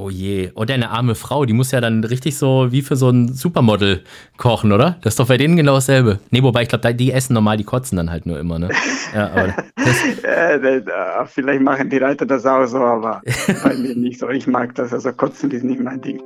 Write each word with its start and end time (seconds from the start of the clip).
Oh 0.00 0.10
je. 0.10 0.52
Oh, 0.54 0.64
deine 0.64 0.90
arme 0.90 1.16
Frau, 1.16 1.44
die 1.44 1.52
muss 1.52 1.72
ja 1.72 1.80
dann 1.80 2.04
richtig 2.04 2.38
so 2.38 2.70
wie 2.70 2.82
für 2.82 2.94
so 2.94 3.10
ein 3.10 3.34
Supermodel 3.34 4.04
kochen, 4.36 4.70
oder? 4.70 4.96
Das 5.00 5.14
ist 5.14 5.18
doch 5.18 5.26
bei 5.26 5.36
denen 5.36 5.56
genau 5.56 5.74
dasselbe. 5.74 6.20
Nee, 6.30 6.40
wobei 6.40 6.62
ich 6.62 6.68
glaube, 6.68 6.94
die 6.94 7.10
essen 7.10 7.34
normal, 7.34 7.56
die 7.56 7.64
kotzen 7.64 7.96
dann 7.96 8.08
halt 8.08 8.24
nur 8.24 8.38
immer, 8.38 8.60
ne? 8.60 8.68
Ja, 9.12 9.28
aber 9.32 9.46
ja, 10.86 11.26
vielleicht 11.26 11.62
machen 11.62 11.90
die 11.90 11.98
Reiter 11.98 12.26
das 12.26 12.46
auch 12.46 12.64
so, 12.66 12.78
aber 12.78 13.22
bei 13.64 13.74
mir 13.74 13.96
nicht 13.96 14.20
so. 14.20 14.28
Ich 14.28 14.46
mag 14.46 14.72
das, 14.76 14.92
also 14.92 15.12
kotzen 15.12 15.50
ist 15.50 15.64
nicht 15.64 15.80
mein 15.80 16.00
Ding. 16.00 16.22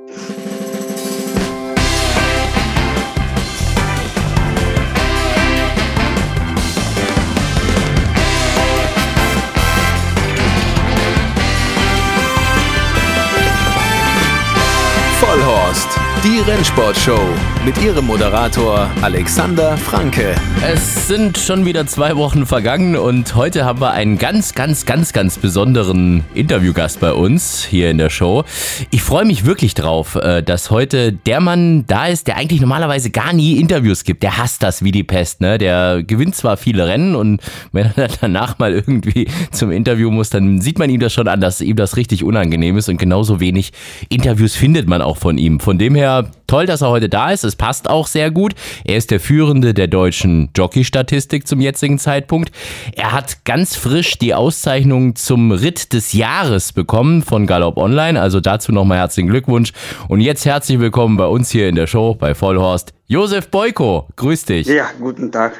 Die 16.23 16.39
Rennsportshow 16.39 17.19
mit 17.65 17.81
ihrem 17.83 18.07
Moderator 18.07 18.89
Alexander 19.01 19.75
Franke. 19.75 20.35
Es 20.65 21.09
sind 21.09 21.37
schon 21.37 21.65
wieder 21.65 21.85
zwei 21.85 22.15
Wochen 22.15 22.45
vergangen 22.45 22.95
und 22.95 23.35
heute 23.35 23.65
haben 23.65 23.81
wir 23.81 23.91
einen 23.91 24.17
ganz, 24.17 24.53
ganz, 24.53 24.85
ganz, 24.85 25.11
ganz 25.11 25.37
besonderen 25.37 26.23
Interviewgast 26.33 27.01
bei 27.01 27.11
uns 27.11 27.65
hier 27.65 27.91
in 27.91 27.97
der 27.97 28.09
Show. 28.09 28.45
Ich 28.89 29.01
freue 29.01 29.25
mich 29.25 29.43
wirklich 29.43 29.73
drauf, 29.73 30.15
äh, 30.15 30.41
dass 30.41 30.71
heute 30.71 31.11
der 31.11 31.41
Mann 31.41 31.85
da 31.87 32.05
ist, 32.05 32.27
der 32.27 32.37
eigentlich 32.37 32.61
normalerweise 32.61 33.09
gar 33.09 33.33
nie 33.33 33.57
Interviews 33.57 34.05
gibt. 34.05 34.23
Der 34.23 34.37
hasst 34.37 34.63
das 34.63 34.81
wie 34.81 34.93
die 34.93 35.03
Pest, 35.03 35.41
ne? 35.41 35.57
Der 35.57 36.03
gewinnt 36.03 36.37
zwar 36.37 36.55
viele 36.55 36.87
Rennen 36.87 37.15
und 37.15 37.41
wenn 37.73 37.91
er 37.97 38.07
danach 38.21 38.59
mal 38.59 38.71
irgendwie 38.71 39.27
zum 39.51 39.71
Interview 39.71 40.09
muss, 40.09 40.29
dann 40.29 40.61
sieht 40.61 40.79
man 40.79 40.89
ihm 40.89 41.01
das 41.01 41.11
schon 41.11 41.27
an, 41.27 41.41
dass 41.41 41.59
ihm 41.59 41.75
das 41.75 41.97
richtig 41.97 42.23
unangenehm 42.23 42.77
ist 42.77 42.87
und 42.87 42.95
genauso 42.95 43.41
wenig 43.41 43.73
Interviews 44.07 44.55
findet 44.55 44.87
man 44.87 45.01
auch 45.01 45.17
von 45.17 45.37
ihm. 45.37 45.59
Von 45.59 45.77
dem 45.77 45.95
her 45.95 46.12
toll, 46.47 46.65
dass 46.67 46.81
er 46.81 46.89
heute 46.89 47.09
da 47.09 47.31
ist. 47.31 47.43
Es 47.43 47.55
passt 47.55 47.89
auch 47.89 48.05
sehr 48.07 48.29
gut. 48.29 48.53
Er 48.85 48.97
ist 48.97 49.09
der 49.09 49.19
Führende 49.19 49.73
der 49.73 49.87
deutschen 49.87 50.49
Jockey-Statistik 50.55 51.47
zum 51.47 51.59
jetzigen 51.61 51.97
Zeitpunkt. 51.97 52.51
Er 52.95 53.11
hat 53.11 53.45
ganz 53.45 53.75
frisch 53.75 54.19
die 54.19 54.33
Auszeichnung 54.35 55.15
zum 55.15 55.51
Ritt 55.51 55.93
des 55.93 56.13
Jahres 56.13 56.73
bekommen 56.73 57.23
von 57.23 57.47
Galopp 57.47 57.77
Online. 57.77 58.21
Also 58.21 58.39
dazu 58.39 58.71
nochmal 58.71 58.99
herzlichen 58.99 59.29
Glückwunsch. 59.29 59.73
Und 60.07 60.21
jetzt 60.21 60.45
herzlich 60.45 60.79
willkommen 60.79 61.17
bei 61.17 61.25
uns 61.25 61.49
hier 61.49 61.67
in 61.67 61.75
der 61.75 61.87
Show 61.87 62.13
bei 62.13 62.35
Vollhorst. 62.35 62.93
Josef 63.07 63.49
Boyko, 63.49 64.07
grüß 64.15 64.45
dich. 64.45 64.67
Ja, 64.67 64.89
guten 64.99 65.31
Tag. 65.31 65.53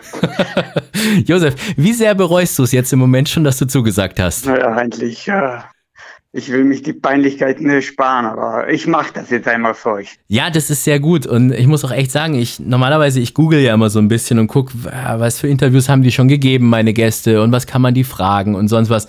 Josef, 1.25 1.55
wie 1.75 1.93
sehr 1.93 2.15
bereust 2.15 2.57
du 2.57 2.63
es 2.63 2.71
jetzt 2.71 2.93
im 2.93 2.99
Moment 2.99 3.29
schon, 3.29 3.43
dass 3.43 3.57
du 3.57 3.67
zugesagt 3.67 4.19
hast? 4.19 4.45
Naja, 4.45 4.73
eigentlich 4.73 5.25
ja, 5.25 5.65
ich 6.35 6.51
will 6.51 6.63
mich 6.63 6.81
die 6.81 6.93
Peinlichkeiten 6.93 7.69
ersparen, 7.69 8.25
aber 8.25 8.67
ich 8.67 8.87
mache 8.87 9.13
das 9.13 9.29
jetzt 9.29 9.47
einmal 9.47 9.75
für 9.75 9.91
euch. 9.91 10.17
Ja, 10.27 10.49
das 10.49 10.71
ist 10.71 10.83
sehr 10.83 10.99
gut 10.99 11.27
und 11.27 11.53
ich 11.53 11.67
muss 11.67 11.85
auch 11.85 11.91
echt 11.91 12.11
sagen, 12.11 12.33
ich 12.33 12.59
normalerweise 12.59 13.19
ich 13.19 13.35
google 13.35 13.59
ja 13.59 13.75
immer 13.75 13.91
so 13.91 13.99
ein 13.99 14.07
bisschen 14.07 14.39
und 14.39 14.47
gucke, 14.47 14.73
was 14.83 15.39
für 15.39 15.47
Interviews 15.47 15.89
haben 15.89 16.01
die 16.01 16.11
schon 16.11 16.27
gegeben, 16.27 16.69
meine 16.69 16.93
Gäste 16.93 17.43
und 17.43 17.51
was 17.51 17.67
kann 17.67 17.83
man 17.83 17.93
die 17.93 18.03
fragen 18.03 18.55
und 18.55 18.67
sonst 18.67 18.89
was. 18.89 19.07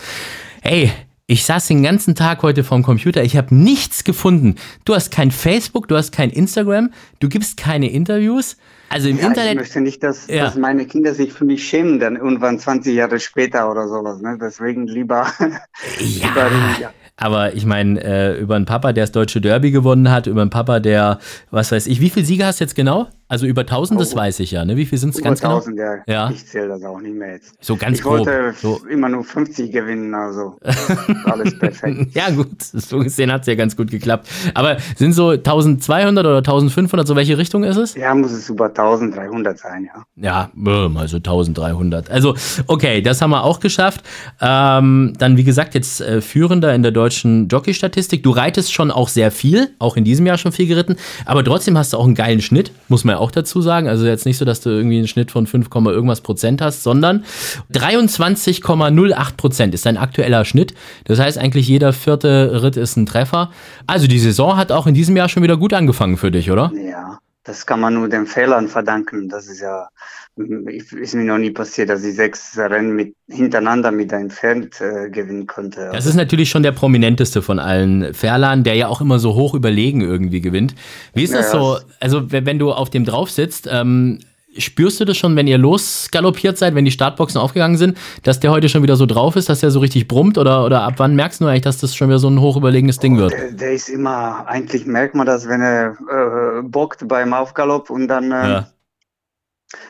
Hey, 0.62 0.92
ich 1.26 1.46
saß 1.46 1.66
den 1.68 1.82
ganzen 1.82 2.14
Tag 2.14 2.42
heute 2.42 2.62
vorm 2.62 2.82
Computer, 2.82 3.24
ich 3.24 3.38
habe 3.38 3.54
nichts 3.54 4.04
gefunden. 4.04 4.56
Du 4.84 4.94
hast 4.94 5.10
kein 5.10 5.30
Facebook, 5.30 5.88
du 5.88 5.96
hast 5.96 6.12
kein 6.12 6.28
Instagram, 6.28 6.90
du 7.20 7.30
gibst 7.30 7.56
keine 7.56 7.90
Interviews. 7.90 8.58
Also 8.90 9.08
im 9.08 9.18
ja, 9.18 9.28
Internet. 9.28 9.52
Ich 9.54 9.58
möchte 9.60 9.80
nicht, 9.80 10.02
dass, 10.02 10.26
ja. 10.26 10.44
dass, 10.44 10.56
meine 10.56 10.84
Kinder 10.84 11.14
sich 11.14 11.32
für 11.32 11.46
mich 11.46 11.66
schämen, 11.66 11.98
dann 11.98 12.16
irgendwann 12.16 12.58
20 12.58 12.94
Jahre 12.94 13.18
später 13.18 13.70
oder 13.70 13.88
sowas. 13.88 14.20
Ne? 14.20 14.36
Deswegen 14.38 14.86
lieber. 14.86 15.26
Ja. 15.40 15.46
lieber 15.98 16.50
ja. 16.80 16.92
Aber 17.16 17.54
ich 17.54 17.64
meine, 17.64 18.02
äh, 18.02 18.38
über 18.40 18.56
einen 18.56 18.64
Papa, 18.64 18.92
der 18.92 19.04
das 19.04 19.12
deutsche 19.12 19.40
Derby 19.40 19.70
gewonnen 19.70 20.10
hat, 20.10 20.26
über 20.26 20.40
einen 20.40 20.50
Papa, 20.50 20.80
der, 20.80 21.18
was 21.50 21.70
weiß 21.70 21.86
ich, 21.86 22.00
wie 22.00 22.10
viele 22.10 22.26
Siege 22.26 22.44
hast 22.44 22.60
du 22.60 22.64
jetzt 22.64 22.74
genau? 22.74 23.08
Also 23.34 23.46
über 23.46 23.62
1000, 23.62 24.00
das 24.00 24.14
oh, 24.14 24.18
weiß 24.18 24.38
ich 24.38 24.52
ja, 24.52 24.64
ne? 24.64 24.76
Wie 24.76 24.86
viel 24.86 24.96
sind 24.96 25.12
es 25.12 25.20
ganz 25.20 25.42
1000, 25.42 25.76
genau? 25.76 25.90
ja. 26.06 26.28
ja. 26.28 26.30
Ich 26.30 26.46
zähle 26.46 26.68
das 26.68 26.84
auch 26.84 27.00
nicht 27.00 27.16
mehr 27.16 27.32
jetzt. 27.32 27.56
So 27.60 27.74
ganz 27.74 27.98
ich 27.98 28.04
grob. 28.04 28.20
Ich 28.20 28.26
wollte 28.28 28.54
so. 28.56 28.80
immer 28.88 29.08
nur 29.08 29.24
50 29.24 29.72
gewinnen, 29.72 30.14
also 30.14 30.56
alles 31.24 31.58
perfekt. 31.58 32.14
ja 32.14 32.30
gut, 32.30 32.62
so 32.62 33.00
gesehen 33.00 33.32
hat 33.32 33.40
es 33.40 33.48
ja 33.48 33.56
ganz 33.56 33.76
gut 33.76 33.90
geklappt. 33.90 34.28
Aber 34.54 34.76
sind 34.94 35.14
so 35.14 35.30
1200 35.30 36.24
oder 36.24 36.36
1500, 36.36 37.08
so 37.08 37.16
welche 37.16 37.36
Richtung 37.36 37.64
ist 37.64 37.76
es? 37.76 37.96
Ja, 37.96 38.14
muss 38.14 38.30
es 38.30 38.48
über 38.48 38.66
1300 38.66 39.58
sein, 39.58 39.88
ja. 39.92 40.04
Ja, 40.14 40.94
also 40.94 41.16
1300. 41.16 42.12
Also 42.12 42.36
okay, 42.68 43.02
das 43.02 43.20
haben 43.20 43.30
wir 43.30 43.42
auch 43.42 43.58
geschafft. 43.58 44.04
Ähm, 44.40 45.14
dann 45.18 45.36
wie 45.36 45.42
gesagt, 45.42 45.74
jetzt 45.74 46.00
äh, 46.00 46.20
Führender 46.20 46.72
in 46.72 46.84
der 46.84 46.92
deutschen 46.92 47.48
Jockey-Statistik. 47.48 48.22
Du 48.22 48.30
reitest 48.30 48.72
schon 48.72 48.92
auch 48.92 49.08
sehr 49.08 49.32
viel, 49.32 49.70
auch 49.80 49.96
in 49.96 50.04
diesem 50.04 50.24
Jahr 50.24 50.38
schon 50.38 50.52
viel 50.52 50.68
geritten, 50.68 50.94
aber 51.24 51.44
trotzdem 51.44 51.76
hast 51.76 51.94
du 51.94 51.96
auch 51.96 52.04
einen 52.04 52.14
geilen 52.14 52.40
Schnitt, 52.40 52.70
muss 52.86 53.02
man 53.02 53.16
ja 53.16 53.18
auch 53.18 53.23
dazu 53.30 53.60
sagen. 53.60 53.88
Also 53.88 54.06
jetzt 54.06 54.26
nicht 54.26 54.38
so, 54.38 54.44
dass 54.44 54.60
du 54.60 54.70
irgendwie 54.70 54.98
einen 54.98 55.08
Schnitt 55.08 55.30
von 55.30 55.46
5, 55.46 55.68
irgendwas 55.86 56.20
Prozent 56.20 56.60
hast, 56.60 56.82
sondern 56.82 57.24
23,08 57.72 59.36
Prozent 59.36 59.74
ist 59.74 59.86
dein 59.86 59.96
aktueller 59.96 60.44
Schnitt. 60.44 60.74
Das 61.04 61.18
heißt 61.18 61.38
eigentlich 61.38 61.68
jeder 61.68 61.92
vierte 61.92 62.62
Ritt 62.62 62.76
ist 62.76 62.96
ein 62.96 63.06
Treffer. 63.06 63.50
Also 63.86 64.06
die 64.06 64.18
Saison 64.18 64.56
hat 64.56 64.72
auch 64.72 64.86
in 64.86 64.94
diesem 64.94 65.16
Jahr 65.16 65.28
schon 65.28 65.42
wieder 65.42 65.56
gut 65.56 65.72
angefangen 65.72 66.16
für 66.16 66.30
dich, 66.30 66.50
oder? 66.50 66.72
Ja, 66.74 67.18
das 67.44 67.66
kann 67.66 67.80
man 67.80 67.94
nur 67.94 68.08
den 68.08 68.26
Fehlern 68.26 68.68
verdanken. 68.68 69.28
Das 69.28 69.48
ist 69.48 69.60
ja 69.60 69.88
ist 70.36 71.14
mir 71.14 71.24
noch 71.24 71.38
nie 71.38 71.50
passiert, 71.50 71.90
dass 71.90 72.02
ich 72.02 72.16
sechs 72.16 72.58
Rennen 72.58 72.96
mit, 72.96 73.14
hintereinander 73.28 73.92
mit 73.92 74.12
einem 74.12 74.30
Pferd 74.30 74.80
äh, 74.80 75.08
gewinnen 75.08 75.46
konnte. 75.46 75.90
Das 75.92 76.06
ist 76.06 76.16
natürlich 76.16 76.50
schon 76.50 76.64
der 76.64 76.72
prominenteste 76.72 77.40
von 77.40 77.58
allen 77.58 78.12
Fährlern, 78.14 78.64
der 78.64 78.74
ja 78.74 78.88
auch 78.88 79.00
immer 79.00 79.18
so 79.18 79.34
hoch 79.34 79.54
überlegen 79.54 80.00
irgendwie 80.00 80.40
gewinnt. 80.40 80.74
Wie 81.14 81.22
ist 81.22 81.34
das 81.34 81.52
ja, 81.52 81.58
so? 81.58 81.78
Also, 82.00 82.32
wenn 82.32 82.58
du 82.58 82.72
auf 82.72 82.90
dem 82.90 83.04
drauf 83.04 83.30
sitzt, 83.30 83.68
ähm, 83.70 84.18
spürst 84.58 85.00
du 85.00 85.04
das 85.04 85.16
schon, 85.16 85.36
wenn 85.36 85.46
ihr 85.46 85.58
losgaloppiert 85.58 86.58
seid, 86.58 86.74
wenn 86.74 86.84
die 86.84 86.90
Startboxen 86.90 87.40
aufgegangen 87.40 87.76
sind, 87.76 87.96
dass 88.24 88.40
der 88.40 88.50
heute 88.50 88.68
schon 88.68 88.82
wieder 88.82 88.96
so 88.96 89.06
drauf 89.06 89.36
ist, 89.36 89.48
dass 89.48 89.60
der 89.60 89.70
so 89.70 89.80
richtig 89.80 90.08
brummt? 90.08 90.36
Oder, 90.36 90.64
oder 90.64 90.82
ab 90.82 90.94
wann 90.96 91.14
merkst 91.14 91.40
du 91.40 91.46
eigentlich, 91.46 91.62
dass 91.62 91.78
das 91.78 91.94
schon 91.94 92.08
wieder 92.08 92.18
so 92.18 92.28
ein 92.28 92.40
hochüberlegenes 92.40 92.98
Ding 92.98 93.18
wird? 93.18 93.32
Der, 93.32 93.52
der 93.52 93.72
ist 93.72 93.88
immer, 93.88 94.46
eigentlich 94.48 94.84
merkt 94.86 95.14
man 95.14 95.26
das, 95.26 95.48
wenn 95.48 95.60
er 95.60 95.96
äh, 96.10 96.62
bockt 96.62 97.06
beim 97.06 97.32
Aufgalopp 97.32 97.90
und 97.90 98.08
dann. 98.08 98.32
Äh, 98.32 98.48
ja 98.48 98.66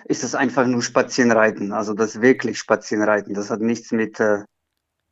ist 0.06 0.24
es 0.24 0.34
einfach 0.34 0.66
nur 0.66 0.82
Spazierenreiten. 0.82 1.72
Also 1.72 1.94
das 1.94 2.20
wirklich 2.20 2.58
Spazierenreiten. 2.58 3.34
Das 3.34 3.50
hat 3.50 3.60
nichts 3.60 3.92
mit 3.92 4.20
äh, 4.20 4.44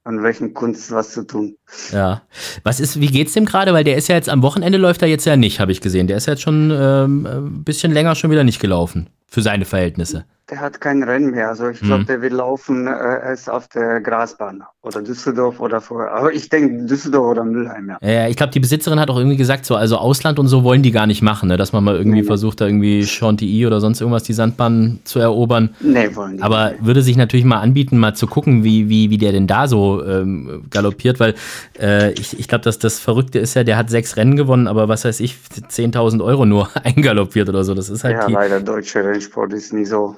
an 0.04 0.22
welchen 0.22 0.53
Kunst 0.53 0.91
was 0.91 1.12
zu 1.12 1.25
tun. 1.25 1.56
Ja. 1.92 2.22
Was 2.64 2.80
ist, 2.80 3.00
wie 3.00 3.06
geht's 3.06 3.32
dem 3.32 3.44
gerade? 3.44 3.72
Weil 3.72 3.84
der 3.84 3.97
ist 3.97 4.08
ja 4.08 4.16
jetzt 4.16 4.28
am 4.28 4.42
Wochenende 4.42 4.78
läuft 4.78 5.02
er 5.02 5.08
jetzt 5.08 5.25
ja 5.26 5.36
nicht, 5.36 5.60
habe 5.60 5.72
ich 5.72 5.81
gesehen. 5.81 6.06
Der 6.06 6.16
ist 6.16 6.26
jetzt 6.26 6.42
schon 6.42 6.70
ähm, 6.75 7.26
ein 7.26 7.64
bisschen 7.64 7.92
länger 7.92 8.14
schon 8.14 8.31
wieder 8.31 8.44
nicht 8.44 8.60
gelaufen. 8.60 9.08
Für 9.32 9.41
seine 9.41 9.65
Verhältnisse 9.65 10.26
der 10.53 10.60
hat 10.60 10.82
kein 10.82 11.03
Rennen 11.03 11.31
mehr. 11.31 11.48
Also 11.48 11.70
ich 11.70 11.81
glaube, 11.81 12.03
mhm. 12.03 12.06
der 12.06 12.20
will 12.20 12.34
laufen 12.34 12.87
äh, 12.87 12.91
erst 12.91 13.48
auf 13.48 13.69
der 13.69 14.00
Grasbahn 14.00 14.62
oder 14.82 15.00
Düsseldorf 15.00 15.60
oder 15.60 15.81
vorher. 15.81 16.12
Aber 16.12 16.31
ich 16.31 16.50
denke 16.50 16.84
Düsseldorf 16.84 17.31
oder 17.31 17.44
Mülheim, 17.44 17.88
ja. 17.88 17.98
Ja, 18.06 18.28
ich 18.28 18.37
glaube, 18.37 18.53
die 18.53 18.60
Besitzerin 18.60 19.00
hat 19.00 19.09
auch 19.09 19.16
irgendwie 19.16 19.38
gesagt, 19.38 19.65
so, 19.65 19.76
also 19.76 19.97
Ausland 19.97 20.38
und 20.38 20.48
so 20.48 20.62
wollen 20.62 20.82
die 20.82 20.91
gar 20.91 21.06
nicht 21.06 21.22
machen, 21.22 21.48
ne? 21.48 21.56
dass 21.56 21.72
man 21.72 21.82
mal 21.82 21.97
irgendwie 21.97 22.20
nee, 22.20 22.26
versucht, 22.26 22.60
da 22.60 22.66
irgendwie 22.66 23.06
Chantilly 23.06 23.66
oder 23.66 23.81
sonst 23.81 24.03
irgendwas 24.03 24.25
die 24.25 24.34
Sandbahn 24.34 24.98
zu 25.04 25.20
erobern. 25.20 25.75
Nee, 25.81 26.14
wollen 26.14 26.37
die 26.37 26.43
Aber 26.43 26.72
nicht. 26.72 26.84
würde 26.84 27.00
sich 27.00 27.16
natürlich 27.16 27.47
mal 27.47 27.60
anbieten, 27.60 27.97
mal 27.97 28.14
zu 28.14 28.26
gucken, 28.26 28.62
wie, 28.62 28.91
wie, 28.91 29.09
wie 29.09 29.19
der 29.19 29.32
denn 29.32 29.47
da 29.47 29.69
so 29.69 30.04
ähm, 30.04 30.64
galoppiert, 30.69 31.19
weil 31.19 31.34
äh, 31.81 32.12
ich, 32.12 32.38
ich 32.38 32.47
glaube, 32.47 32.64
dass 32.64 32.78
das 32.78 32.99
Verrückte 32.99 33.38
ist 33.38 33.54
ja, 33.54 33.64
der 33.64 33.78
hat 33.78 33.88
sechs 33.88 34.19
Rennen 34.19 34.37
gewonnen, 34.37 34.66
aber 34.66 34.88
was 34.88 35.06
weiß 35.06 35.20
ich, 35.20 35.37
10.000 35.70 36.22
Euro 36.22 36.44
nur 36.44 36.69
eingaloppiert 36.84 37.49
oder 37.49 37.64
so. 37.64 37.72
Das 37.72 37.88
ist 37.88 38.04
halt 38.04 38.16
ja, 38.16 38.26
die, 38.26 38.32
leider 38.34 38.60
deutsche 38.60 39.03
Rennsport 39.22 39.53
ist 39.53 39.72
nie 39.72 39.84
so 39.84 40.16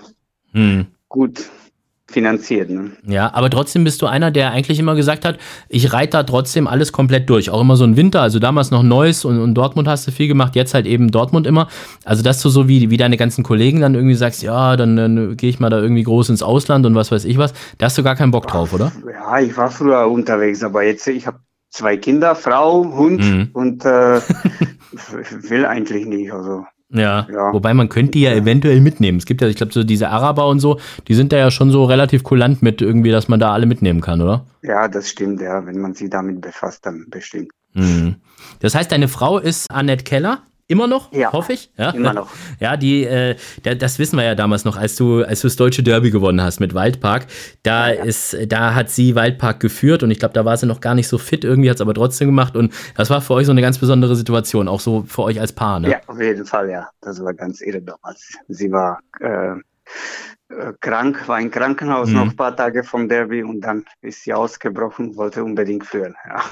hm. 0.52 0.86
gut 1.08 1.44
finanziert. 2.06 2.70
Ne? 2.70 2.92
Ja, 3.06 3.32
aber 3.34 3.50
trotzdem 3.50 3.82
bist 3.82 4.00
du 4.00 4.06
einer, 4.06 4.30
der 4.30 4.52
eigentlich 4.52 4.78
immer 4.78 4.94
gesagt 4.94 5.24
hat, 5.24 5.38
ich 5.68 5.92
reite 5.92 6.10
da 6.12 6.22
trotzdem 6.22 6.66
alles 6.68 6.92
komplett 6.92 7.28
durch. 7.28 7.50
Auch 7.50 7.60
immer 7.60 7.76
so 7.76 7.84
ein 7.84 7.96
Winter, 7.96 8.20
also 8.20 8.38
damals 8.38 8.70
noch 8.70 8.82
Neuss 8.82 9.24
und, 9.24 9.40
und, 9.40 9.54
Dortmund 9.54 9.88
hast 9.88 10.06
du 10.06 10.12
viel 10.12 10.28
gemacht, 10.28 10.54
jetzt 10.54 10.74
halt 10.74 10.86
eben 10.86 11.10
Dortmund 11.10 11.46
immer. 11.46 11.68
Also 12.04 12.22
dass 12.22 12.40
du 12.40 12.50
so 12.50 12.68
wie, 12.68 12.90
wie 12.90 12.96
deine 12.98 13.16
ganzen 13.16 13.42
Kollegen 13.42 13.80
dann 13.80 13.94
irgendwie 13.94 14.14
sagst, 14.14 14.42
ja, 14.42 14.76
dann, 14.76 14.96
dann 14.96 15.36
gehe 15.36 15.50
ich 15.50 15.60
mal 15.60 15.70
da 15.70 15.80
irgendwie 15.80 16.02
groß 16.02 16.28
ins 16.28 16.42
Ausland 16.42 16.86
und 16.86 16.94
was 16.94 17.10
weiß 17.10 17.24
ich 17.24 17.38
was. 17.38 17.52
Da 17.78 17.86
hast 17.86 17.98
du 17.98 18.02
gar 18.02 18.16
keinen 18.16 18.30
Bock 18.30 18.46
drauf, 18.46 18.72
oder? 18.72 18.92
Ja, 19.10 19.40
ich 19.40 19.56
war 19.56 19.70
früher 19.70 20.08
unterwegs, 20.08 20.62
aber 20.62 20.84
jetzt, 20.84 21.06
ich 21.08 21.26
habe 21.26 21.38
zwei 21.70 21.96
Kinder, 21.96 22.36
Frau, 22.36 22.84
Hund 22.84 23.22
mhm. 23.22 23.50
und 23.54 23.84
äh, 23.84 24.20
will 25.48 25.66
eigentlich 25.66 26.06
nicht. 26.06 26.32
Also 26.32 26.64
ja. 26.90 27.26
ja. 27.30 27.52
Wobei 27.52 27.74
man 27.74 27.88
könnte 27.88 28.12
die 28.12 28.22
ja 28.22 28.32
eventuell 28.32 28.80
mitnehmen. 28.80 29.18
Es 29.18 29.26
gibt 29.26 29.40
ja, 29.40 29.48
ich 29.48 29.56
glaube, 29.56 29.72
so 29.72 29.84
diese 29.84 30.08
Araber 30.10 30.48
und 30.48 30.60
so, 30.60 30.78
die 31.08 31.14
sind 31.14 31.32
da 31.32 31.36
ja 31.36 31.50
schon 31.50 31.70
so 31.70 31.84
relativ 31.84 32.22
kulant 32.22 32.62
mit 32.62 32.82
irgendwie, 32.82 33.10
dass 33.10 33.28
man 33.28 33.40
da 33.40 33.52
alle 33.52 33.66
mitnehmen 33.66 34.00
kann, 34.00 34.20
oder? 34.20 34.46
Ja, 34.62 34.88
das 34.88 35.08
stimmt, 35.08 35.40
ja. 35.40 35.64
Wenn 35.66 35.80
man 35.80 35.94
sich 35.94 36.10
damit 36.10 36.40
befasst, 36.40 36.86
dann 36.86 37.06
bestimmt. 37.08 37.50
Mhm. 37.74 38.16
Das 38.60 38.74
heißt, 38.74 38.92
deine 38.92 39.08
Frau 39.08 39.38
ist 39.38 39.70
Annette 39.70 40.04
Keller 40.04 40.42
Immer 40.66 40.86
noch, 40.86 41.12
ja, 41.12 41.30
hoffe 41.30 41.52
ich. 41.52 41.70
Ja, 41.76 41.90
immer 41.90 42.14
noch. 42.14 42.30
Ja, 42.60 42.76
die, 42.78 43.04
äh, 43.04 43.36
das 43.62 43.98
wissen 43.98 44.16
wir 44.16 44.24
ja 44.24 44.34
damals 44.34 44.64
noch, 44.64 44.76
als 44.78 44.96
du, 44.96 45.22
als 45.22 45.40
du 45.40 45.48
das 45.48 45.56
deutsche 45.56 45.82
Derby 45.82 46.10
gewonnen 46.10 46.40
hast 46.40 46.60
mit 46.60 46.72
Waldpark. 46.72 47.26
Da 47.62 47.90
ja, 47.90 47.96
ja. 47.96 48.04
ist, 48.04 48.36
da 48.48 48.74
hat 48.74 48.88
sie 48.88 49.14
Waldpark 49.14 49.60
geführt 49.60 50.02
und 50.02 50.10
ich 50.10 50.18
glaube, 50.18 50.32
da 50.32 50.44
war 50.46 50.56
sie 50.56 50.66
noch 50.66 50.80
gar 50.80 50.94
nicht 50.94 51.08
so 51.08 51.18
fit. 51.18 51.44
Irgendwie 51.44 51.68
hat 51.68 51.76
es 51.76 51.80
aber 51.82 51.92
trotzdem 51.92 52.28
gemacht 52.28 52.56
und 52.56 52.72
das 52.96 53.10
war 53.10 53.20
für 53.20 53.34
euch 53.34 53.46
so 53.46 53.52
eine 53.52 53.60
ganz 53.60 53.78
besondere 53.78 54.16
Situation, 54.16 54.68
auch 54.68 54.80
so 54.80 55.04
für 55.06 55.24
euch 55.24 55.38
als 55.38 55.52
Paar, 55.52 55.80
ne? 55.80 55.90
Ja, 55.90 56.00
auf 56.06 56.20
jeden 56.20 56.46
Fall, 56.46 56.70
ja. 56.70 56.88
Das 57.02 57.22
war 57.22 57.34
ganz 57.34 57.60
irre 57.60 57.82
damals. 57.82 58.32
Sie 58.48 58.72
war 58.72 59.00
äh, 59.20 59.56
äh, 60.50 60.72
krank, 60.80 61.26
war 61.26 61.40
im 61.40 61.50
Krankenhaus 61.50 62.08
mhm. 62.08 62.14
noch 62.14 62.22
ein 62.22 62.36
paar 62.36 62.54
Tage 62.54 62.84
vom 62.84 63.08
Derby 63.08 63.42
und 63.42 63.62
dann 63.62 63.84
ist 64.02 64.24
sie 64.24 64.34
ausgebrochen, 64.34 65.16
wollte 65.16 65.42
unbedingt 65.42 65.86
führen. 65.86 66.14
Ja. 66.28 66.42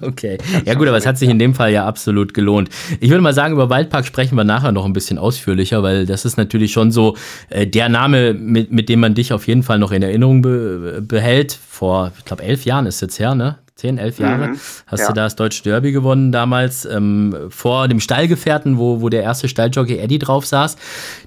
okay. 0.02 0.38
Ja 0.64 0.74
gut, 0.74 0.88
aber 0.88 0.96
es 0.96 1.06
hat 1.06 1.16
sich 1.16 1.28
in 1.28 1.38
dem 1.38 1.54
Fall 1.54 1.72
ja 1.72 1.86
absolut 1.86 2.34
gelohnt. 2.34 2.70
Ich 3.00 3.10
würde 3.10 3.22
mal 3.22 3.34
sagen, 3.34 3.54
über 3.54 3.70
Waldpark 3.70 4.04
sprechen 4.04 4.34
wir 4.34 4.44
nachher 4.44 4.72
noch 4.72 4.84
ein 4.84 4.92
bisschen 4.92 5.18
ausführlicher, 5.18 5.82
weil 5.82 6.06
das 6.06 6.24
ist 6.24 6.36
natürlich 6.36 6.72
schon 6.72 6.90
so 6.90 7.16
äh, 7.50 7.66
der 7.66 7.88
Name, 7.88 8.34
mit, 8.34 8.72
mit 8.72 8.88
dem 8.88 9.00
man 9.00 9.14
dich 9.14 9.32
auf 9.32 9.46
jeden 9.46 9.62
Fall 9.62 9.78
noch 9.78 9.92
in 9.92 10.02
Erinnerung 10.02 10.42
be 10.42 11.02
behält. 11.02 11.52
Vor, 11.52 12.12
ich 12.18 12.24
glaube, 12.24 12.42
elf 12.42 12.64
Jahren 12.64 12.86
ist 12.86 13.00
jetzt 13.00 13.18
her, 13.18 13.34
ne? 13.34 13.58
Zehn, 13.74 13.98
elf 13.98 14.18
Jahre, 14.18 14.48
mhm, 14.48 14.60
hast 14.86 15.00
ja. 15.00 15.08
du 15.08 15.12
da 15.12 15.24
das 15.24 15.36
Deutsche 15.36 15.62
Derby 15.62 15.92
gewonnen 15.92 16.32
damals, 16.32 16.84
ähm, 16.84 17.34
vor 17.48 17.88
dem 17.88 18.00
Stallgefährten, 18.00 18.78
wo, 18.78 19.00
wo 19.00 19.08
der 19.08 19.22
erste 19.22 19.48
Stalljockey 19.48 19.98
Eddie 19.98 20.18
drauf 20.18 20.46
saß. 20.46 20.76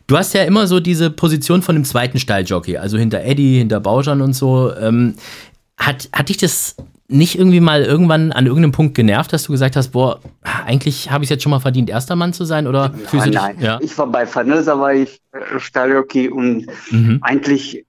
Du 0.08 0.18
hast 0.18 0.34
ja 0.34 0.44
immer 0.44 0.68
so 0.68 0.80
diese 0.80 1.10
Position 1.10 1.62
von 1.62 1.76
dem 1.76 1.86
zweiten 1.86 2.20
Stalljockey, 2.20 2.78
also 2.78 2.98
hinter 2.98 3.24
Eddie, 3.24 3.58
hinter 3.60 3.80
Bauschan 3.80 4.22
und 4.22 4.34
so. 4.34 4.74
Ähm, 4.76 5.16
hat, 5.78 6.10
hat 6.14 6.30
dich 6.30 6.38
das 6.38 6.76
nicht 7.08 7.38
irgendwie 7.38 7.60
mal 7.60 7.84
irgendwann 7.84 8.32
an 8.32 8.48
irgendeinem 8.48 8.72
Punkt 8.72 8.96
genervt, 8.96 9.32
dass 9.32 9.44
du 9.44 9.52
gesagt 9.52 9.76
hast, 9.76 9.90
boah, 9.90 10.20
eigentlich 10.66 11.12
habe 11.12 11.24
ich 11.24 11.28
es 11.28 11.32
jetzt 11.32 11.44
schon 11.44 11.52
mal 11.52 11.60
verdient, 11.60 11.90
erster 11.90 12.16
Mann 12.16 12.34
zu 12.34 12.46
sein? 12.46 12.66
Oder 12.66 12.94
fühlst 12.94 13.28
du 13.28 13.32
dich, 13.32 13.40
nein. 13.40 13.58
Ja? 13.60 13.80
Ich 13.82 13.96
war 13.98 14.08
bei 14.08 14.26
Vanessa, 14.34 14.80
war 14.80 14.94
ich 14.94 15.22
äh, 15.32 15.60
Stalljockey 15.60 16.30
und 16.30 16.66
mhm. 16.90 17.20
eigentlich 17.22 17.85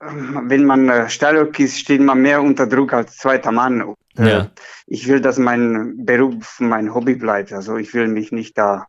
wenn 0.00 0.64
man 0.64 0.88
äh, 0.88 1.08
Stallhockey 1.08 1.64
ist, 1.64 1.78
steht 1.78 2.00
man 2.00 2.22
mehr 2.22 2.42
unter 2.42 2.66
Druck 2.66 2.92
als 2.92 3.16
zweiter 3.16 3.52
Mann. 3.52 3.94
Äh, 4.16 4.28
ja. 4.28 4.50
Ich 4.86 5.08
will, 5.08 5.20
dass 5.20 5.38
mein 5.38 6.04
Beruf 6.04 6.58
mein 6.60 6.94
Hobby 6.94 7.14
bleibt. 7.14 7.52
Also 7.52 7.76
ich 7.76 7.94
will 7.94 8.08
mich 8.08 8.32
nicht 8.32 8.56
da. 8.56 8.86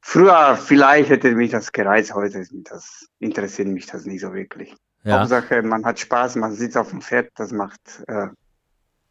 Früher 0.00 0.56
vielleicht 0.56 1.10
hätte 1.10 1.34
mich 1.34 1.50
das 1.50 1.72
gereizt, 1.72 2.14
heute 2.14 2.44
das, 2.64 3.08
interessiert 3.18 3.68
mich 3.68 3.86
das 3.86 4.04
nicht 4.04 4.20
so 4.20 4.32
wirklich. 4.32 4.74
Ja. 5.02 5.20
Hauptsache, 5.20 5.62
man 5.62 5.84
hat 5.84 5.98
Spaß, 5.98 6.36
man 6.36 6.54
sitzt 6.54 6.76
auf 6.76 6.90
dem 6.90 7.00
Pferd, 7.00 7.30
das 7.34 7.50
macht 7.50 7.80
äh, 8.06 8.28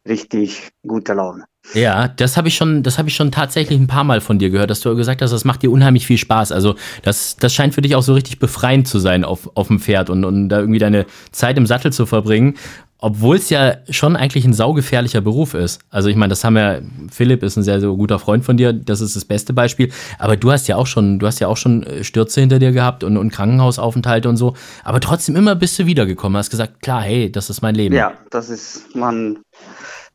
richtig 0.06 0.70
gute 0.86 1.14
Laune. 1.14 1.44
Ja, 1.74 2.08
das 2.08 2.36
habe 2.36 2.48
ich 2.48 2.56
schon, 2.56 2.82
das 2.82 2.98
habe 2.98 3.08
ich 3.08 3.14
schon 3.14 3.30
tatsächlich 3.30 3.78
ein 3.78 3.86
paar 3.86 4.02
Mal 4.04 4.20
von 4.20 4.38
dir 4.38 4.50
gehört, 4.50 4.70
dass 4.70 4.80
du 4.80 4.94
gesagt 4.96 5.22
hast, 5.22 5.30
das 5.30 5.44
macht 5.44 5.62
dir 5.62 5.70
unheimlich 5.70 6.06
viel 6.06 6.18
Spaß. 6.18 6.50
Also 6.50 6.74
das, 7.02 7.36
das 7.36 7.54
scheint 7.54 7.74
für 7.74 7.82
dich 7.82 7.94
auch 7.94 8.02
so 8.02 8.14
richtig 8.14 8.40
befreiend 8.40 8.88
zu 8.88 8.98
sein 8.98 9.24
auf, 9.24 9.48
auf 9.54 9.68
dem 9.68 9.78
Pferd 9.78 10.10
und, 10.10 10.24
und 10.24 10.48
da 10.48 10.58
irgendwie 10.58 10.80
deine 10.80 11.06
Zeit 11.30 11.56
im 11.56 11.66
Sattel 11.66 11.92
zu 11.92 12.04
verbringen, 12.04 12.56
obwohl 13.02 13.36
es 13.36 13.50
ja 13.50 13.78
schon 13.90 14.14
eigentlich 14.14 14.44
ein 14.44 14.52
saugefährlicher 14.52 15.20
Beruf 15.20 15.54
ist. 15.54 15.80
Also 15.90 16.08
ich 16.08 16.14
meine, 16.14 16.30
das 16.30 16.44
haben 16.44 16.56
ja, 16.56 16.78
Philipp 17.10 17.42
ist 17.42 17.56
ein 17.56 17.64
sehr, 17.64 17.80
sehr 17.80 17.90
guter 17.90 18.20
Freund 18.20 18.44
von 18.44 18.56
dir, 18.56 18.72
das 18.72 19.00
ist 19.00 19.16
das 19.16 19.24
beste 19.24 19.52
Beispiel. 19.52 19.92
Aber 20.20 20.36
du 20.36 20.52
hast 20.52 20.68
ja 20.68 20.76
auch 20.76 20.86
schon, 20.86 21.18
du 21.18 21.26
hast 21.26 21.40
ja 21.40 21.48
auch 21.48 21.56
schon 21.56 21.82
äh, 21.82 22.04
Stürze 22.04 22.40
hinter 22.40 22.60
dir 22.60 22.70
gehabt 22.70 23.02
und, 23.02 23.16
und 23.16 23.32
Krankenhausaufenthalte 23.32 24.28
und 24.28 24.36
so. 24.36 24.54
Aber 24.84 25.00
trotzdem 25.00 25.34
immer 25.34 25.56
bist 25.56 25.76
du 25.80 25.86
wiedergekommen, 25.86 26.38
hast 26.38 26.50
gesagt, 26.50 26.80
klar, 26.80 27.02
hey, 27.02 27.30
das 27.30 27.50
ist 27.50 27.60
mein 27.60 27.74
Leben. 27.74 27.96
Ja, 27.96 28.12
das 28.30 28.48
ist, 28.48 28.94
man 28.94 29.42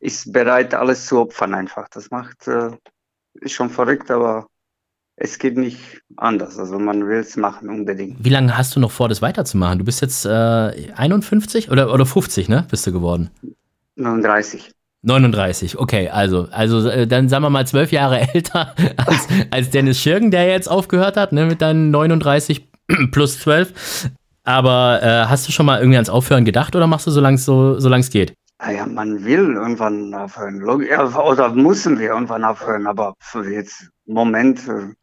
ist 0.00 0.32
bereit, 0.32 0.72
alles 0.72 1.04
zu 1.04 1.20
opfern 1.20 1.52
einfach. 1.54 1.88
Das 1.90 2.10
macht, 2.10 2.48
äh, 2.48 2.70
ist 3.34 3.52
schon 3.52 3.68
verrückt, 3.68 4.10
aber 4.10 4.46
es 5.20 5.38
geht 5.38 5.56
nicht 5.56 5.78
anders. 6.16 6.58
Also 6.58 6.78
man 6.78 7.06
will 7.06 7.18
es 7.18 7.36
machen 7.36 7.68
unbedingt. 7.68 8.24
Wie 8.24 8.28
lange 8.28 8.56
hast 8.56 8.76
du 8.76 8.80
noch 8.80 8.90
vor, 8.90 9.08
das 9.08 9.22
weiterzumachen? 9.22 9.78
Du 9.78 9.84
bist 9.84 10.00
jetzt 10.00 10.24
äh, 10.24 10.92
51 10.94 11.70
oder, 11.70 11.92
oder 11.92 12.06
50, 12.06 12.48
ne? 12.48 12.66
Bist 12.70 12.86
du 12.86 12.92
geworden? 12.92 13.30
39. 13.96 14.72
39, 15.02 15.78
okay, 15.78 16.08
also, 16.08 16.48
also 16.50 16.88
äh, 16.88 17.06
dann 17.06 17.28
sagen 17.28 17.44
wir 17.44 17.50
mal 17.50 17.66
zwölf 17.66 17.92
Jahre 17.92 18.20
älter 18.34 18.74
als, 18.96 19.28
als 19.50 19.70
Dennis 19.70 20.00
Schirgen, 20.00 20.30
der 20.30 20.48
jetzt 20.48 20.68
aufgehört 20.68 21.16
hat, 21.16 21.32
ne, 21.32 21.46
mit 21.46 21.62
deinen 21.62 21.90
39 21.90 22.68
plus 23.12 23.38
12. 23.40 24.10
Aber 24.44 25.00
äh, 25.02 25.26
hast 25.26 25.46
du 25.46 25.52
schon 25.52 25.66
mal 25.66 25.78
irgendwie 25.78 25.96
ans 25.96 26.08
Aufhören 26.08 26.44
gedacht 26.44 26.74
oder 26.74 26.86
machst 26.86 27.06
du, 27.06 27.10
solange 27.10 27.34
es 27.36 27.44
so, 27.44 27.78
geht? 28.10 28.34
Naja, 28.60 28.86
man 28.86 29.24
will 29.24 29.52
irgendwann 29.54 30.12
aufhören. 30.14 30.64
Oder 30.64 31.50
müssen 31.50 31.98
wir 31.98 32.08
irgendwann 32.08 32.42
aufhören. 32.42 32.86
Aber 32.88 33.14
für 33.20 33.48
jetzt 33.48 33.88
Moment 34.06 34.66
äh, 34.66 34.94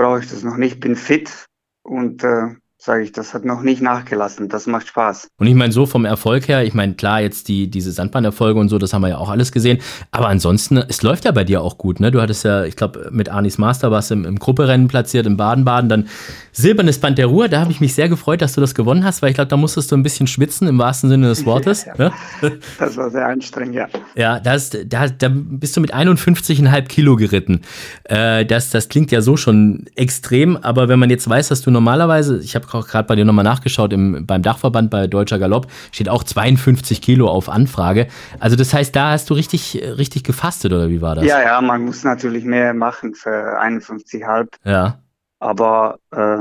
brauche 0.00 0.20
ich 0.20 0.30
das 0.30 0.42
noch 0.42 0.56
nicht. 0.56 0.80
Bin 0.80 0.96
fit 0.96 1.44
und 1.82 2.24
äh, 2.24 2.54
sage 2.82 3.02
ich, 3.04 3.12
das 3.12 3.34
hat 3.34 3.44
noch 3.44 3.60
nicht 3.60 3.82
nachgelassen. 3.82 4.48
Das 4.48 4.66
macht 4.66 4.88
Spaß. 4.88 5.28
Und 5.38 5.46
ich 5.46 5.54
meine, 5.54 5.70
so 5.70 5.84
vom 5.84 6.06
Erfolg 6.06 6.48
her, 6.48 6.64
ich 6.64 6.72
meine, 6.72 6.94
klar, 6.94 7.20
jetzt 7.20 7.48
die, 7.48 7.70
diese 7.70 7.92
Sandbahnerfolge 7.92 8.58
und 8.58 8.70
so, 8.70 8.78
das 8.78 8.94
haben 8.94 9.02
wir 9.02 9.10
ja 9.10 9.18
auch 9.18 9.28
alles 9.28 9.52
gesehen. 9.52 9.80
Aber 10.12 10.28
ansonsten, 10.28 10.78
es 10.78 11.02
läuft 11.02 11.26
ja 11.26 11.32
bei 11.32 11.44
dir 11.44 11.60
auch 11.60 11.76
gut, 11.76 12.00
ne? 12.00 12.10
Du 12.10 12.22
hattest 12.22 12.42
ja, 12.44 12.64
ich 12.64 12.76
glaube, 12.76 13.10
mit 13.12 13.28
Arnis 13.28 13.58
Master 13.58 13.90
warst 13.90 14.10
du 14.10 14.14
im, 14.14 14.24
im 14.24 14.38
Grupperennen 14.38 14.88
platziert, 14.88 15.26
im 15.26 15.36
Baden-Baden, 15.36 15.90
dann 15.90 16.08
Silbernes 16.52 16.98
Band 16.98 17.18
der 17.18 17.26
Ruhr. 17.26 17.48
Da 17.48 17.60
habe 17.60 17.70
ich 17.70 17.80
mich 17.82 17.94
sehr 17.94 18.08
gefreut, 18.08 18.40
dass 18.40 18.54
du 18.54 18.62
das 18.62 18.74
gewonnen 18.74 19.04
hast, 19.04 19.20
weil 19.20 19.28
ich 19.28 19.34
glaube, 19.34 19.48
da 19.48 19.58
musstest 19.58 19.92
du 19.92 19.96
ein 19.96 20.02
bisschen 20.02 20.26
schwitzen, 20.26 20.66
im 20.66 20.78
wahrsten 20.78 21.10
Sinne 21.10 21.28
des 21.28 21.44
Wortes. 21.50 21.84
Ja, 21.84 21.94
ja. 21.98 22.12
Ne? 22.40 22.58
Das 22.78 22.96
war 22.96 23.10
sehr 23.10 23.26
anstrengend, 23.26 23.74
ja. 23.74 23.88
Ja, 24.14 24.40
das, 24.40 24.70
da, 24.70 25.06
da 25.08 25.28
bist 25.30 25.76
du 25.76 25.82
mit 25.82 25.94
51,5 25.94 26.82
Kilo 26.84 27.16
geritten. 27.16 27.60
Äh, 28.04 28.46
das, 28.46 28.70
das 28.70 28.88
klingt 28.88 29.10
ja 29.12 29.20
so 29.20 29.36
schon 29.36 29.84
extrem, 29.96 30.56
aber 30.56 30.88
wenn 30.88 30.98
man 30.98 31.10
jetzt 31.10 31.28
weiß, 31.28 31.48
dass 31.48 31.60
du 31.60 31.70
normalerweise, 31.70 32.40
ich 32.42 32.54
habe 32.54 32.66
gerade 32.72 33.06
bei 33.06 33.16
dir 33.16 33.24
nochmal 33.24 33.44
nachgeschaut, 33.44 33.92
im, 33.92 34.26
beim 34.26 34.42
Dachverband 34.42 34.90
bei 34.90 35.06
Deutscher 35.06 35.38
Galopp 35.38 35.66
steht 35.92 36.08
auch 36.08 36.24
52 36.24 37.02
Kilo 37.02 37.28
auf 37.28 37.48
Anfrage. 37.48 38.06
Also 38.38 38.56
das 38.56 38.72
heißt, 38.72 38.94
da 38.94 39.10
hast 39.10 39.30
du 39.30 39.34
richtig, 39.34 39.82
richtig 39.98 40.24
gefastet 40.24 40.72
oder 40.72 40.88
wie 40.88 41.00
war 41.00 41.14
das? 41.14 41.24
Ja, 41.24 41.40
ja, 41.42 41.60
man 41.60 41.84
muss 41.84 42.04
natürlich 42.04 42.44
mehr 42.44 42.74
machen 42.74 43.14
für 43.14 43.60
51,5. 43.60 44.48
Ja. 44.64 44.98
Aber 45.38 45.98
äh, 46.12 46.38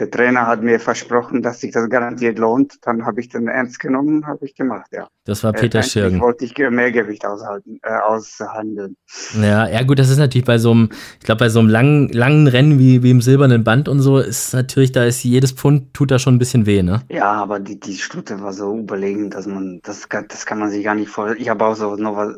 der 0.00 0.10
Trainer 0.10 0.46
hat 0.46 0.62
mir 0.62 0.80
versprochen, 0.80 1.42
dass 1.42 1.60
sich 1.60 1.72
das 1.72 1.90
garantiert 1.90 2.38
lohnt. 2.38 2.78
Dann 2.82 3.04
habe 3.04 3.20
ich 3.20 3.28
den 3.28 3.48
ernst 3.48 3.78
genommen, 3.78 4.26
habe 4.26 4.46
ich 4.46 4.54
gemacht, 4.54 4.86
ja. 4.92 5.08
Das 5.24 5.44
war 5.44 5.52
Peter 5.52 5.80
äh, 5.80 5.82
Schirgen. 5.82 6.20
wollte 6.20 6.46
ich 6.46 6.56
mehr 6.56 6.90
Gewicht 6.90 7.26
aushalten, 7.26 7.78
äh, 7.82 7.92
aushandeln. 7.92 8.96
Ja, 9.38 9.68
ja 9.68 9.82
gut, 9.82 9.98
das 9.98 10.08
ist 10.08 10.16
natürlich 10.16 10.46
bei 10.46 10.56
so 10.56 10.70
einem, 10.70 10.88
ich 11.18 11.26
glaube, 11.26 11.40
bei 11.40 11.48
so 11.50 11.60
einem 11.60 11.68
langen, 11.68 12.08
langen 12.08 12.46
Rennen 12.46 12.78
wie, 12.78 13.02
wie 13.02 13.10
im 13.10 13.20
silbernen 13.20 13.62
Band 13.62 13.88
und 13.88 14.00
so, 14.00 14.18
ist 14.18 14.54
natürlich, 14.54 14.92
da 14.92 15.04
ist 15.04 15.22
jedes 15.22 15.52
Pfund, 15.52 15.92
tut 15.92 16.10
da 16.10 16.18
schon 16.18 16.36
ein 16.36 16.38
bisschen 16.38 16.64
weh, 16.64 16.82
ne? 16.82 17.02
Ja, 17.10 17.32
aber 17.32 17.60
die, 17.60 17.78
die 17.78 17.98
Stute 17.98 18.40
war 18.40 18.54
so 18.54 18.78
überlegen, 18.78 19.28
dass 19.28 19.46
man, 19.46 19.80
das, 19.82 20.08
das 20.08 20.46
kann 20.46 20.58
man 20.58 20.70
sich 20.70 20.82
gar 20.82 20.94
nicht 20.94 21.10
vorstellen. 21.10 21.42
Ich 21.42 21.50
habe 21.50 21.66
auch 21.66 21.74
so, 21.74 21.94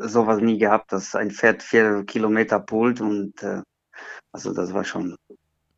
sowas 0.09 0.41
nie 0.41 0.59
gehabt, 0.59 0.91
dass 0.91 1.15
ein 1.15 1.31
Pferd 1.31 1.63
vier 1.63 2.03
Kilometer 2.05 2.59
pult 2.59 3.01
und 3.01 3.41
äh, 3.45 3.63
also 4.33 4.53
das 4.53 4.75
war 4.75 4.83
schon 4.85 5.15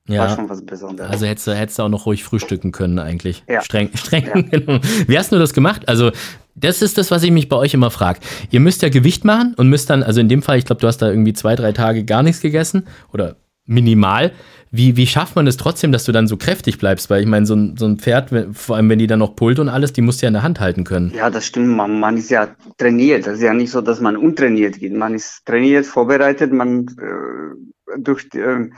ja. 0.08 0.20
War 0.20 0.36
schon 0.36 0.48
was 0.48 0.64
Besonderes. 0.64 1.10
Also 1.10 1.26
hättest 1.26 1.46
du, 1.46 1.54
hättest 1.54 1.78
du 1.78 1.82
auch 1.84 1.88
noch 1.88 2.04
ruhig 2.04 2.24
frühstücken 2.24 2.72
können, 2.72 2.98
eigentlich. 2.98 3.42
Ja. 3.48 3.62
Streng, 3.62 3.90
streng 3.94 4.50
ja. 4.52 4.80
Wie 5.06 5.18
hast 5.18 5.32
du 5.32 5.38
das 5.38 5.54
gemacht? 5.54 5.88
Also, 5.88 6.10
das 6.54 6.82
ist 6.82 6.98
das, 6.98 7.10
was 7.10 7.22
ich 7.22 7.30
mich 7.30 7.48
bei 7.48 7.56
euch 7.56 7.74
immer 7.74 7.90
frage. 7.90 8.20
Ihr 8.50 8.60
müsst 8.60 8.82
ja 8.82 8.90
Gewicht 8.90 9.24
machen 9.24 9.54
und 9.56 9.68
müsst 9.68 9.90
dann, 9.90 10.02
also 10.02 10.20
in 10.20 10.28
dem 10.28 10.42
Fall, 10.42 10.58
ich 10.58 10.66
glaube, 10.66 10.80
du 10.80 10.86
hast 10.86 10.98
da 10.98 11.08
irgendwie 11.08 11.32
zwei, 11.32 11.56
drei 11.56 11.72
Tage 11.72 12.04
gar 12.04 12.22
nichts 12.22 12.40
gegessen 12.42 12.86
oder 13.12 13.36
minimal. 13.66 14.32
Wie, 14.70 14.96
wie 14.96 15.06
schafft 15.06 15.36
man 15.36 15.46
es 15.46 15.56
trotzdem, 15.56 15.90
dass 15.92 16.04
du 16.04 16.12
dann 16.12 16.26
so 16.26 16.36
kräftig 16.36 16.78
bleibst? 16.78 17.08
Weil 17.08 17.22
ich 17.22 17.28
meine, 17.28 17.46
so 17.46 17.54
ein, 17.54 17.76
so 17.76 17.86
ein 17.86 17.98
Pferd, 17.98 18.30
vor 18.52 18.76
allem 18.76 18.90
wenn 18.90 18.98
die 18.98 19.06
dann 19.06 19.20
noch 19.20 19.36
pult 19.36 19.58
und 19.58 19.68
alles, 19.68 19.92
die 19.92 20.02
musst 20.02 20.20
du 20.20 20.26
ja 20.26 20.28
in 20.28 20.34
der 20.34 20.42
Hand 20.42 20.60
halten 20.60 20.84
können. 20.84 21.12
Ja, 21.14 21.30
das 21.30 21.46
stimmt. 21.46 21.68
Man, 21.68 21.98
man 21.98 22.16
ist 22.16 22.30
ja 22.30 22.48
trainiert. 22.76 23.26
Das 23.26 23.34
ist 23.34 23.42
ja 23.42 23.54
nicht 23.54 23.70
so, 23.70 23.80
dass 23.80 24.00
man 24.00 24.16
untrainiert 24.16 24.78
geht. 24.80 24.92
Man 24.92 25.14
ist 25.14 25.46
trainiert, 25.46 25.86
vorbereitet, 25.86 26.52
man 26.52 26.88
äh, 26.88 28.00
durch 28.00 28.28
die, 28.28 28.38
äh, 28.38 28.68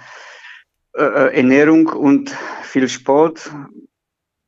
äh, 0.96 1.02
äh, 1.02 1.36
Ernährung 1.36 1.88
und 1.88 2.30
viel 2.62 2.88
Sport 2.88 3.50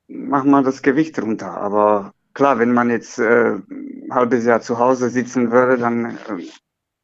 macht 0.09 0.47
man 0.47 0.65
das 0.65 0.81
Gewicht 0.83 1.21
runter. 1.21 1.51
Aber 1.51 2.13
klar, 2.33 2.59
wenn 2.59 2.73
man 2.73 2.89
jetzt 2.89 3.19
äh, 3.19 3.57
ein 3.71 4.09
halbes 4.11 4.47
Jahr 4.47 4.63
zu 4.63 4.79
Hause 4.79 5.11
sitzen 5.11 5.51
würde, 5.51 5.77
dann 5.77 6.07
äh, 6.07 6.47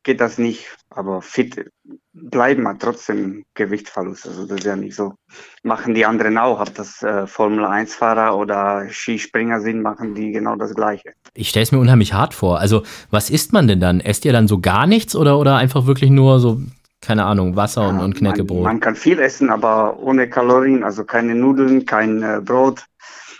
geht 0.02 0.20
das 0.22 0.38
nicht. 0.38 0.74
Aber 0.88 1.20
fit 1.20 1.70
bleiben 2.14 2.66
hat 2.66 2.80
trotzdem 2.80 3.44
Gewichtverlust. 3.54 4.28
Also 4.28 4.46
das 4.46 4.60
ist 4.60 4.64
ja 4.64 4.76
nicht 4.76 4.94
so. 4.94 5.14
Machen 5.62 5.92
die 5.92 6.06
anderen 6.06 6.38
auch. 6.38 6.60
Ob 6.60 6.74
das 6.74 7.02
äh, 7.02 7.26
Formel 7.26 7.66
1 7.66 7.94
Fahrer 7.94 8.38
oder 8.38 8.88
Skispringer 8.88 9.60
sind, 9.60 9.82
machen 9.82 10.14
die 10.14 10.30
genau 10.30 10.56
das 10.56 10.74
Gleiche. 10.74 11.12
Ich 11.34 11.50
stelle 11.50 11.64
es 11.64 11.72
mir 11.72 11.80
unheimlich 11.80 12.14
hart 12.14 12.32
vor. 12.32 12.60
Also 12.60 12.82
was 13.10 13.28
isst 13.28 13.52
man 13.52 13.68
denn 13.68 13.80
dann? 13.80 14.00
Esst 14.00 14.24
ihr 14.24 14.32
dann 14.32 14.48
so 14.48 14.60
gar 14.60 14.86
nichts 14.86 15.14
oder, 15.14 15.38
oder 15.38 15.56
einfach 15.56 15.86
wirklich 15.86 16.10
nur 16.10 16.40
so 16.40 16.62
keine 17.04 17.24
Ahnung, 17.24 17.56
Wasser 17.56 17.88
und, 17.88 18.00
und 18.00 18.14
Knäckebrot. 18.14 18.62
Man, 18.62 18.74
man, 18.74 18.80
kann 18.80 18.96
viel 18.96 19.18
essen, 19.18 19.50
aber 19.50 19.98
ohne 19.98 20.28
Kalorien, 20.28 20.82
also 20.82 21.04
keine 21.04 21.34
Nudeln, 21.34 21.86
kein 21.86 22.22
äh, 22.22 22.40
Brot. 22.42 22.84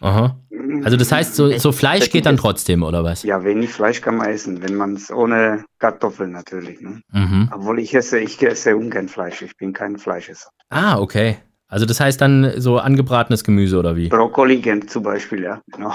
Aha. 0.01 0.37
Also 0.83 0.97
das 0.97 1.13
heißt, 1.13 1.35
so, 1.35 1.51
so 1.59 1.73
Fleisch 1.73 2.11
geht 2.11 2.27
dann 2.27 2.37
trotzdem, 2.37 2.83
oder 2.83 3.05
was? 3.05 3.23
Ja, 3.23 3.45
wenig 3.45 3.71
Fleisch 3.71 4.01
kann 4.01 4.17
man 4.17 4.29
essen, 4.29 4.63
wenn 4.63 4.75
man 4.75 4.95
es 4.95 5.11
ohne 5.11 5.65
Kartoffeln 5.79 6.33
natürlich. 6.33 6.81
Ne? 6.81 7.01
Mhm. 7.13 7.51
Obwohl 7.55 7.79
ich 7.79 7.95
esse, 7.95 8.19
ich 8.19 8.43
esse 8.43 8.77
ungern 8.77 9.09
Fleisch, 9.09 9.43
ich 9.43 9.57
bin 9.57 9.73
kein 9.73 9.99
Fleischesser. 9.99 10.51
Ah, 10.71 10.99
okay. 10.99 11.39
Also 11.69 11.87
das 11.87 12.01
heißt 12.01 12.21
dann 12.21 12.61
so 12.61 12.79
angebratenes 12.79 13.45
Gemüse 13.45 13.79
oder 13.79 13.97
wie? 13.97 14.09
Brokkoli 14.09 14.63
zum 14.87 15.03
Beispiel, 15.03 15.43
ja, 15.43 15.61
genau. 15.73 15.95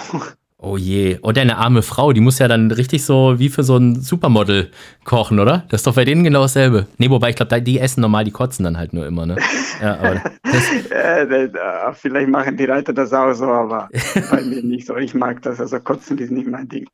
Oh 0.61 0.75
je. 0.75 1.17
Und 1.21 1.37
deine 1.37 1.57
arme 1.57 1.81
Frau, 1.81 2.11
die 2.11 2.19
muss 2.19 2.37
ja 2.37 2.49
dann 2.49 2.69
richtig 2.69 3.05
so 3.05 3.39
wie 3.39 3.47
für 3.47 3.63
so 3.63 3.77
ein 3.77 4.01
Supermodel 4.01 4.71
kochen, 5.05 5.39
oder? 5.39 5.63
Das 5.69 5.79
ist 5.79 5.87
doch 5.87 5.95
bei 5.95 6.03
denen 6.03 6.25
genau 6.25 6.41
dasselbe. 6.41 6.85
Nee, 6.97 7.09
wobei 7.09 7.29
ich 7.29 7.37
glaube, 7.37 7.61
die 7.61 7.79
essen 7.79 8.01
normal, 8.01 8.25
die 8.25 8.31
kotzen 8.31 8.65
dann 8.65 8.77
halt 8.77 8.91
nur 8.91 9.07
immer, 9.07 9.25
ne? 9.25 9.37
Ja, 9.81 9.97
aber 9.97 10.15
ja, 10.15 11.93
vielleicht 11.93 12.29
machen 12.29 12.57
die 12.57 12.65
Reiter 12.65 12.91
das 12.91 13.13
auch 13.13 13.31
so, 13.31 13.45
aber 13.45 13.87
bei 14.31 14.41
mir 14.41 14.61
nicht 14.61 14.85
so. 14.85 14.97
Ich 14.97 15.13
mag 15.13 15.41
das, 15.41 15.61
also 15.61 15.79
kotzen 15.79 16.17
ist 16.17 16.31
nicht 16.31 16.47
mein 16.47 16.67
Ding. 16.67 16.85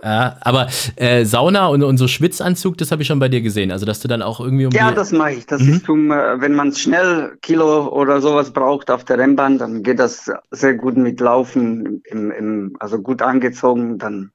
Ja, 0.00 0.36
aber 0.42 0.68
äh, 0.94 1.24
Sauna 1.24 1.66
und, 1.66 1.82
und 1.82 1.98
so 1.98 2.06
Schwitzanzug, 2.06 2.78
das 2.78 2.92
habe 2.92 3.02
ich 3.02 3.08
schon 3.08 3.18
bei 3.18 3.28
dir 3.28 3.40
gesehen. 3.40 3.72
Also, 3.72 3.84
dass 3.84 3.98
du 3.98 4.06
dann 4.06 4.22
auch 4.22 4.38
irgendwie 4.38 4.66
um 4.66 4.72
Ja, 4.72 4.92
das 4.92 5.10
mache 5.10 5.32
ich. 5.32 5.46
Das 5.46 5.60
mhm. 5.60 5.72
ist 5.72 5.86
zum, 5.86 6.12
äh, 6.12 6.40
wenn 6.40 6.54
man 6.54 6.72
schnell 6.72 7.36
Kilo 7.42 7.88
oder 7.88 8.20
sowas 8.20 8.52
braucht 8.52 8.92
auf 8.92 9.02
der 9.04 9.18
Rennbahn, 9.18 9.58
dann 9.58 9.82
geht 9.82 9.98
das 9.98 10.30
sehr 10.52 10.74
gut 10.74 10.96
mit 10.96 11.18
Laufen, 11.18 12.00
im, 12.04 12.30
im, 12.30 12.76
also 12.78 13.02
gut 13.08 13.22
angezogen, 13.22 13.98
dann 13.98 14.32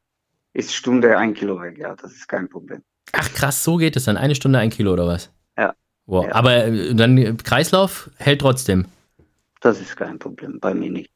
ist 0.52 0.74
Stunde 0.74 1.16
ein 1.20 1.36
Kilo 1.36 1.62
weg. 1.62 1.78
Ja, 1.78 1.96
das 1.96 2.12
ist 2.12 2.28
kein 2.28 2.50
Problem. 2.50 2.82
Ach 3.12 3.32
krass, 3.34 3.64
so 3.64 3.78
geht 3.78 3.96
es 3.96 4.06
dann. 4.06 4.18
Eine 4.18 4.34
Stunde 4.34 4.58
ein 4.58 4.72
Kilo 4.72 4.94
oder 4.94 5.06
was? 5.06 5.32
Ja. 5.56 5.76
Wow. 6.08 6.26
Ja. 6.26 6.34
Aber 6.34 6.66
äh, 6.66 6.96
dann 6.96 7.38
Kreislauf 7.38 8.10
hält 8.18 8.42
trotzdem. 8.42 8.86
Das 9.62 9.80
ist 9.80 9.96
kein 9.96 10.18
Problem, 10.18 10.60
bei 10.60 10.74
mir 10.74 10.90
nicht. 10.90 11.12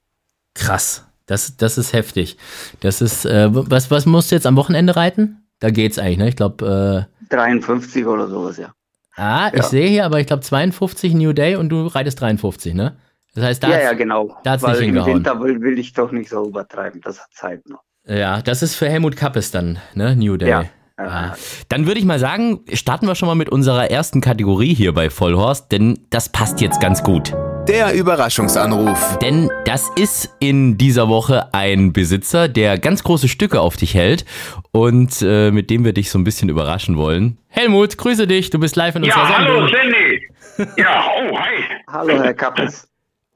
Krass. 0.54 1.04
Das, 1.26 1.58
das 1.58 1.80
ist 1.80 1.94
heftig. 1.94 2.38
Das 2.80 3.02
ist, 3.02 3.26
äh, 3.26 3.48
was, 3.52 3.90
was 3.90 4.06
musst 4.06 4.30
du 4.30 4.36
jetzt 4.36 4.46
am 4.46 4.56
Wochenende 4.56 4.96
reiten? 4.96 5.44
Da 5.60 5.72
geht's 5.72 5.98
eigentlich, 5.98 6.20
ne? 6.20 6.30
Ich 6.30 6.36
glaube. 6.36 7.08
Äh, 7.10 7.34
53 7.36 8.06
oder 8.06 8.28
sowas, 8.28 8.58
ja. 8.58 8.72
Ah, 9.16 9.50
ich 9.52 9.64
ja. 9.64 9.64
sehe 9.64 9.90
hier, 9.90 10.06
aber 10.06 10.20
ich 10.20 10.28
glaube 10.28 10.44
52 10.44 11.16
New 11.16 11.34
Day 11.34 11.56
und 11.56 11.70
du 11.70 11.88
reitest 11.88 12.22
53, 12.22 12.76
ne? 12.76 12.96
Das 13.38 13.46
heißt, 13.46 13.64
da 13.64 13.70
Ja, 13.70 13.82
ja, 13.84 13.94
genau. 13.94 14.36
Da 14.44 14.52
hat's 14.52 14.64
Weil 14.64 14.72
nicht 14.72 14.86
hingehauen. 14.86 15.12
Im 15.12 15.18
Winter 15.18 15.40
will, 15.40 15.62
will 15.62 15.78
ich 15.78 15.94
doch 15.94 16.12
nicht 16.12 16.28
so 16.28 16.48
übertreiben. 16.48 17.02
Das 17.02 17.20
hat 17.20 17.28
Zeit 17.32 17.70
noch. 17.70 17.82
Ja, 18.08 18.42
das 18.42 18.64
ist 18.64 18.74
für 18.74 18.90
Helmut 18.90 19.16
Kappes 19.16 19.52
dann, 19.52 19.78
ne? 19.94 20.16
New 20.16 20.38
Day. 20.38 20.50
Ja. 20.50 20.64
Ah. 20.98 21.36
Dann 21.70 21.86
würde 21.86 22.00
ich 22.00 22.06
mal 22.08 22.18
sagen, 22.18 22.62
starten 22.74 23.06
wir 23.06 23.14
schon 23.14 23.28
mal 23.28 23.36
mit 23.36 23.50
unserer 23.50 23.92
ersten 23.92 24.22
Kategorie 24.22 24.74
hier 24.74 24.92
bei 24.92 25.12
Vollhorst, 25.12 25.72
denn 25.72 26.00
das 26.10 26.30
passt 26.30 26.62
jetzt 26.62 26.82
ganz 26.82 27.04
gut. 27.04 27.32
Der 27.68 27.94
Überraschungsanruf. 27.94 29.20
Denn 29.20 29.52
das 29.66 29.88
ist 29.96 30.36
in 30.40 30.80
dieser 30.80 31.08
Woche 31.08 31.54
ein 31.54 31.94
Besitzer, 31.94 32.48
der 32.48 32.80
ganz 32.80 33.04
große 33.04 33.28
Stücke 33.28 33.62
auf 33.62 33.78
dich 33.78 33.94
hält 33.94 34.26
und 34.72 35.22
äh, 35.22 35.52
mit 35.52 35.70
dem 35.70 35.86
wir 35.86 35.94
dich 35.94 36.10
so 36.10 36.18
ein 36.18 36.24
bisschen 36.24 36.50
überraschen 36.50 36.98
wollen. 36.98 37.38
Helmut, 37.50 38.00
grüße 38.00 38.26
dich, 38.26 38.50
du 38.50 38.58
bist 38.58 38.76
live 38.76 38.96
in 38.96 39.04
unserer 39.04 39.30
ja, 39.30 39.38
Sendung. 39.38 39.56
Hallo, 39.58 39.68
Sandy. 39.68 40.28
Ja, 40.82 41.06
oh, 41.16 41.38
hi. 41.38 41.64
Hallo, 41.88 42.24
Herr 42.24 42.34
Kappes. 42.34 42.88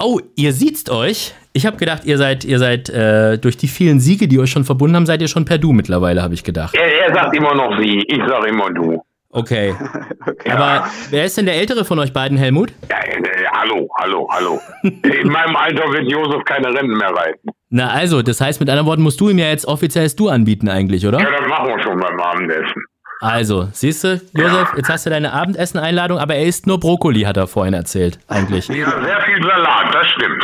Oh, 0.03 0.19
ihr 0.35 0.51
sieht's 0.51 0.89
euch. 0.89 1.33
Ich 1.53 1.65
habe 1.67 1.77
gedacht, 1.77 2.05
ihr 2.05 2.17
seid, 2.17 2.43
ihr 2.43 2.57
seid 2.57 2.89
äh, 2.89 3.37
durch 3.37 3.57
die 3.57 3.67
vielen 3.67 3.99
Siege, 3.99 4.27
die 4.27 4.39
euch 4.39 4.49
schon 4.49 4.63
verbunden 4.63 4.95
haben, 4.95 5.05
seid 5.05 5.21
ihr 5.21 5.27
schon 5.27 5.45
per 5.45 5.59
Du 5.59 5.73
mittlerweile, 5.73 6.23
habe 6.23 6.33
ich 6.33 6.43
gedacht. 6.43 6.73
Er, 6.73 7.07
er 7.07 7.13
sagt 7.13 7.35
immer 7.35 7.53
noch 7.53 7.77
sie, 7.79 8.03
ich 8.07 8.17
sage 8.27 8.47
immer 8.47 8.71
du. 8.71 9.03
Okay. 9.29 9.75
okay. 10.25 10.49
Aber 10.49 10.87
wer 11.11 11.25
ist 11.25 11.37
denn 11.37 11.45
der 11.45 11.55
Ältere 11.55 11.85
von 11.85 11.99
euch 11.99 12.13
beiden, 12.13 12.37
Helmut? 12.37 12.73
Ja, 12.89 12.97
äh, 12.97 13.21
hallo, 13.51 13.87
hallo, 13.99 14.27
hallo. 14.31 14.59
In 14.83 15.27
meinem 15.27 15.55
Alter 15.55 15.83
wird 15.91 16.09
Josef 16.09 16.43
keine 16.45 16.73
Rennen 16.73 16.97
mehr 16.97 17.11
reiten. 17.11 17.51
Na 17.69 17.91
also, 17.91 18.23
das 18.23 18.41
heißt 18.41 18.59
mit 18.59 18.69
anderen 18.69 18.87
Worten, 18.87 19.03
musst 19.03 19.21
du 19.21 19.29
ihm 19.29 19.37
ja 19.37 19.49
jetzt 19.49 19.65
offiziell 19.65 20.05
das 20.05 20.15
Du 20.15 20.29
anbieten 20.29 20.67
eigentlich, 20.67 21.05
oder? 21.05 21.19
Ja, 21.19 21.29
das 21.29 21.47
machen 21.47 21.67
wir 21.67 21.83
schon 21.83 21.99
beim 21.99 22.19
Abendessen. 22.19 22.83
Also, 23.21 23.69
siehst 23.71 24.03
du, 24.03 24.19
Josef, 24.33 24.69
jetzt 24.75 24.89
hast 24.89 25.05
du 25.05 25.11
deine 25.11 25.31
Abendessen-Einladung, 25.31 26.17
aber 26.17 26.33
er 26.33 26.45
isst 26.47 26.65
nur 26.65 26.79
Brokkoli, 26.79 27.21
hat 27.21 27.37
er 27.37 27.45
vorhin 27.45 27.75
erzählt, 27.75 28.17
eigentlich. 28.27 28.67
Ja, 28.67 28.75
sehr 28.75 29.21
viel 29.21 29.43
Salat, 29.43 29.93
das 29.93 30.07
stimmt. 30.07 30.43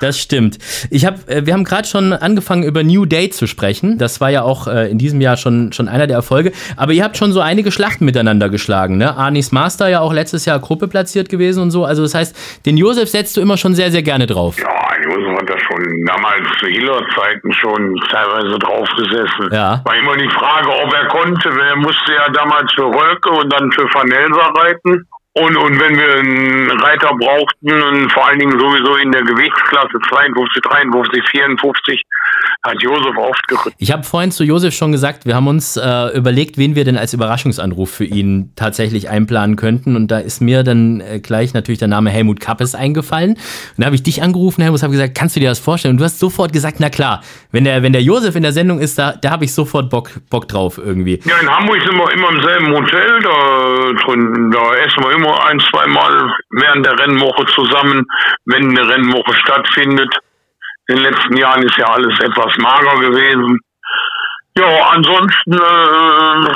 Das 0.00 0.18
stimmt. 0.18 0.58
Ich 0.90 1.06
hab, 1.06 1.28
äh, 1.28 1.46
wir 1.46 1.52
haben 1.52 1.64
gerade 1.64 1.86
schon 1.86 2.12
angefangen 2.12 2.62
über 2.62 2.82
New 2.82 3.04
Day 3.04 3.30
zu 3.30 3.46
sprechen. 3.46 3.98
Das 3.98 4.20
war 4.20 4.30
ja 4.30 4.42
auch 4.42 4.66
äh, 4.68 4.90
in 4.90 4.98
diesem 4.98 5.20
Jahr 5.20 5.36
schon, 5.36 5.72
schon 5.72 5.88
einer 5.88 6.06
der 6.06 6.16
Erfolge. 6.16 6.52
Aber 6.76 6.92
ihr 6.92 7.02
habt 7.02 7.16
schon 7.16 7.32
so 7.32 7.40
einige 7.40 7.72
Schlachten 7.72 8.04
miteinander 8.04 8.48
geschlagen. 8.48 8.96
Ne? 8.96 9.16
Arnis 9.16 9.50
Master 9.50 9.88
ja 9.88 10.00
auch 10.00 10.12
letztes 10.12 10.44
Jahr 10.44 10.60
Gruppe 10.60 10.86
platziert 10.86 11.28
gewesen 11.28 11.62
und 11.62 11.70
so. 11.72 11.84
Also 11.84 12.02
das 12.02 12.14
heißt, 12.14 12.36
den 12.64 12.76
Josef 12.76 13.08
setzt 13.08 13.36
du 13.36 13.40
immer 13.40 13.56
schon 13.56 13.74
sehr, 13.74 13.90
sehr 13.90 14.02
gerne 14.02 14.26
drauf. 14.26 14.56
Ja, 14.58 14.87
schon 15.68 16.04
damals 16.06 16.46
zu 16.58 16.66
Hiller-Zeiten 16.66 17.52
schon 17.52 17.94
teilweise 18.10 18.58
drauf 18.58 18.88
gesessen. 18.96 19.48
Ja. 19.52 19.80
War 19.84 19.96
immer 19.96 20.16
die 20.16 20.30
Frage, 20.30 20.68
ob 20.68 20.92
er 20.92 21.06
konnte. 21.08 21.48
Er 21.48 21.76
musste 21.76 22.12
ja 22.14 22.28
damals 22.30 22.72
für 22.74 22.86
Rölke 22.86 23.30
und 23.30 23.52
dann 23.52 23.70
für 23.72 23.84
Vanelsa 23.84 24.46
reiten. 24.60 25.06
Und, 25.40 25.56
und 25.56 25.80
wenn 25.80 25.96
wir 25.96 26.18
einen 26.18 26.70
Reiter 26.70 27.10
brauchten, 27.14 27.70
und 27.70 28.12
vor 28.12 28.26
allen 28.28 28.38
Dingen 28.38 28.58
sowieso 28.58 28.96
in 28.96 29.12
der 29.12 29.22
Gewichtsklasse 29.22 29.98
52, 30.08 30.62
53, 30.62 31.22
54, 31.30 32.02
hat 32.62 32.82
Josef 32.82 33.16
oft. 33.16 33.74
Ich 33.78 33.92
habe 33.92 34.02
vorhin 34.02 34.30
zu 34.30 34.44
Josef 34.44 34.74
schon 34.74 34.92
gesagt, 34.92 35.26
wir 35.26 35.34
haben 35.34 35.46
uns 35.46 35.76
äh, 35.76 36.16
überlegt, 36.16 36.58
wen 36.58 36.74
wir 36.74 36.84
denn 36.84 36.96
als 36.96 37.14
Überraschungsanruf 37.14 37.90
für 37.90 38.04
ihn 38.04 38.52
tatsächlich 38.56 39.08
einplanen 39.08 39.56
könnten. 39.56 39.96
Und 39.96 40.10
da 40.10 40.18
ist 40.18 40.40
mir 40.40 40.64
dann 40.64 41.00
äh, 41.00 41.20
gleich 41.20 41.54
natürlich 41.54 41.78
der 41.78 41.88
Name 41.88 42.10
Helmut 42.10 42.40
Kappes 42.40 42.74
eingefallen. 42.74 43.30
Und 43.32 43.38
da 43.78 43.86
habe 43.86 43.94
ich 43.94 44.02
dich 44.02 44.22
angerufen, 44.22 44.62
Helmut, 44.62 44.82
habe 44.82 44.92
gesagt, 44.92 45.16
kannst 45.16 45.36
du 45.36 45.40
dir 45.40 45.48
das 45.48 45.58
vorstellen? 45.58 45.94
Und 45.94 45.98
du 45.98 46.04
hast 46.04 46.18
sofort 46.18 46.52
gesagt, 46.52 46.76
na 46.80 46.90
klar, 46.90 47.22
wenn 47.52 47.64
der, 47.64 47.82
wenn 47.82 47.92
der 47.92 48.02
Josef 48.02 48.34
in 48.34 48.42
der 48.42 48.52
Sendung 48.52 48.80
ist, 48.80 48.98
da, 48.98 49.12
da 49.12 49.30
habe 49.30 49.44
ich 49.44 49.54
sofort 49.54 49.88
Bock, 49.90 50.10
Bock 50.28 50.48
drauf 50.48 50.78
irgendwie. 50.78 51.20
Ja, 51.24 51.38
in 51.40 51.48
Hamburg 51.48 51.80
sind 51.82 51.96
wir 51.96 52.12
immer 52.12 52.30
im 52.30 52.42
selben 52.42 52.74
Hotel, 52.74 53.20
da, 53.22 54.04
drin, 54.04 54.50
da 54.50 54.74
essen 54.84 55.02
wir 55.02 55.12
immer 55.12 55.27
ein, 55.32 55.60
zwei 55.60 55.86
Mal 55.86 56.34
während 56.50 56.86
der 56.86 56.98
Rennwoche 56.98 57.46
zusammen, 57.46 58.06
wenn 58.46 58.70
eine 58.70 58.88
Rennwoche 58.88 59.34
stattfindet. 59.34 60.14
In 60.88 60.96
den 60.96 61.04
letzten 61.04 61.36
Jahren 61.36 61.62
ist 61.62 61.76
ja 61.76 61.86
alles 61.86 62.18
etwas 62.20 62.56
mager 62.58 62.98
gewesen. 63.00 63.60
Ja, 64.56 64.90
ansonsten, 64.90 65.52
äh, 65.52 66.54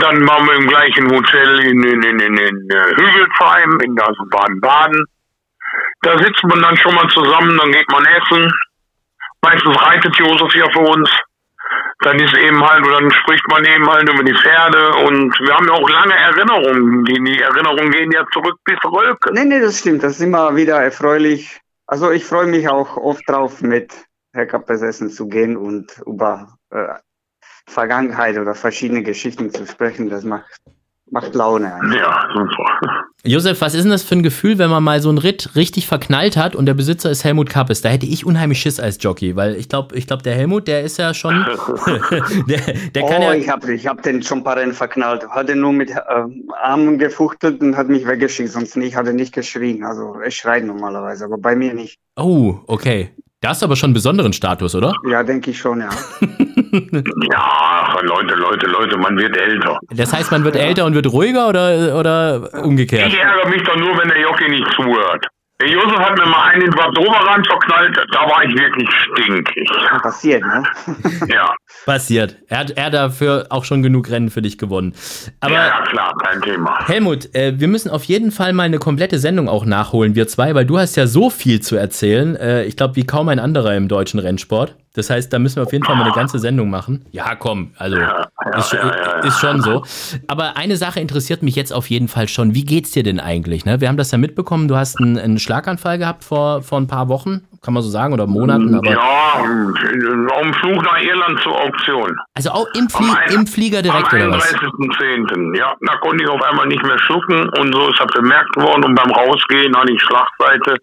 dann 0.00 0.26
waren 0.28 0.46
wir 0.46 0.54
im 0.56 0.66
gleichen 0.66 1.10
Hotel 1.10 1.60
in, 1.60 1.82
in, 1.84 2.02
in, 2.02 2.18
in, 2.20 2.36
in 2.36 2.70
äh, 2.70 2.96
Hügelsheim, 2.96 3.78
in 3.80 3.94
Baden-Baden. 3.94 5.04
Da 6.02 6.18
sitzt 6.18 6.42
man 6.44 6.60
dann 6.60 6.76
schon 6.76 6.94
mal 6.94 7.08
zusammen, 7.08 7.56
dann 7.56 7.72
geht 7.72 7.90
man 7.90 8.04
essen. 8.04 8.52
Meistens 9.42 9.82
reitet 9.82 10.16
Josef 10.16 10.54
ja 10.54 10.68
für 10.72 10.80
uns 10.80 11.10
dann 12.00 12.18
ist 12.20 12.36
eben 12.36 12.64
halt, 12.64 12.86
oder 12.86 13.00
dann 13.00 13.10
spricht 13.10 13.46
man 13.48 13.64
eben 13.64 13.86
halt 13.90 14.08
über 14.08 14.22
die 14.22 14.34
Pferde 14.34 14.94
und 15.06 15.38
wir 15.40 15.54
haben 15.54 15.66
ja 15.66 15.74
auch 15.74 15.88
lange 15.88 16.14
Erinnerungen. 16.14 17.04
Die, 17.04 17.22
die 17.24 17.40
Erinnerungen 17.40 17.90
gehen 17.90 18.12
ja 18.12 18.24
zurück 18.32 18.58
bis 18.64 18.78
Rölke. 18.84 19.32
Nee, 19.32 19.44
nee, 19.44 19.60
das 19.60 19.80
stimmt. 19.80 20.02
Das 20.02 20.12
ist 20.12 20.20
immer 20.20 20.54
wieder 20.54 20.80
erfreulich. 20.80 21.60
Also 21.86 22.10
ich 22.10 22.24
freue 22.24 22.46
mich 22.46 22.68
auch 22.68 22.96
oft 22.96 23.22
drauf, 23.28 23.62
mit 23.62 23.92
Herr 24.32 24.46
Kappes 24.46 24.82
essen 24.82 25.10
zu 25.10 25.26
gehen 25.26 25.56
und 25.56 26.00
über 26.06 26.56
äh, 26.70 26.94
Vergangenheit 27.66 28.38
oder 28.38 28.54
verschiedene 28.54 29.02
Geschichten 29.02 29.50
zu 29.50 29.66
sprechen. 29.66 30.08
Das 30.08 30.22
macht 30.22 30.60
macht 31.10 31.34
Laune. 31.34 31.74
Eigentlich. 31.74 32.00
Ja, 32.00 32.20
super. 32.34 33.04
Josef, 33.24 33.60
was 33.60 33.74
ist 33.74 33.82
denn 33.82 33.90
das 33.90 34.04
für 34.04 34.14
ein 34.14 34.22
Gefühl, 34.22 34.58
wenn 34.58 34.70
man 34.70 34.82
mal 34.84 35.00
so 35.00 35.08
einen 35.08 35.18
Ritt 35.18 35.56
richtig 35.56 35.88
verknallt 35.88 36.36
hat 36.36 36.54
und 36.54 36.66
der 36.66 36.74
Besitzer 36.74 37.10
ist 37.10 37.24
Helmut 37.24 37.50
Kappes? 37.50 37.82
Da 37.82 37.88
hätte 37.88 38.06
ich 38.06 38.24
unheimlich 38.24 38.60
Schiss 38.60 38.78
als 38.78 38.98
Jockey, 39.00 39.34
weil 39.34 39.56
ich 39.56 39.68
glaube, 39.68 39.96
ich 39.96 40.06
glaub, 40.06 40.22
der 40.22 40.34
Helmut, 40.34 40.68
der 40.68 40.82
ist 40.82 40.98
ja 40.98 41.12
schon. 41.14 41.34
der, 42.48 42.60
der 42.94 43.02
kann 43.02 43.22
oh, 43.22 43.24
ja 43.24 43.34
ich 43.34 43.48
habe 43.48 43.72
ich 43.74 43.86
hab 43.86 44.02
den 44.02 44.22
schon 44.22 44.38
ein 44.38 44.44
paar 44.44 44.56
Rennen 44.56 44.72
verknallt. 44.72 45.28
Hatte 45.28 45.56
nur 45.56 45.72
mit 45.72 45.90
äh, 45.90 45.96
Armen 46.62 46.98
gefuchtelt 46.98 47.60
und 47.60 47.76
hat 47.76 47.88
mich 47.88 48.06
weggeschickt, 48.06 48.50
sonst 48.50 48.76
nicht, 48.76 48.94
hat 48.96 49.06
er 49.06 49.12
nicht 49.12 49.34
geschrien. 49.34 49.84
Also 49.84 50.14
er 50.22 50.30
schreit 50.30 50.64
normalerweise, 50.64 51.24
aber 51.24 51.38
bei 51.38 51.56
mir 51.56 51.74
nicht. 51.74 51.98
Oh, 52.16 52.60
okay. 52.66 53.10
Da 53.40 53.50
hast 53.50 53.62
du 53.62 53.66
aber 53.66 53.76
schon 53.76 53.88
einen 53.88 53.94
besonderen 53.94 54.32
Status, 54.32 54.74
oder? 54.74 54.92
Ja, 55.08 55.22
denke 55.22 55.52
ich 55.52 55.58
schon, 55.58 55.80
ja. 55.80 55.90
ja, 56.20 58.00
Leute, 58.02 58.34
Leute, 58.34 58.66
Leute, 58.66 58.98
man 58.98 59.16
wird 59.16 59.36
älter. 59.36 59.78
Das 59.90 60.12
heißt, 60.12 60.32
man 60.32 60.42
wird 60.42 60.56
ja. 60.56 60.62
älter 60.62 60.84
und 60.86 60.94
wird 60.94 61.06
ruhiger 61.12 61.48
oder, 61.48 61.96
oder 61.96 62.64
umgekehrt? 62.64 63.12
Ich 63.12 63.18
ärgere 63.18 63.48
mich 63.48 63.62
doch 63.62 63.76
nur, 63.76 63.96
wenn 63.96 64.08
der 64.08 64.20
Jockey 64.20 64.50
nicht 64.50 64.66
zuhört. 64.74 65.24
Der 65.60 65.68
Josef 65.70 65.98
hat 65.98 66.16
mir 66.16 66.26
mal 66.26 66.50
einen 66.50 66.62
in 66.62 66.70
Bad 66.70 66.96
Doberan 66.96 67.44
verknallt, 67.44 67.96
da 68.12 68.20
war 68.20 68.44
ich 68.44 68.54
wirklich 68.54 68.88
stinkig. 69.12 69.68
Passiert, 70.02 70.40
ne? 70.44 70.62
ja. 71.28 71.52
Passiert. 71.84 72.36
Er 72.46 72.58
hat, 72.58 72.70
er 72.70 72.90
dafür 72.90 73.46
auch 73.50 73.64
schon 73.64 73.82
genug 73.82 74.08
Rennen 74.08 74.30
für 74.30 74.40
dich 74.40 74.56
gewonnen. 74.56 74.94
Aber 75.40 75.54
ja, 75.54 75.66
ja 75.66 75.82
klar, 75.82 76.14
kein 76.22 76.40
Thema. 76.42 76.86
Helmut, 76.86 77.34
äh, 77.34 77.58
wir 77.58 77.66
müssen 77.66 77.90
auf 77.90 78.04
jeden 78.04 78.30
Fall 78.30 78.52
mal 78.52 78.64
eine 78.64 78.78
komplette 78.78 79.18
Sendung 79.18 79.48
auch 79.48 79.64
nachholen, 79.64 80.14
wir 80.14 80.28
zwei, 80.28 80.54
weil 80.54 80.64
du 80.64 80.78
hast 80.78 80.94
ja 80.94 81.08
so 81.08 81.28
viel 81.28 81.60
zu 81.60 81.74
erzählen. 81.74 82.36
Äh, 82.36 82.62
ich 82.62 82.76
glaube, 82.76 82.94
wie 82.94 83.04
kaum 83.04 83.28
ein 83.28 83.40
anderer 83.40 83.74
im 83.74 83.88
deutschen 83.88 84.20
Rennsport. 84.20 84.76
Das 84.94 85.10
heißt, 85.10 85.32
da 85.32 85.38
müssen 85.38 85.56
wir 85.56 85.62
auf 85.62 85.72
jeden 85.72 85.84
Fall 85.84 85.96
mal 85.96 86.04
eine 86.04 86.12
ganze 86.12 86.38
Sendung 86.38 86.70
machen. 86.70 87.04
Ja, 87.12 87.34
komm, 87.34 87.72
also 87.76 87.96
ja, 87.96 88.26
ja, 88.44 88.58
ist, 88.58 88.72
ja, 88.72 88.88
ist, 89.20 89.38
schon 89.38 89.60
so. 89.60 89.84
Aber 90.26 90.56
eine 90.56 90.76
Sache 90.76 90.98
interessiert 91.00 91.42
mich 91.42 91.54
jetzt 91.56 91.72
auf 91.72 91.88
jeden 91.90 92.08
Fall 92.08 92.26
schon. 92.26 92.54
Wie 92.54 92.64
geht's 92.64 92.92
dir 92.92 93.02
denn 93.02 93.20
eigentlich? 93.20 93.64
Ne? 93.64 93.80
Wir 93.80 93.88
haben 93.88 93.96
das 93.96 94.10
ja 94.10 94.18
mitbekommen, 94.18 94.66
du 94.66 94.76
hast 94.76 94.98
einen, 94.98 95.18
einen 95.18 95.38
Schlaganfall 95.38 95.98
gehabt 95.98 96.24
vor, 96.24 96.62
vor 96.62 96.80
ein 96.80 96.86
paar 96.86 97.08
Wochen, 97.08 97.42
kann 97.62 97.74
man 97.74 97.82
so 97.82 97.90
sagen, 97.90 98.14
oder 98.14 98.26
Monaten. 98.26 98.74
Aber 98.74 98.90
ja, 98.90 98.98
auf 98.98 100.42
dem 100.42 100.54
Flug 100.54 100.82
nach 100.82 101.00
Irland 101.00 101.38
zur 101.40 101.60
Auktion. 101.60 102.16
Also 102.34 102.50
auch 102.50 102.66
im, 102.74 102.88
Flie 102.88 103.06
ein, 103.08 103.34
im 103.34 103.46
Flieger 103.46 103.82
direkt, 103.82 104.12
oder 104.12 104.30
was? 104.30 104.54
Am 104.54 104.60
31.10. 104.60 105.58
Ja, 105.58 105.74
da 105.80 105.96
konnte 105.98 106.24
ich 106.24 106.30
auf 106.30 106.42
einmal 106.42 106.66
nicht 106.66 106.82
mehr 106.82 106.98
schlucken 107.00 107.48
und 107.58 107.74
so 107.74 107.90
ist 107.90 108.00
das 108.00 108.12
bemerkt 108.14 108.56
worden 108.56 108.84
und 108.84 108.94
beim 108.94 109.10
Rausgehen 109.10 109.76
hatte 109.76 109.92
ich 109.92 110.02
Schlagseite. 110.02 110.76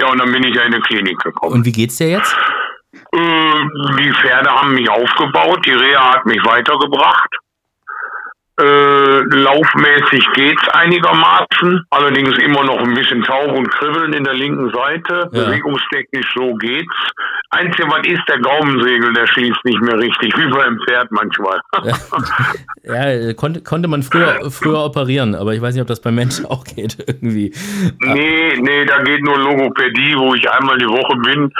Ja, 0.00 0.10
und 0.12 0.18
dann 0.18 0.30
bin 0.30 0.44
ich 0.44 0.54
ja 0.54 0.62
in 0.62 0.72
die 0.72 0.80
Klinik 0.80 1.18
gekommen. 1.18 1.54
Und 1.54 1.64
wie 1.64 1.72
geht's 1.72 1.96
dir 1.96 2.10
jetzt? 2.10 2.36
Äh, 3.12 4.00
die 4.00 4.12
Pferde 4.12 4.50
haben 4.50 4.74
mich 4.74 4.88
aufgebaut, 4.88 5.64
die 5.66 5.72
Reha 5.72 6.14
hat 6.14 6.26
mich 6.26 6.44
weitergebracht. 6.44 7.30
Äh, 8.60 9.20
laufmäßig 9.36 10.26
geht's 10.34 10.68
einigermaßen, 10.70 11.86
allerdings 11.90 12.36
immer 12.38 12.64
noch 12.64 12.78
ein 12.80 12.92
bisschen 12.92 13.22
taub 13.22 13.52
und 13.56 13.70
kribbeln 13.70 14.12
in 14.12 14.24
der 14.24 14.34
linken 14.34 14.70
Seite. 14.72 15.30
Ja. 15.32 15.44
Bewegungstechnisch 15.44 16.34
so 16.34 16.54
geht's. 16.54 16.96
Einzige, 17.50 17.88
was 17.88 18.06
ist 18.06 18.22
der 18.28 18.38
Gaumensegel, 18.40 19.12
der 19.14 19.26
schließt 19.26 19.64
nicht 19.64 19.80
mehr 19.80 19.98
richtig, 19.98 20.36
wie 20.36 20.50
beim 20.50 20.78
Pferd 20.86 21.10
manchmal. 21.10 21.58
ja, 22.82 23.32
konnte, 23.32 23.62
konnte 23.62 23.88
man 23.88 24.02
früher, 24.02 24.50
früher 24.50 24.84
operieren, 24.84 25.34
aber 25.34 25.54
ich 25.54 25.62
weiß 25.62 25.74
nicht, 25.74 25.80
ob 25.80 25.88
das 25.88 26.02
bei 26.02 26.10
Menschen 26.10 26.44
auch 26.44 26.64
geht 26.64 26.98
irgendwie. 27.06 27.54
Nee, 28.00 28.52
nee, 28.60 28.84
da 28.84 29.02
geht 29.02 29.22
nur 29.24 29.38
Logopädie, 29.38 30.14
wo 30.18 30.34
ich 30.34 30.50
einmal 30.50 30.76
die 30.76 30.88
Woche 30.88 31.16
bin 31.20 31.50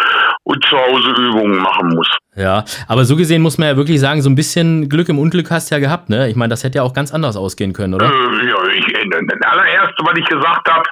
und 0.44 0.64
zu 0.66 0.76
Hause 0.76 1.10
Übungen 1.22 1.58
machen 1.58 1.88
muss. 1.94 2.08
Ja, 2.36 2.64
aber 2.86 3.06
so 3.06 3.16
gesehen 3.16 3.40
muss 3.40 3.56
man 3.56 3.68
ja 3.68 3.76
wirklich 3.78 3.98
sagen, 3.98 4.20
so 4.20 4.28
ein 4.28 4.34
bisschen 4.36 4.90
Glück 4.90 5.08
im 5.08 5.18
Unglück 5.18 5.50
hast 5.50 5.70
du 5.70 5.74
ja 5.74 5.80
gehabt, 5.80 6.10
ne? 6.10 6.28
Ich 6.28 6.36
meine, 6.36 6.50
das 6.50 6.64
hätte 6.64 6.78
ja 6.78 6.82
auch 6.82 6.92
ganz 6.92 7.14
anders 7.14 7.36
ausgehen 7.36 7.72
können, 7.72 7.94
oder? 7.94 8.06
Äh, 8.06 8.46
ja, 8.46 8.68
ich, 8.74 8.86
äh, 8.94 9.08
das 9.08 9.50
allererste, 9.50 10.04
was 10.04 10.18
ich 10.18 10.26
gesagt 10.26 10.70
habe, 10.70 10.88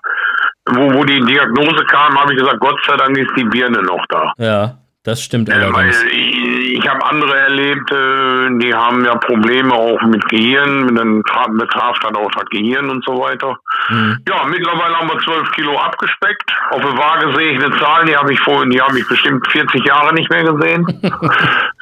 wo, 0.70 0.92
wo 0.94 1.04
die 1.04 1.20
Diagnose 1.20 1.84
kam, 1.84 2.18
habe 2.18 2.32
ich 2.32 2.38
gesagt, 2.38 2.60
Gott 2.60 2.80
sei 2.86 2.96
Dank 2.96 3.16
ist 3.18 3.30
die 3.36 3.44
Birne 3.44 3.82
noch 3.82 4.04
da. 4.08 4.32
Ja. 4.38 4.78
Das 5.06 5.22
stimmt 5.22 5.48
allerdings. 5.48 6.02
Weil 6.02 6.10
ich, 6.10 6.78
ich 6.78 6.88
habe 6.88 7.06
andere 7.06 7.38
erlebt, 7.38 7.92
äh, 7.92 8.58
die 8.58 8.74
haben 8.74 9.04
ja 9.04 9.14
Probleme 9.14 9.72
auch 9.72 10.02
mit 10.02 10.28
Gehirn, 10.28 10.92
dann 10.96 11.22
betraf 11.56 11.96
dann 12.00 12.16
auch 12.16 12.30
das 12.32 12.44
Gehirn 12.50 12.90
und 12.90 13.04
so 13.06 13.12
weiter. 13.20 13.56
Mhm. 13.88 14.18
Ja, 14.28 14.44
mittlerweile 14.46 14.96
haben 14.96 15.08
wir 15.08 15.18
12 15.20 15.52
Kilo 15.52 15.78
abgespeckt. 15.78 16.52
Auf 16.70 16.80
der 16.80 16.98
Waage 16.98 17.36
sehe 17.36 17.52
ich 17.52 17.64
eine 17.64 17.78
Zahl, 17.78 18.04
die 18.06 18.16
habe 18.16 18.32
ich 18.32 18.40
vorhin, 18.40 18.70
die 18.70 18.80
habe 18.80 18.98
ich 18.98 19.06
bestimmt 19.06 19.46
40 19.52 19.86
Jahre 19.86 20.12
nicht 20.12 20.28
mehr 20.28 20.42
gesehen. 20.42 20.84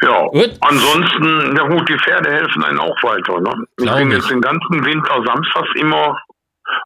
ja, 0.02 0.26
gut. 0.26 0.50
ansonsten, 0.60 1.56
ja 1.56 1.66
gut, 1.66 1.88
die 1.88 1.98
Pferde 1.98 2.30
helfen 2.30 2.62
einem 2.62 2.80
auch 2.80 3.02
weiter. 3.02 3.40
Ne? 3.40 3.64
Ich 3.78 3.90
bin 3.90 4.10
jetzt 4.10 4.30
den 4.30 4.42
ganzen 4.42 4.84
Winter 4.84 5.22
samstags 5.24 5.70
immer 5.76 6.14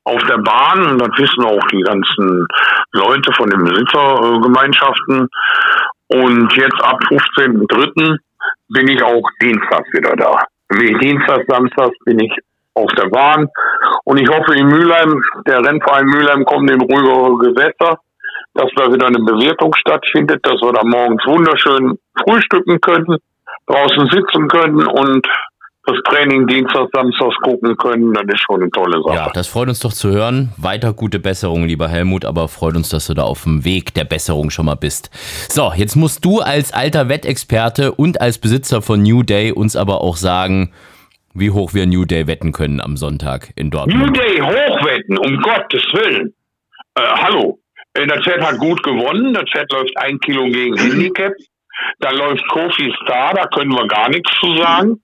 auf 0.04 0.22
der 0.24 0.38
Bahn 0.38 0.86
und 0.86 0.98
das 1.00 1.10
wissen 1.18 1.44
auch 1.44 1.66
die 1.72 1.82
ganzen 1.82 2.46
Leute 2.92 3.32
von 3.32 3.50
den 3.50 3.64
Besitzergemeinschaften. 3.64 5.28
Und 6.08 6.52
jetzt 6.56 6.82
ab 6.82 6.98
15.03. 7.10 8.16
bin 8.68 8.88
ich 8.88 9.02
auch 9.02 9.22
dienstags 9.42 9.88
wieder 9.92 10.16
da. 10.16 10.42
Wie 10.70 10.94
Dienstag, 10.98 11.44
Samstag 11.48 11.90
bin 12.04 12.18
ich 12.20 12.32
auf 12.74 12.90
der 12.94 13.08
Bahn. 13.08 13.48
Und 14.04 14.18
ich 14.18 14.28
hoffe 14.28 14.54
in 14.54 14.68
Mülheim, 14.68 15.22
der 15.46 15.64
Rennverein 15.64 16.06
Mülheim 16.06 16.44
kommt 16.44 16.70
in 16.70 16.80
ruhigere 16.80 17.36
Gewässer, 17.38 17.98
dass 18.54 18.70
da 18.76 18.92
wieder 18.92 19.06
eine 19.06 19.18
Bewirtung 19.18 19.74
stattfindet, 19.74 20.40
dass 20.44 20.60
wir 20.62 20.72
da 20.72 20.82
morgens 20.84 21.24
wunderschön 21.26 21.98
frühstücken 22.24 22.80
können, 22.80 23.18
draußen 23.66 24.08
sitzen 24.10 24.48
können 24.48 24.86
und 24.86 25.26
das 25.88 26.02
Training 26.04 26.46
Dienstag, 26.46 26.88
Samstag 26.92 27.32
gucken 27.42 27.76
können, 27.76 28.12
das 28.12 28.24
ist 28.28 28.42
schon 28.46 28.60
eine 28.60 28.70
tolle 28.70 29.02
Sache. 29.02 29.16
Ja, 29.16 29.30
das 29.32 29.48
freut 29.48 29.68
uns 29.68 29.80
doch 29.80 29.92
zu 29.92 30.10
hören. 30.10 30.52
Weiter 30.58 30.92
gute 30.92 31.18
Besserung, 31.18 31.64
lieber 31.64 31.88
Helmut, 31.88 32.24
aber 32.24 32.48
freut 32.48 32.76
uns, 32.76 32.90
dass 32.90 33.06
du 33.06 33.14
da 33.14 33.22
auf 33.22 33.44
dem 33.44 33.64
Weg 33.64 33.94
der 33.94 34.04
Besserung 34.04 34.50
schon 34.50 34.66
mal 34.66 34.74
bist. 34.74 35.10
So, 35.50 35.72
jetzt 35.74 35.96
musst 35.96 36.24
du 36.24 36.40
als 36.40 36.72
alter 36.72 37.08
Wettexperte 37.08 37.92
und 37.92 38.20
als 38.20 38.38
Besitzer 38.38 38.82
von 38.82 39.02
New 39.02 39.22
Day 39.22 39.52
uns 39.52 39.76
aber 39.76 40.02
auch 40.02 40.16
sagen, 40.16 40.72
wie 41.34 41.50
hoch 41.50 41.72
wir 41.72 41.86
New 41.86 42.04
Day 42.04 42.26
wetten 42.26 42.52
können 42.52 42.80
am 42.80 42.96
Sonntag 42.96 43.50
in 43.56 43.70
Dortmund. 43.70 43.98
New 43.98 44.12
Day 44.12 44.40
hochwetten, 44.40 45.16
um 45.16 45.40
Gottes 45.40 45.84
Willen. 45.92 46.34
Äh, 46.96 47.00
hallo, 47.00 47.58
äh, 47.94 48.06
das 48.06 48.22
Pferd 48.24 48.42
hat 48.42 48.58
gut 48.58 48.82
gewonnen, 48.82 49.32
das 49.32 49.44
Pferd 49.50 49.72
läuft 49.72 49.96
ein 49.96 50.18
Kilo 50.20 50.44
gegen 50.44 50.76
Handicap. 50.76 51.32
Da 52.00 52.10
läuft 52.10 52.46
Kofi 52.48 52.92
Star, 53.04 53.32
da 53.34 53.46
können 53.46 53.72
wir 53.72 53.86
gar 53.86 54.08
nichts 54.08 54.30
zu 54.40 54.56
sagen 54.56 55.00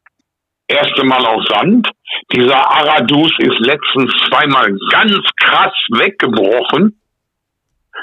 erste 0.69 1.05
Mal 1.05 1.25
auf 1.27 1.45
Sand. 1.49 1.89
Dieser 2.33 2.57
Aradus 2.57 3.33
ist 3.39 3.59
letztens 3.61 4.13
zweimal 4.29 4.75
ganz 4.91 5.21
krass 5.41 5.73
weggebrochen. 5.91 7.01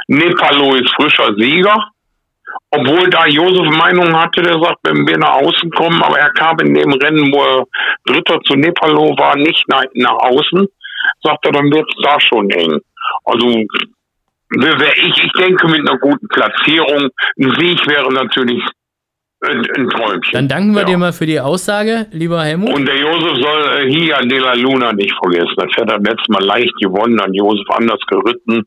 Nepalo 0.08 0.76
ist 0.76 0.94
frischer 0.96 1.34
Sieger. 1.38 1.92
Obwohl 2.72 3.10
da 3.10 3.26
Josef 3.28 3.70
Meinung 3.78 4.14
hatte, 4.18 4.42
der 4.42 4.60
sagt, 4.62 4.80
wenn 4.84 5.08
wir 5.08 5.18
nach 5.18 5.36
außen 5.36 5.72
kommen, 5.72 6.02
aber 6.02 6.20
er 6.20 6.32
kam 6.32 6.60
in 6.60 6.74
dem 6.74 6.92
Rennen, 6.94 7.32
wo 7.34 7.44
er 7.44 7.66
Dritter 8.06 8.42
zu 8.42 8.56
Nepalo 8.56 9.18
war, 9.18 9.38
nicht 9.38 9.68
nach, 9.70 9.84
nach 9.94 10.18
außen, 10.20 10.68
sagt 11.22 11.46
er, 11.46 11.52
dann 11.52 11.72
wird 11.72 11.90
es 11.90 12.04
da 12.04 12.20
schon 12.20 12.50
eng. 12.50 12.80
Also 13.24 13.48
ich, 13.48 15.24
ich 15.24 15.32
denke 15.38 15.68
mit 15.68 15.80
einer 15.80 15.98
guten 15.98 16.28
Platzierung, 16.28 17.10
ein 17.40 17.56
Sieg 17.58 17.88
wäre 17.88 18.12
natürlich 18.12 18.64
ein, 19.42 19.66
ein 19.76 19.90
Träumchen. 19.90 20.32
Dann 20.34 20.48
danken 20.48 20.74
wir 20.74 20.82
ja. 20.82 20.88
dir 20.88 20.98
mal 20.98 21.14
für 21.14 21.26
die 21.26 21.40
Aussage, 21.40 22.08
lieber 22.12 22.44
Helmut. 22.44 22.74
Und 22.74 22.86
der 22.86 22.98
Josef 22.98 23.38
soll 23.40 23.80
äh, 23.80 23.92
hier 23.92 24.18
an 24.18 24.30
de 24.30 24.40
la 24.40 24.54
Luna 24.54 24.94
nicht 24.94 25.14
vergessen. 25.22 25.54
Das 25.58 25.72
hat 25.78 25.90
er 25.90 26.00
letztes 26.00 26.28
Mal 26.30 26.44
leicht 26.44 26.74
gewonnen, 26.80 27.20
an 27.20 27.34
Josef 27.34 27.68
anders 27.70 28.00
geritten. 28.08 28.64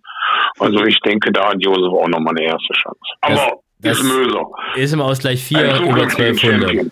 Also 0.59 0.85
ich 0.85 0.99
denke, 1.01 1.31
da 1.33 1.51
hat 1.51 1.57
Josef 1.61 1.93
auch 1.93 2.09
nochmal 2.09 2.35
eine 2.37 2.47
erste 2.47 2.73
Chance. 2.73 2.99
Aber 3.21 3.61
das 3.81 3.99
ist 4.01 4.05
Möser. 4.05 4.47
Ist 4.77 4.93
im 4.95 5.01
Ausgleich 5.01 5.45
4 5.45 5.81
über 5.83 6.03
1200. 6.03 6.91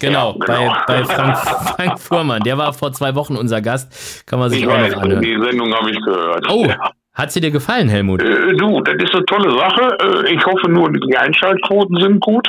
Genau, 0.00 0.36
ja, 0.40 0.44
genau, 0.44 0.76
bei, 0.86 0.98
bei 0.98 1.04
Frank, 1.04 1.36
Frank 1.36 2.00
Fuhrmann. 2.00 2.42
Der 2.42 2.58
war 2.58 2.72
vor 2.72 2.92
zwei 2.92 3.14
Wochen 3.14 3.36
unser 3.36 3.60
Gast. 3.60 4.26
Kann 4.26 4.40
man 4.40 4.50
sich 4.50 4.62
ich 4.62 4.66
auch 4.66 4.72
weiß, 4.72 4.94
noch 4.94 5.02
anhören. 5.02 5.22
Die 5.22 5.38
Sendung 5.40 5.72
habe 5.72 5.90
ich 5.90 6.00
gehört. 6.04 6.46
Oh, 6.50 6.64
ja. 6.66 6.90
Hat 7.14 7.30
sie 7.30 7.40
dir 7.40 7.50
gefallen, 7.50 7.88
Helmut? 7.88 8.22
Äh, 8.22 8.54
du, 8.54 8.80
das 8.80 8.94
ist 8.94 9.14
eine 9.14 9.24
tolle 9.26 9.56
Sache. 9.56 9.96
Äh, 10.26 10.34
ich 10.34 10.44
hoffe 10.44 10.68
nur, 10.68 10.90
die 10.92 11.16
Einschaltquoten 11.16 12.00
sind 12.00 12.20
gut. 12.20 12.48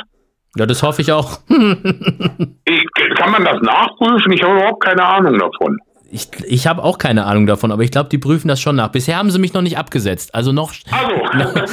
Ja, 0.56 0.66
das 0.66 0.82
hoffe 0.82 1.02
ich 1.02 1.10
auch. 1.10 1.40
ich, 1.48 2.86
kann 3.16 3.30
man 3.30 3.44
das 3.44 3.60
nachprüfen? 3.60 4.32
Ich 4.32 4.42
habe 4.42 4.54
überhaupt 4.54 4.84
keine 4.84 5.04
Ahnung 5.04 5.38
davon. 5.38 5.78
Ich, 6.10 6.28
ich 6.46 6.66
habe 6.68 6.84
auch 6.84 6.98
keine 6.98 7.24
Ahnung 7.24 7.46
davon, 7.46 7.72
aber 7.72 7.82
ich 7.82 7.90
glaube, 7.90 8.08
die 8.08 8.18
prüfen 8.18 8.46
das 8.46 8.60
schon 8.60 8.76
nach. 8.76 8.88
Bisher 8.88 9.16
haben 9.16 9.30
sie 9.32 9.40
mich 9.40 9.52
noch 9.52 9.62
nicht 9.62 9.78
abgesetzt. 9.78 10.32
Also 10.32 10.52
noch, 10.52 10.72
also. 10.92 11.64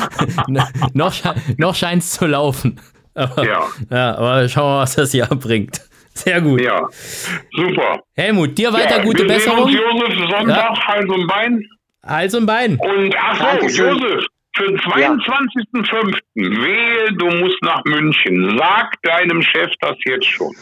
noch, 0.94 1.14
noch 1.58 1.76
scheint 1.76 2.02
es 2.02 2.12
zu 2.12 2.26
laufen. 2.26 2.80
Aber, 3.14 3.46
ja. 3.46 3.68
ja. 3.92 4.16
Aber 4.16 4.50
schauen 4.50 4.66
wir 4.66 4.76
mal, 4.78 4.82
was 4.82 4.96
das 4.96 5.14
Jahr 5.14 5.36
bringt. 5.36 5.82
Sehr 6.14 6.42
gut. 6.42 6.62
Ja, 6.62 6.88
super. 7.56 8.00
Helmut, 8.16 8.58
dir 8.58 8.74
weiter 8.74 8.98
ja, 8.98 9.04
gute 9.04 9.26
Besserung. 9.26 9.70
Josef 9.70 10.18
Sonntag, 10.30 10.76
ja. 10.76 10.88
Hals 10.88 11.10
und 11.10 11.28
Bein. 11.28 11.64
Hals 12.04 12.36
und 12.36 12.46
Bein. 12.46 12.80
Und 12.80 13.16
ach 13.18 13.60
so, 13.62 13.68
Josef, 13.68 14.26
für 14.56 14.68
den 14.68 14.78
22.05. 14.80 16.18
Ja. 16.36 16.44
Wehe, 16.64 17.14
du 17.18 17.28
musst 17.38 17.62
nach 17.62 17.84
München. 17.86 18.58
Sag 18.58 19.02
deinem 19.04 19.42
Chef 19.42 19.72
das 19.82 19.96
jetzt 20.06 20.26
schon. 20.26 20.54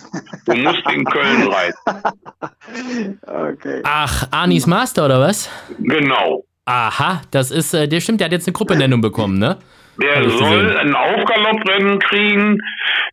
Du 0.45 0.55
musst 0.55 0.83
in 0.91 1.03
Köln 1.05 1.47
reiten. 1.47 1.75
Okay. 3.25 3.81
Ach, 3.83 4.27
Anis 4.31 4.65
Master 4.67 5.05
oder 5.05 5.19
was? 5.19 5.49
Genau. 5.79 6.43
Aha, 6.65 7.21
das 7.31 7.51
ist, 7.51 7.73
äh, 7.73 7.87
der 7.87 7.99
stimmt, 7.99 8.19
der 8.19 8.25
hat 8.25 8.31
jetzt 8.31 8.47
eine 8.47 8.53
Gruppennennung 8.53 9.01
bekommen, 9.01 9.39
ne? 9.39 9.57
Der 10.01 10.29
soll 10.29 10.77
ein 10.77 10.95
Aufgalopprennen 10.95 11.99
kriegen. 11.99 12.57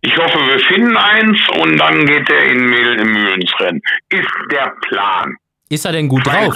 Ich 0.03 0.17
hoffe, 0.17 0.39
wir 0.47 0.59
finden 0.61 0.97
eins 0.97 1.39
und 1.61 1.77
dann 1.79 2.05
geht 2.07 2.29
er 2.31 2.45
in 2.45 2.65
Mühlen 2.65 3.41
ins 3.41 3.61
Rennen. 3.61 3.81
Ist 4.11 4.29
der 4.53 4.73
Plan. 4.83 5.35
Ist 5.69 5.85
er 5.85 5.93
denn 5.93 6.09
gut 6.09 6.27
drauf? 6.27 6.55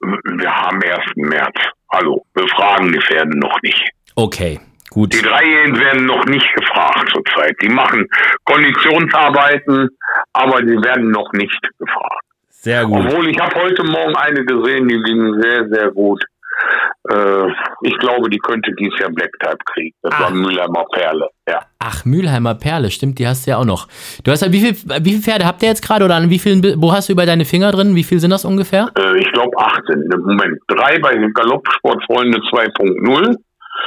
Wir 0.00 0.50
haben 0.50 0.82
1. 0.82 0.98
März. 1.16 1.56
Hallo, 1.92 2.24
wir 2.34 2.48
fragen 2.48 2.92
die 2.92 3.00
Pferde 3.00 3.38
noch 3.38 3.56
nicht. 3.62 3.90
Okay, 4.16 4.60
gut. 4.90 5.12
Die 5.12 5.22
Dreijährigen 5.22 5.78
werden 5.78 6.06
noch 6.06 6.24
nicht 6.26 6.52
gefragt 6.54 7.10
zurzeit. 7.12 7.56
Die 7.62 7.68
machen 7.68 8.06
Konditionsarbeiten, 8.44 9.88
aber 10.32 10.62
die 10.62 10.82
werden 10.82 11.10
noch 11.10 11.32
nicht 11.32 11.60
gefragt. 11.78 12.24
Sehr 12.48 12.86
gut. 12.86 13.04
Obwohl 13.04 13.28
ich 13.28 13.38
habe 13.38 13.54
heute 13.60 13.84
Morgen 13.84 14.16
eine 14.16 14.44
gesehen, 14.44 14.88
die 14.88 15.00
ging 15.02 15.40
sehr, 15.42 15.68
sehr 15.68 15.90
gut. 15.90 16.24
Äh, 17.10 17.48
ich 17.82 17.96
glaube, 17.98 18.30
die 18.30 18.38
könnte 18.38 18.70
dieses 18.78 18.98
Jahr 18.98 19.10
Black 19.10 19.32
Type 19.40 19.58
kriegen. 19.66 19.94
Das 20.02 20.14
Ach. 20.14 20.20
war 20.22 20.30
Mülheimer 20.30 20.84
Perle, 20.92 21.28
ja. 21.48 21.60
Ach, 21.78 22.04
Mülheimer 22.04 22.54
Perle, 22.54 22.90
stimmt, 22.90 23.18
die 23.18 23.26
hast 23.26 23.46
du 23.46 23.50
ja 23.50 23.58
auch 23.58 23.64
noch. 23.64 23.88
Du 24.24 24.30
hast 24.30 24.42
ja, 24.42 24.52
wie, 24.52 24.60
viel, 24.60 24.74
wie 25.02 25.10
viele 25.10 25.22
Pferde 25.22 25.46
habt 25.46 25.62
ihr 25.62 25.68
jetzt 25.68 25.86
gerade 25.86 26.04
oder 26.04 26.16
an 26.16 26.30
wie 26.30 26.38
vielen, 26.38 26.80
wo 26.80 26.92
hast 26.92 27.08
du 27.08 27.12
über 27.12 27.26
deine 27.26 27.44
Finger 27.44 27.72
drin? 27.72 27.94
Wie 27.94 28.04
viel 28.04 28.20
sind 28.20 28.30
das 28.30 28.44
ungefähr? 28.44 28.90
Äh, 28.98 29.18
ich 29.18 29.30
glaube 29.32 29.56
18 29.58 30.10
im 30.12 30.20
Moment. 30.20 30.58
Drei 30.68 30.98
bei 30.98 31.14
Galoppsportfreunde 31.34 32.38
2.0 32.38 33.36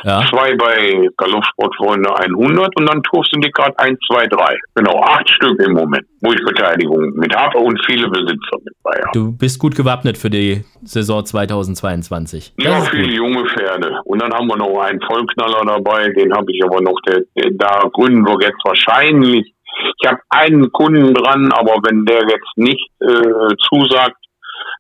Ja. 0.04 0.22
Zwei 0.30 0.56
bei 0.56 1.10
Galoppsportfreunde 1.18 2.16
100 2.16 2.76
und 2.78 2.90
dann 2.90 3.02
Turfsyndikat 3.04 3.74
1, 3.80 3.98
2, 4.12 4.28
3. 4.28 4.58
Genau, 4.76 5.02
acht 5.02 5.30
Stück 5.30 5.60
im 5.60 5.74
Moment, 5.74 6.06
wo 6.22 6.32
ich 6.32 6.44
Beteiligung 6.46 7.14
mit 7.16 7.36
habe 7.36 7.58
und 7.58 7.80
viele 7.86 8.08
Besitzer 8.10 8.58
mit 8.64 8.74
bei 8.84 8.92
habe. 8.92 9.12
Du 9.14 9.32
bist 9.36 9.60
gut 9.60 9.76
gewappnet 9.76 10.18
für 10.18 10.30
die 10.30 10.64
Saison 10.84 11.26
2022. 11.26 12.54
Das 12.58 12.66
ja, 12.66 12.82
viele 12.82 13.08
gut. 13.08 13.14
junge 13.14 13.46
Pferde. 13.50 14.00
Und 14.06 14.22
dann 14.22 14.34
haben 14.34 14.48
wir 14.48 14.58
noch 14.58 14.80
einen 14.82 15.02
Vollknaller 15.02 15.66
dabei, 15.66 16.10
den 16.10 16.34
habe 16.34 16.52
ich 16.52 16.64
aber 16.64 16.82
noch, 16.82 17.00
der, 17.08 17.22
der, 17.36 17.52
da 17.58 17.90
gründen 17.92 18.26
wir 18.26 18.38
jetzt 18.46 18.64
wahrscheinlich. 18.64 19.54
Ich 20.02 20.10
habe 20.10 20.20
einen 20.30 20.72
Kunden 20.72 21.14
dran, 21.14 21.52
aber 21.52 21.76
wenn 21.84 22.06
der 22.06 22.22
jetzt 22.22 22.58
nicht 22.58 22.90
äh, 23.02 23.56
zusagt, 23.70 24.18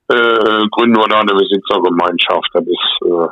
äh, 0.09 0.67
gründen 0.71 0.97
wir 0.97 1.07
da 1.07 1.19
eine 1.19 1.33
Besitzergemeinschaft. 1.33 2.49
Das 2.53 2.63
ist, 2.63 2.97
äh, 3.05 3.27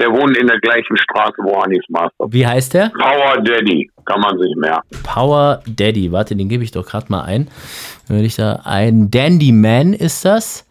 der 0.00 0.10
wohnt 0.10 0.36
in 0.36 0.46
der 0.46 0.58
gleichen 0.60 0.96
Straße, 0.96 1.36
wo 1.42 1.54
Anis 1.60 1.84
Master. 1.88 2.26
Wie 2.28 2.46
heißt 2.46 2.74
der? 2.74 2.90
Power 2.90 3.40
Daddy, 3.42 3.90
kann 4.04 4.20
man 4.20 4.38
sich 4.38 4.54
merken. 4.56 4.86
Power 5.02 5.62
Daddy, 5.66 6.12
warte, 6.12 6.36
den 6.36 6.48
gebe 6.48 6.64
ich 6.64 6.70
doch 6.70 6.86
gerade 6.86 7.06
mal 7.08 7.22
ein. 7.22 7.48
Würde 8.08 8.24
ich 8.24 8.36
da 8.36 8.60
ein 8.64 9.10
Dandy 9.10 9.52
Man 9.52 9.92
ist 9.92 10.24
das? 10.24 10.66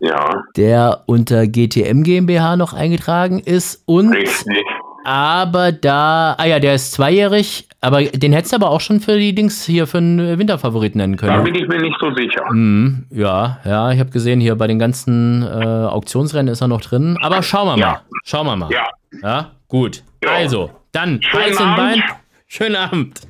Ja. 0.00 0.42
Der 0.56 1.02
unter 1.06 1.46
GTM 1.46 2.02
GmbH 2.02 2.56
noch 2.56 2.72
eingetragen 2.72 3.40
ist 3.40 3.82
und 3.86 4.12
Richtig. 4.12 4.64
Aber 5.04 5.70
da, 5.70 6.34
ah 6.38 6.46
ja, 6.46 6.58
der 6.58 6.74
ist 6.74 6.92
zweijährig, 6.92 7.68
aber 7.82 8.02
den 8.02 8.32
hättest 8.32 8.52
du 8.52 8.56
aber 8.56 8.70
auch 8.70 8.80
schon 8.80 9.00
für 9.00 9.18
die 9.18 9.34
Dings 9.34 9.64
hier 9.64 9.86
für 9.86 9.98
einen 9.98 10.38
Winterfavorit 10.38 10.96
nennen 10.96 11.16
können. 11.16 11.36
Da 11.36 11.42
bin 11.42 11.54
ich 11.54 11.68
mir 11.68 11.78
nicht 11.78 11.96
so 12.00 12.12
sicher. 12.14 12.50
Mm, 12.52 13.04
ja, 13.10 13.58
ja, 13.64 13.92
ich 13.92 14.00
habe 14.00 14.10
gesehen, 14.10 14.40
hier 14.40 14.56
bei 14.56 14.66
den 14.66 14.78
ganzen 14.78 15.42
äh, 15.42 15.46
Auktionsrennen 15.46 16.50
ist 16.50 16.62
er 16.62 16.68
noch 16.68 16.80
drin. 16.80 17.18
Aber 17.20 17.42
schauen 17.42 17.68
wir 17.68 17.76
mal. 17.76 17.80
Ja. 17.80 18.00
Schauen 18.24 18.46
wir 18.46 18.56
mal. 18.56 18.70
Ja. 18.70 18.86
Ja, 19.22 19.50
gut. 19.68 20.02
Ja. 20.22 20.30
Also, 20.30 20.70
dann, 20.92 21.20
Hals 21.32 21.60
und 21.60 21.76
Bein. 21.76 22.02
Schönen 22.46 22.76
Abend. 22.76 23.20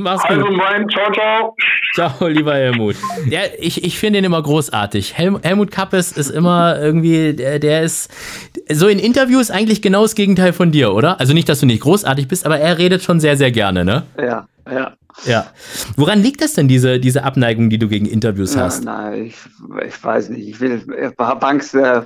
Mach's 0.00 0.22
gut. 0.22 0.38
Also 0.38 0.52
mein, 0.52 0.88
ciao, 0.88 1.12
ciao. 1.12 1.56
Ciao, 1.94 2.28
lieber 2.28 2.54
Helmut. 2.54 2.94
Ja, 3.28 3.40
ich, 3.58 3.82
ich 3.82 3.98
finde 3.98 4.20
ihn 4.20 4.24
immer 4.24 4.40
großartig. 4.40 5.18
Helm, 5.18 5.40
Helmut 5.42 5.72
Kappes 5.72 6.12
ist 6.12 6.30
immer 6.30 6.78
irgendwie, 6.78 7.34
der, 7.34 7.58
der 7.58 7.82
ist 7.82 8.08
so 8.70 8.86
in 8.86 9.00
Interviews 9.00 9.50
eigentlich 9.50 9.82
genau 9.82 10.02
das 10.02 10.14
Gegenteil 10.14 10.52
von 10.52 10.70
dir, 10.70 10.94
oder? 10.94 11.18
Also 11.18 11.34
nicht, 11.34 11.48
dass 11.48 11.58
du 11.58 11.66
nicht 11.66 11.82
großartig 11.82 12.28
bist, 12.28 12.46
aber 12.46 12.60
er 12.60 12.78
redet 12.78 13.02
schon 13.02 13.18
sehr, 13.18 13.36
sehr 13.36 13.50
gerne, 13.50 13.84
ne? 13.84 14.04
Ja, 14.16 14.46
ja. 14.70 14.92
Ja. 15.24 15.46
Woran 15.96 16.22
liegt 16.22 16.42
das 16.42 16.52
denn, 16.52 16.68
diese, 16.68 17.00
diese 17.00 17.24
Abneigung, 17.24 17.68
die 17.68 17.78
du 17.78 17.88
gegen 17.88 18.06
Interviews 18.06 18.56
hast? 18.56 18.84
Nein, 18.84 19.24
ich, 19.24 19.36
ich 19.84 20.04
weiß 20.04 20.28
nicht. 20.28 20.46
Ich 20.46 20.60
will, 20.60 20.80
ich 20.96 21.18
habe 21.18 21.44
Angst, 21.44 21.74
äh, 21.74 22.02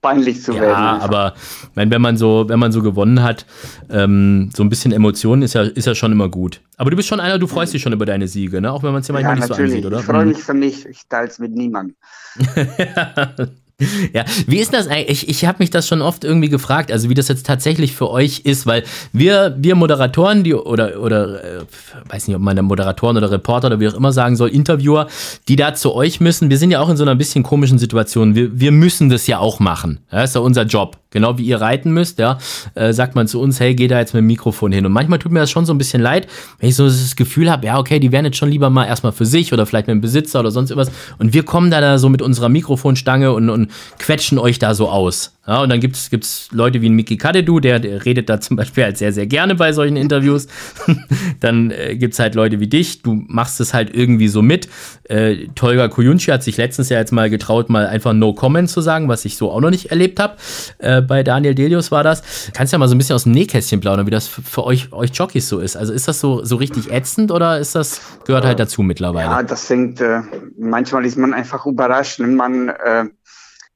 peinlich 0.00 0.42
zu 0.42 0.52
ja, 0.52 0.60
werden. 0.60 0.72
Ja, 0.72 0.98
aber 0.98 1.34
wenn, 1.74 1.90
wenn 1.90 2.00
man 2.00 2.16
so, 2.16 2.48
wenn 2.48 2.58
man 2.58 2.72
so 2.72 2.82
gewonnen 2.82 3.22
hat, 3.22 3.46
ähm, 3.90 4.50
so 4.54 4.62
ein 4.62 4.68
bisschen 4.68 4.92
Emotionen 4.92 5.42
ist 5.42 5.54
ja, 5.54 5.62
ist 5.62 5.86
ja 5.86 5.94
schon 5.94 6.12
immer 6.12 6.28
gut. 6.28 6.60
Aber 6.76 6.90
du 6.90 6.96
bist 6.96 7.08
schon 7.08 7.20
einer, 7.20 7.38
du 7.38 7.46
freust 7.46 7.74
dich 7.74 7.82
schon 7.82 7.92
über 7.92 8.06
deine 8.06 8.26
Siege, 8.26 8.60
ne? 8.60 8.72
Auch 8.72 8.82
wenn 8.82 8.92
man 8.92 9.02
es 9.02 9.08
ja 9.08 9.12
manchmal 9.12 9.36
ja, 9.36 9.40
nicht 9.40 9.48
natürlich. 9.50 9.70
so 9.70 9.76
ansieht, 9.76 9.86
oder? 9.86 9.98
Ich 10.00 10.04
freue 10.04 10.26
mich 10.26 10.38
für 10.38 10.54
mich, 10.54 10.86
ich 10.86 11.06
teile 11.08 11.28
es 11.28 11.38
mit 11.38 11.52
niemandem. 11.52 11.96
Ja, 14.12 14.24
wie 14.46 14.58
ist 14.58 14.72
das 14.72 14.88
eigentlich? 14.88 15.22
Ich, 15.22 15.28
ich 15.28 15.44
habe 15.44 15.58
mich 15.60 15.70
das 15.70 15.86
schon 15.86 16.02
oft 16.02 16.24
irgendwie 16.24 16.48
gefragt, 16.48 16.90
also 16.90 17.08
wie 17.08 17.14
das 17.14 17.28
jetzt 17.28 17.46
tatsächlich 17.46 17.92
für 17.92 18.10
euch 18.10 18.40
ist, 18.40 18.66
weil 18.66 18.84
wir, 19.12 19.54
wir 19.58 19.74
Moderatoren, 19.74 20.42
die 20.42 20.54
oder, 20.54 21.00
oder 21.00 21.44
äh, 21.44 21.60
weiß 22.08 22.28
nicht, 22.28 22.36
ob 22.36 22.42
man 22.42 22.56
Moderatoren 22.64 23.16
oder 23.16 23.30
Reporter 23.30 23.68
oder 23.68 23.80
wie 23.80 23.88
auch 23.88 23.94
immer 23.94 24.12
sagen 24.12 24.36
soll, 24.36 24.50
Interviewer, 24.50 25.06
die 25.48 25.56
da 25.56 25.74
zu 25.74 25.94
euch 25.94 26.20
müssen, 26.20 26.50
wir 26.50 26.58
sind 26.58 26.70
ja 26.70 26.80
auch 26.80 26.88
in 26.88 26.96
so 26.96 27.04
einer 27.04 27.14
bisschen 27.14 27.42
komischen 27.42 27.78
Situation. 27.78 28.34
Wir, 28.34 28.58
wir 28.58 28.72
müssen 28.72 29.08
das 29.08 29.26
ja 29.26 29.38
auch 29.38 29.60
machen. 29.60 30.00
Ja, 30.10 30.22
ist 30.22 30.34
ja 30.34 30.40
unser 30.40 30.64
Job. 30.64 30.98
Genau 31.10 31.38
wie 31.38 31.44
ihr 31.44 31.60
reiten 31.60 31.92
müsst, 31.92 32.18
ja, 32.18 32.38
äh, 32.74 32.92
sagt 32.92 33.16
man 33.16 33.26
zu 33.26 33.40
uns, 33.40 33.58
hey, 33.58 33.74
geh 33.74 33.88
da 33.88 33.98
jetzt 33.98 34.14
mit 34.14 34.20
dem 34.20 34.26
Mikrofon 34.26 34.70
hin. 34.72 34.86
Und 34.86 34.92
manchmal 34.92 35.18
tut 35.18 35.32
mir 35.32 35.40
das 35.40 35.50
schon 35.50 35.66
so 35.66 35.74
ein 35.74 35.78
bisschen 35.78 36.00
leid, 36.00 36.28
wenn 36.58 36.68
ich 36.68 36.76
so 36.76 36.86
das 36.86 37.16
Gefühl 37.16 37.50
habe, 37.50 37.66
ja, 37.66 37.78
okay, 37.78 37.98
die 37.98 38.12
werden 38.12 38.26
jetzt 38.26 38.36
schon 38.36 38.50
lieber 38.50 38.70
mal 38.70 38.86
erstmal 38.86 39.12
für 39.12 39.26
sich 39.26 39.52
oder 39.52 39.66
vielleicht 39.66 39.88
mit 39.88 39.94
dem 39.94 40.00
Besitzer 40.00 40.40
oder 40.40 40.50
sonst 40.50 40.70
irgendwas. 40.70 40.94
Und 41.18 41.34
wir 41.34 41.44
kommen 41.44 41.70
da, 41.70 41.80
da 41.80 41.98
so 41.98 42.08
mit 42.08 42.22
unserer 42.22 42.48
Mikrofonstange 42.48 43.32
und, 43.32 43.50
und 43.50 43.70
quetschen 43.98 44.38
euch 44.38 44.58
da 44.58 44.74
so 44.74 44.88
aus. 44.88 45.32
Ja, 45.50 45.62
und 45.62 45.68
dann 45.68 45.80
gibt 45.80 45.96
es 45.96 46.48
Leute 46.52 46.80
wie 46.80 46.88
ein 46.88 46.94
Miki 46.94 47.16
Kadedu, 47.16 47.58
der, 47.58 47.80
der, 47.80 48.04
redet 48.04 48.28
da 48.28 48.40
zum 48.40 48.56
Beispiel 48.56 48.84
halt 48.84 48.98
sehr, 48.98 49.12
sehr 49.12 49.26
gerne 49.26 49.56
bei 49.56 49.72
solchen 49.72 49.96
Interviews. 49.96 50.46
dann 51.40 51.72
äh, 51.72 51.96
gibt 51.96 52.14
es 52.14 52.20
halt 52.20 52.36
Leute 52.36 52.60
wie 52.60 52.68
dich, 52.68 53.02
du 53.02 53.24
machst 53.26 53.60
es 53.60 53.74
halt 53.74 53.92
irgendwie 53.92 54.28
so 54.28 54.42
mit. 54.42 54.68
Äh, 55.08 55.48
Tolga 55.56 55.88
Kuyunchi 55.88 56.30
hat 56.30 56.44
sich 56.44 56.56
letztens 56.56 56.88
ja 56.88 56.98
jetzt 56.98 57.10
mal 57.10 57.28
getraut, 57.30 57.68
mal 57.68 57.88
einfach 57.88 58.12
No 58.12 58.32
Comment 58.32 58.70
zu 58.70 58.80
sagen, 58.80 59.08
was 59.08 59.24
ich 59.24 59.36
so 59.36 59.50
auch 59.50 59.60
noch 59.60 59.70
nicht 59.70 59.86
erlebt 59.86 60.20
habe. 60.20 60.36
Äh, 60.78 61.02
bei 61.02 61.24
Daniel 61.24 61.56
Delius 61.56 61.90
war 61.90 62.04
das. 62.04 62.22
Kannst 62.54 62.72
ja 62.72 62.78
mal 62.78 62.86
so 62.86 62.94
ein 62.94 62.98
bisschen 62.98 63.16
aus 63.16 63.24
dem 63.24 63.32
Nähkästchen 63.32 63.80
plaudern, 63.80 64.06
wie 64.06 64.12
das 64.12 64.28
für 64.28 64.62
euch, 64.62 64.92
euch 64.92 65.10
Jockeys 65.12 65.48
so 65.48 65.58
ist. 65.58 65.76
Also 65.76 65.92
ist 65.92 66.06
das 66.06 66.20
so, 66.20 66.44
so 66.44 66.54
richtig 66.54 66.92
ätzend 66.92 67.32
oder 67.32 67.58
ist 67.58 67.74
das, 67.74 68.00
gehört 68.24 68.44
halt 68.44 68.60
dazu 68.60 68.84
mittlerweile? 68.84 69.30
Ja, 69.30 69.42
das 69.42 69.68
hängt, 69.68 70.00
äh, 70.00 70.20
manchmal 70.56 71.04
ist 71.06 71.18
man 71.18 71.34
einfach 71.34 71.66
überrascht, 71.66 72.20
wenn 72.20 72.36
man 72.36 72.68
äh, 72.68 73.06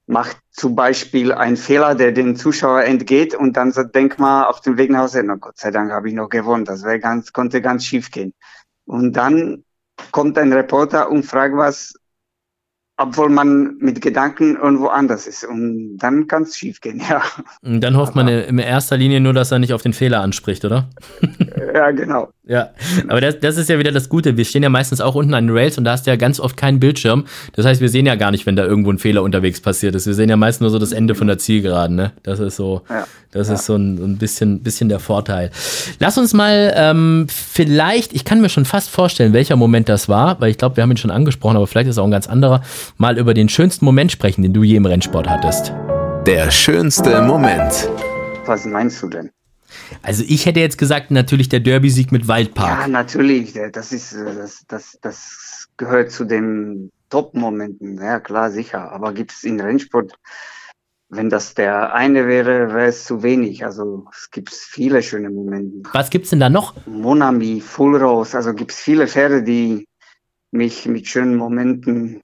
macht 0.06 0.36
zum 0.50 0.74
Beispiel 0.74 1.32
einen 1.32 1.56
Fehler, 1.56 1.94
der 1.94 2.12
dem 2.12 2.36
Zuschauer 2.36 2.84
entgeht 2.84 3.34
und 3.34 3.56
dann 3.56 3.72
denkt 3.94 4.18
man 4.18 4.44
auf 4.44 4.60
dem 4.60 4.76
Weg 4.76 4.90
nach 4.90 5.00
Hause, 5.00 5.22
na 5.24 5.36
Gott 5.36 5.58
sei 5.58 5.70
Dank 5.70 5.90
habe 5.90 6.08
ich 6.08 6.14
noch 6.14 6.28
gewonnen, 6.28 6.64
das 6.64 6.84
wäre 6.84 7.00
ganz, 7.00 7.32
konnte 7.32 7.62
ganz 7.62 7.84
schief 7.84 8.10
gehen. 8.10 8.34
Und 8.84 9.14
dann 9.14 9.64
kommt 10.10 10.36
ein 10.38 10.52
Reporter 10.52 11.10
und 11.10 11.24
fragt 11.24 11.56
was, 11.56 11.94
obwohl 12.96 13.28
man 13.28 13.76
mit 13.78 14.00
Gedanken 14.00 14.56
irgendwo 14.56 14.86
anders 14.86 15.26
ist. 15.26 15.44
Und 15.44 15.96
dann 15.98 16.26
kann 16.26 16.44
es 16.44 16.56
schief 16.56 16.80
gehen, 16.80 17.00
ja. 17.08 17.22
Und 17.62 17.80
dann 17.80 17.96
hofft 17.96 18.14
man 18.14 18.28
in 18.28 18.58
erster 18.58 18.96
Linie 18.96 19.20
nur, 19.20 19.32
dass 19.32 19.50
er 19.50 19.58
nicht 19.58 19.72
auf 19.72 19.82
den 19.82 19.92
Fehler 19.92 20.20
anspricht, 20.20 20.64
oder? 20.64 20.90
ja, 21.74 21.90
genau. 21.90 22.28
Ja, 22.46 22.70
aber 23.08 23.20
das, 23.20 23.40
das 23.40 23.56
ist 23.56 23.70
ja 23.70 23.78
wieder 23.78 23.92
das 23.92 24.08
Gute. 24.08 24.36
Wir 24.36 24.44
stehen 24.44 24.62
ja 24.62 24.68
meistens 24.68 25.00
auch 25.00 25.14
unten 25.14 25.34
an 25.34 25.46
den 25.46 25.56
Rails 25.56 25.78
und 25.78 25.84
da 25.84 25.92
hast 25.92 26.06
du 26.06 26.10
ja 26.10 26.16
ganz 26.16 26.40
oft 26.40 26.56
keinen 26.56 26.78
Bildschirm. 26.80 27.24
Das 27.54 27.64
heißt, 27.64 27.80
wir 27.80 27.88
sehen 27.88 28.06
ja 28.06 28.16
gar 28.16 28.30
nicht, 28.30 28.44
wenn 28.44 28.56
da 28.56 28.64
irgendwo 28.64 28.90
ein 28.90 28.98
Fehler 28.98 29.22
unterwegs 29.22 29.60
passiert 29.60 29.94
ist. 29.94 30.06
Wir 30.06 30.14
sehen 30.14 30.28
ja 30.28 30.36
meist 30.36 30.60
nur 30.60 30.70
so 30.70 30.78
das 30.78 30.92
Ende 30.92 31.14
von 31.14 31.26
der 31.26 31.38
Zielgeraden, 31.38 31.96
ne? 31.96 32.12
Das 32.22 32.40
ist 32.40 32.56
so, 32.56 32.82
ja. 32.90 33.06
das 33.32 33.48
ja. 33.48 33.54
ist 33.54 33.64
so 33.64 33.76
ein, 33.76 33.94
ein, 33.96 34.18
bisschen, 34.18 34.62
bisschen 34.62 34.88
der 34.88 34.98
Vorteil. 34.98 35.50
Lass 36.00 36.18
uns 36.18 36.34
mal 36.34 36.72
ähm, 36.76 37.26
vielleicht, 37.30 38.12
ich 38.12 38.24
kann 38.24 38.40
mir 38.40 38.48
schon 38.48 38.64
fast 38.64 38.90
vorstellen, 38.90 39.32
welcher 39.32 39.56
Moment 39.56 39.88
das 39.88 40.08
war, 40.08 40.40
weil 40.40 40.50
ich 40.50 40.58
glaube, 40.58 40.76
wir 40.76 40.82
haben 40.82 40.90
ihn 40.90 40.96
schon 40.96 41.10
angesprochen, 41.10 41.56
aber 41.56 41.66
vielleicht 41.66 41.88
ist 41.88 41.96
es 41.96 41.98
auch 41.98 42.04
ein 42.04 42.10
ganz 42.10 42.28
anderer, 42.28 42.62
mal 42.98 43.16
über 43.16 43.32
den 43.32 43.48
schönsten 43.48 43.84
Moment 43.84 44.12
sprechen, 44.12 44.42
den 44.42 44.52
du 44.52 44.62
je 44.62 44.76
im 44.76 44.86
Rennsport 44.86 45.28
hattest. 45.28 45.72
Der 46.26 46.50
schönste 46.50 47.22
Moment. 47.22 47.88
Was 48.46 48.66
meinst 48.66 49.02
du 49.02 49.08
denn? 49.08 49.30
Also 50.02 50.24
ich 50.26 50.46
hätte 50.46 50.60
jetzt 50.60 50.78
gesagt, 50.78 51.10
natürlich 51.10 51.48
der 51.48 51.60
Derby-Sieg 51.60 52.12
mit 52.12 52.28
Waldpark. 52.28 52.80
Ja, 52.80 52.88
natürlich. 52.88 53.58
Das 53.72 53.92
ist, 53.92 54.12
äh, 54.12 54.34
das, 54.34 54.64
das, 54.68 54.98
das 55.00 55.68
gehört 55.76 56.10
zu 56.10 56.24
den 56.24 56.90
Top-Momenten. 57.10 57.96
Ja, 57.98 58.20
klar, 58.20 58.50
sicher. 58.50 58.92
Aber 58.92 59.12
gibt 59.12 59.32
es 59.32 59.44
in 59.44 59.60
Rennsport, 59.60 60.14
wenn 61.08 61.30
das 61.30 61.54
der 61.54 61.94
eine 61.94 62.26
wäre, 62.26 62.74
wäre 62.74 62.86
es 62.86 63.04
zu 63.04 63.22
wenig. 63.22 63.64
Also 63.64 64.06
es 64.12 64.30
gibt 64.30 64.50
viele 64.50 65.02
schöne 65.02 65.30
Momente. 65.30 65.88
Was 65.92 66.10
gibt 66.10 66.24
es 66.24 66.30
denn 66.30 66.40
da 66.40 66.50
noch? 66.50 66.74
Monami, 66.86 67.60
Full 67.60 67.96
Rose. 67.96 68.36
Also 68.36 68.52
gibt 68.52 68.72
es 68.72 68.78
viele 68.78 69.06
Pferde, 69.06 69.42
die 69.42 69.86
mich 70.50 70.86
mit 70.86 71.06
schönen 71.06 71.36
Momenten 71.36 72.20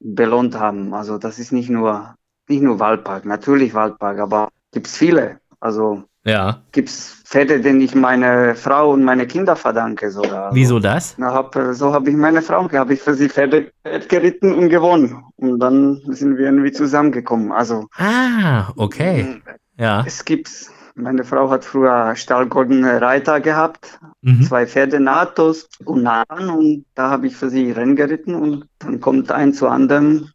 belohnt 0.00 0.54
haben. 0.58 0.94
Also 0.94 1.18
das 1.18 1.38
ist 1.38 1.52
nicht 1.52 1.68
nur, 1.68 2.14
nicht 2.48 2.62
nur 2.62 2.78
Waldpark. 2.78 3.24
Natürlich 3.24 3.74
Waldpark, 3.74 4.18
aber 4.18 4.50
gibt 4.72 4.86
es 4.86 4.96
viele. 4.96 5.40
Also 5.60 6.04
ja. 6.26 6.60
Gibt 6.72 6.88
es 6.88 7.22
Pferde, 7.24 7.60
denen 7.60 7.80
ich 7.80 7.94
meine 7.94 8.54
Frau 8.56 8.92
und 8.92 9.04
meine 9.04 9.26
Kinder 9.26 9.56
verdanke 9.56 10.10
sogar. 10.10 10.54
Wieso 10.54 10.80
das? 10.80 11.14
Na, 11.18 11.32
hab, 11.32 11.56
so 11.72 11.92
habe 11.92 12.10
ich 12.10 12.16
meine 12.16 12.42
Frau, 12.42 12.70
habe 12.70 12.94
ich 12.94 13.00
für 13.00 13.14
sie 13.14 13.28
Pferde 13.28 13.70
geritten 14.08 14.52
und 14.52 14.68
gewonnen. 14.68 15.24
Und 15.36 15.60
dann 15.60 16.02
sind 16.08 16.36
wir 16.36 16.46
irgendwie 16.46 16.72
zusammengekommen. 16.72 17.52
Also. 17.52 17.88
Ah, 17.96 18.72
okay. 18.76 19.22
Mm, 19.22 19.42
ja. 19.80 20.04
Es 20.06 20.24
gibt, 20.24 20.50
meine 20.96 21.24
Frau 21.24 21.48
hat 21.50 21.64
früher 21.64 22.16
stahlgoldene 22.16 23.00
Reiter 23.00 23.40
gehabt, 23.40 24.00
mhm. 24.22 24.42
zwei 24.42 24.66
Pferde 24.66 24.98
Natos 24.98 25.68
und 25.84 26.02
Nahen 26.02 26.50
und 26.50 26.86
da 26.94 27.10
habe 27.10 27.28
ich 27.28 27.36
für 27.36 27.50
sie 27.50 27.70
Rennen 27.70 27.94
geritten 27.96 28.34
und 28.34 28.66
dann 28.80 29.00
kommt 29.00 29.30
ein 29.30 29.52
zu 29.52 29.68
anderen 29.68 30.32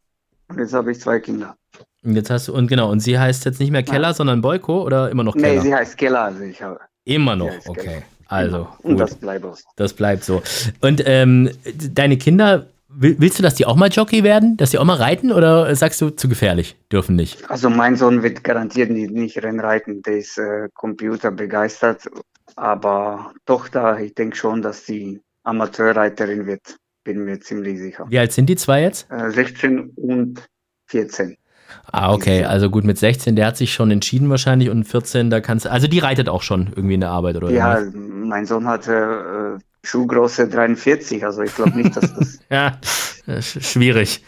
und 0.47 0.57
jetzt 0.57 0.73
habe 0.73 0.91
ich 0.91 1.01
zwei 1.01 1.19
Kinder. 1.19 1.55
Und 2.03 2.15
jetzt 2.15 2.29
hast 2.29 2.47
du, 2.47 2.53
und 2.53 2.67
genau, 2.67 2.89
und 2.89 2.99
sie 2.99 3.19
heißt 3.19 3.45
jetzt 3.45 3.59
nicht 3.59 3.71
mehr 3.71 3.83
Keller, 3.83 4.09
ja. 4.09 4.13
sondern 4.13 4.41
Boyko 4.41 4.83
oder 4.83 5.09
immer 5.09 5.23
noch 5.23 5.35
Keller? 5.35 5.61
Nee, 5.61 5.69
sie 5.69 5.75
heißt 5.75 5.97
Keller. 5.97 6.23
Also 6.23 6.41
ich 6.41 6.61
habe, 6.61 6.79
immer 7.05 7.35
noch, 7.35 7.51
okay. 7.67 7.81
Keller. 7.81 8.03
Also. 8.31 8.67
Und 8.81 8.93
gut. 8.93 9.01
das 9.01 9.15
bleibt 9.15 9.43
so. 9.43 9.55
Das 9.75 9.93
bleibt 9.93 10.23
so. 10.23 10.41
Und 10.79 11.03
ähm, 11.05 11.49
deine 11.93 12.17
Kinder, 12.17 12.67
willst 12.87 13.37
du, 13.37 13.43
dass 13.43 13.55
die 13.55 13.65
auch 13.65 13.75
mal 13.75 13.89
Jockey 13.89 14.23
werden? 14.23 14.55
Dass 14.55 14.71
die 14.71 14.77
auch 14.77 14.85
mal 14.85 14.95
reiten 14.95 15.31
oder 15.31 15.75
sagst 15.75 16.01
du 16.01 16.09
zu 16.11 16.29
gefährlich? 16.29 16.77
Dürfen 16.91 17.15
nicht? 17.17 17.49
Also 17.49 17.69
mein 17.69 17.97
Sohn 17.97 18.23
wird 18.23 18.43
garantiert 18.43 18.89
nicht, 18.89 19.11
nicht 19.11 19.37
Rennreiten, 19.43 20.01
der 20.01 20.17
ist 20.17 20.37
äh, 20.37 20.69
Computer 20.73 21.29
begeistert. 21.31 22.09
Aber 22.55 23.33
Tochter, 23.45 23.99
ich 23.99 24.15
denke 24.15 24.37
schon, 24.37 24.61
dass 24.61 24.85
sie 24.85 25.21
Amateurreiterin 25.43 26.45
wird. 26.45 26.77
Bin 27.03 27.25
mir 27.25 27.39
ziemlich 27.39 27.79
sicher. 27.79 28.05
Wie 28.09 28.19
alt 28.19 28.31
sind 28.31 28.47
die 28.47 28.55
zwei 28.55 28.83
jetzt? 28.83 29.11
Äh, 29.11 29.31
16 29.31 29.91
und 29.95 30.47
14. 30.87 31.35
Ah, 31.91 32.13
okay. 32.13 32.45
Also 32.45 32.69
gut, 32.69 32.83
mit 32.83 32.97
16, 32.97 33.35
der 33.35 33.47
hat 33.47 33.57
sich 33.57 33.73
schon 33.73 33.91
entschieden 33.91 34.29
wahrscheinlich 34.29 34.69
und 34.69 34.85
14, 34.85 35.29
da 35.29 35.41
kannst 35.41 35.65
du. 35.65 35.71
Also 35.71 35.87
die 35.87 35.99
reitet 35.99 36.29
auch 36.29 36.41
schon 36.41 36.67
irgendwie 36.75 36.95
in 36.95 37.01
der 37.01 37.09
Arbeit, 37.09 37.35
oder? 37.35 37.49
Ja, 37.49 37.75
was? 37.75 37.93
mein 37.93 38.45
Sohn 38.45 38.67
hatte 38.67 39.57
äh, 39.59 39.63
Schuhgröße 39.83 40.47
43, 40.47 41.25
also 41.25 41.41
ich 41.41 41.55
glaube 41.55 41.71
nicht, 41.71 41.95
dass 41.95 42.13
das. 42.13 42.39
ja, 42.49 42.77
schwierig. 43.41 44.23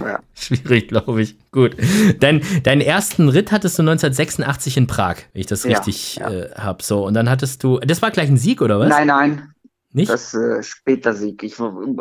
Ja. 0.00 0.20
Schwierig, 0.34 0.88
glaube 0.88 1.22
ich. 1.22 1.36
Gut. 1.50 1.76
Dein, 2.20 2.42
deinen 2.62 2.80
ersten 2.80 3.28
Ritt 3.28 3.52
hattest 3.52 3.78
du 3.78 3.82
1986 3.82 4.76
in 4.76 4.86
Prag, 4.86 5.16
wenn 5.32 5.40
ich 5.40 5.46
das 5.46 5.64
richtig 5.64 6.16
ja, 6.16 6.30
ja. 6.30 6.38
äh, 6.38 6.50
habe. 6.56 6.82
So, 6.82 7.06
und 7.06 7.14
dann 7.14 7.30
hattest 7.30 7.62
du. 7.62 7.78
Das 7.78 8.02
war 8.02 8.10
gleich 8.10 8.28
ein 8.28 8.36
Sieg, 8.36 8.60
oder 8.60 8.78
was? 8.80 8.88
Nein, 8.88 9.06
nein. 9.06 9.52
Nicht? 9.92 10.10
Das 10.10 10.34
äh, 10.34 10.62
später 10.62 11.14
Sieg. 11.14 11.42
Ich, 11.42 11.56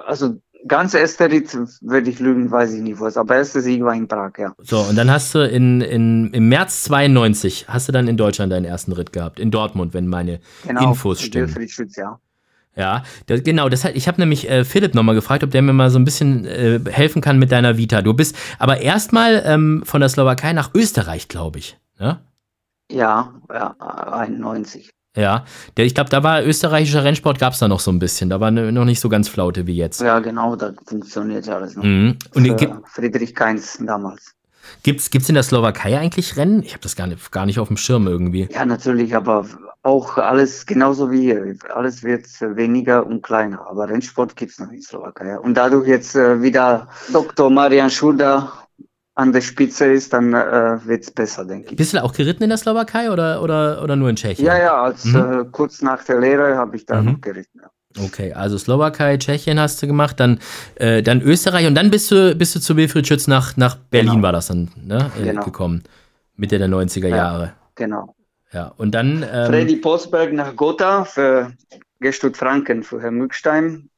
also 0.06 0.42
ganz 0.68 0.94
erster 0.94 1.30
Ritt 1.30 1.56
würde 1.82 2.10
ich 2.10 2.20
lügen, 2.20 2.52
weiß 2.52 2.74
ich 2.74 2.82
nicht 2.82 3.00
was. 3.00 3.18
Aber 3.18 3.36
erster 3.36 3.62
Sieg 3.62 3.84
war 3.84 3.94
in 3.94 4.08
Prag, 4.08 4.32
ja. 4.38 4.54
So, 4.60 4.80
und 4.80 4.96
dann 4.96 5.10
hast 5.12 5.34
du 5.36 5.40
in, 5.40 5.82
in, 5.82 6.32
im 6.34 6.50
März 6.50 6.84
92 6.84 7.66
hast 7.68 7.88
du 7.88 7.92
dann 7.92 8.08
in 8.08 8.18
Deutschland 8.18 8.52
deinen 8.52 8.66
ersten 8.66 8.92
Ritt 8.92 9.14
gehabt. 9.14 9.40
In 9.40 9.52
Dortmund, 9.52 9.94
wenn 9.94 10.08
meine 10.08 10.40
genau, 10.66 10.90
Infos 10.90 11.22
stimmen. 11.22 11.68
Schütz, 11.68 11.96
ja. 11.96 12.20
Ja, 12.76 13.04
das, 13.26 13.44
genau. 13.44 13.68
Das, 13.68 13.84
ich 13.86 14.08
habe 14.08 14.22
nämlich 14.22 14.50
äh, 14.50 14.64
Philipp 14.64 14.96
nochmal 14.96 15.16
gefragt, 15.16 15.44
ob 15.44 15.52
der 15.52 15.62
mir 15.62 15.74
mal 15.74 15.90
so 15.90 16.00
ein 16.00 16.06
bisschen 16.06 16.46
äh, 16.46 16.80
helfen 16.90 17.22
kann 17.22 17.38
mit 17.38 17.52
deiner 17.52 17.78
Vita. 17.78 18.02
Du 18.02 18.14
bist 18.14 18.36
aber 18.60 18.80
erstmal 18.80 19.44
ähm, 19.46 19.84
von 19.86 20.00
der 20.00 20.10
Slowakei 20.10 20.54
nach 20.54 20.74
Österreich, 20.74 21.28
glaube 21.28 21.60
ich. 21.60 21.78
Ja, 22.00 22.22
ja, 22.90 23.34
ja 23.50 23.76
91. 23.80 24.92
Ja, 25.16 25.44
der, 25.76 25.86
ich 25.86 25.94
glaube, 25.94 26.10
da 26.10 26.24
war 26.24 26.44
österreichischer 26.44 27.04
Rennsport, 27.04 27.38
gab 27.38 27.54
es 27.54 27.60
da 27.60 27.68
noch 27.68 27.82
so 27.82 27.92
ein 27.92 28.00
bisschen. 28.00 28.30
Da 28.30 28.40
war 28.40 28.50
ne, 28.50 28.72
noch 28.72 28.86
nicht 28.86 29.02
so 29.02 29.10
ganz 29.10 29.28
Flaute 29.28 29.68
wie 29.68 29.76
jetzt. 29.76 30.00
Ja, 30.00 30.20
genau, 30.20 30.56
da 30.56 30.74
funktioniert 30.86 31.46
ja 31.46 31.56
alles 31.56 31.76
noch. 31.76 31.84
Mhm. 31.84 32.18
Und 32.34 32.48
Für 32.48 32.82
Friedrich 32.86 33.36
Kainz 33.36 33.78
damals. 33.82 34.34
Gibt's, 34.84 35.10
gibt's 35.10 35.28
in 35.28 35.36
der 35.36 35.44
Slowakei 35.44 36.00
eigentlich 36.00 36.38
Rennen? 36.38 36.64
Ich 36.64 36.72
habe 36.72 36.82
das 36.82 36.96
gar 36.96 37.08
nicht, 37.08 37.32
gar 37.32 37.46
nicht 37.46 37.60
auf 37.60 37.68
dem 37.68 37.78
Schirm 37.78 38.08
irgendwie. 38.08 38.48
Ja, 38.52 38.66
natürlich, 38.66 39.16
aber 39.16 39.46
auch 39.84 40.18
alles 40.18 40.66
genauso 40.66 41.12
wie 41.12 41.22
hier. 41.22 41.56
Alles 41.74 42.04
wird 42.04 42.26
weniger 42.40 43.06
und 43.06 43.22
kleiner. 43.22 43.68
Aber 43.68 43.90
Rennsport 43.90 44.36
gibt's 44.36 44.60
noch 44.60 44.72
in 44.72 44.82
Slowakei. 44.82 45.38
Und 45.40 45.56
dadurch 45.56 45.88
jetzt 45.88 46.16
äh, 46.16 46.42
wieder 46.42 46.88
Dr. 47.12 47.50
Marian 47.50 47.90
Schulda 47.90 48.54
an 49.22 49.32
der 49.32 49.42
Spitze 49.42 49.86
ist, 49.86 50.14
dann 50.14 50.34
äh, 50.34 50.80
wird's 50.86 51.12
besser, 51.12 51.46
denke 51.46 51.70
ich. 51.70 51.76
Bist 51.76 51.94
du 51.94 52.04
auch 52.04 52.14
geritten 52.14 52.44
in 52.44 52.50
der 52.50 52.58
Slowakei 52.58 53.12
oder, 53.12 53.42
oder, 53.42 53.84
oder 53.84 53.96
nur 53.96 54.10
in 54.10 54.16
Tschechien? 54.16 54.46
Ja, 54.46 54.58
ja, 54.58 54.82
als, 54.82 55.06
mhm. 55.06 55.16
äh, 55.16 55.46
kurz 55.52 55.82
nach 55.82 56.04
der 56.04 56.20
Lehre 56.20 56.58
habe 56.58 56.76
ich 56.76 56.86
da 56.86 57.00
mhm. 57.00 57.12
noch 57.12 57.22
geritten. 57.22 57.62
Ja. 57.62 58.04
Okay, 58.04 58.34
also 58.34 58.58
Slowakei, 58.58 59.18
Tschechien 59.18 59.60
hast 59.60 59.82
du 59.84 59.88
gemacht, 59.88 60.20
dann, 60.20 60.40
äh, 60.76 61.04
dann 61.04 61.22
Österreich 61.22 61.68
und 61.68 61.76
dann 61.76 61.92
bist 61.92 62.10
du, 62.10 62.36
bist 62.36 62.56
du 62.56 62.60
zu 62.60 62.76
Wilfried 62.78 63.08
Schütz 63.08 63.28
nach, 63.28 63.58
nach 63.58 63.76
Berlin 63.76 64.12
genau. 64.12 64.24
war 64.24 64.32
das 64.32 64.48
dann 64.48 64.70
ne, 64.76 65.12
äh, 65.20 65.24
genau. 65.24 65.44
gekommen. 65.44 65.84
Mitte 66.36 66.58
der 66.58 66.70
90er 66.70 67.10
ja, 67.10 67.16
Jahre. 67.16 67.54
Genau. 67.76 68.16
Ja, 68.52 68.74
und 68.78 68.92
dann. 68.96 69.24
Ähm, 69.32 69.46
Freddy 69.48 69.76
Postberg 69.76 70.34
nach 70.34 70.56
Gotha 70.56 71.06
für 71.06 71.52
Gestut 72.00 72.36
Franken, 72.38 72.82
für 72.82 73.02
Herrn 73.02 73.16
Mückstein. 73.16 73.91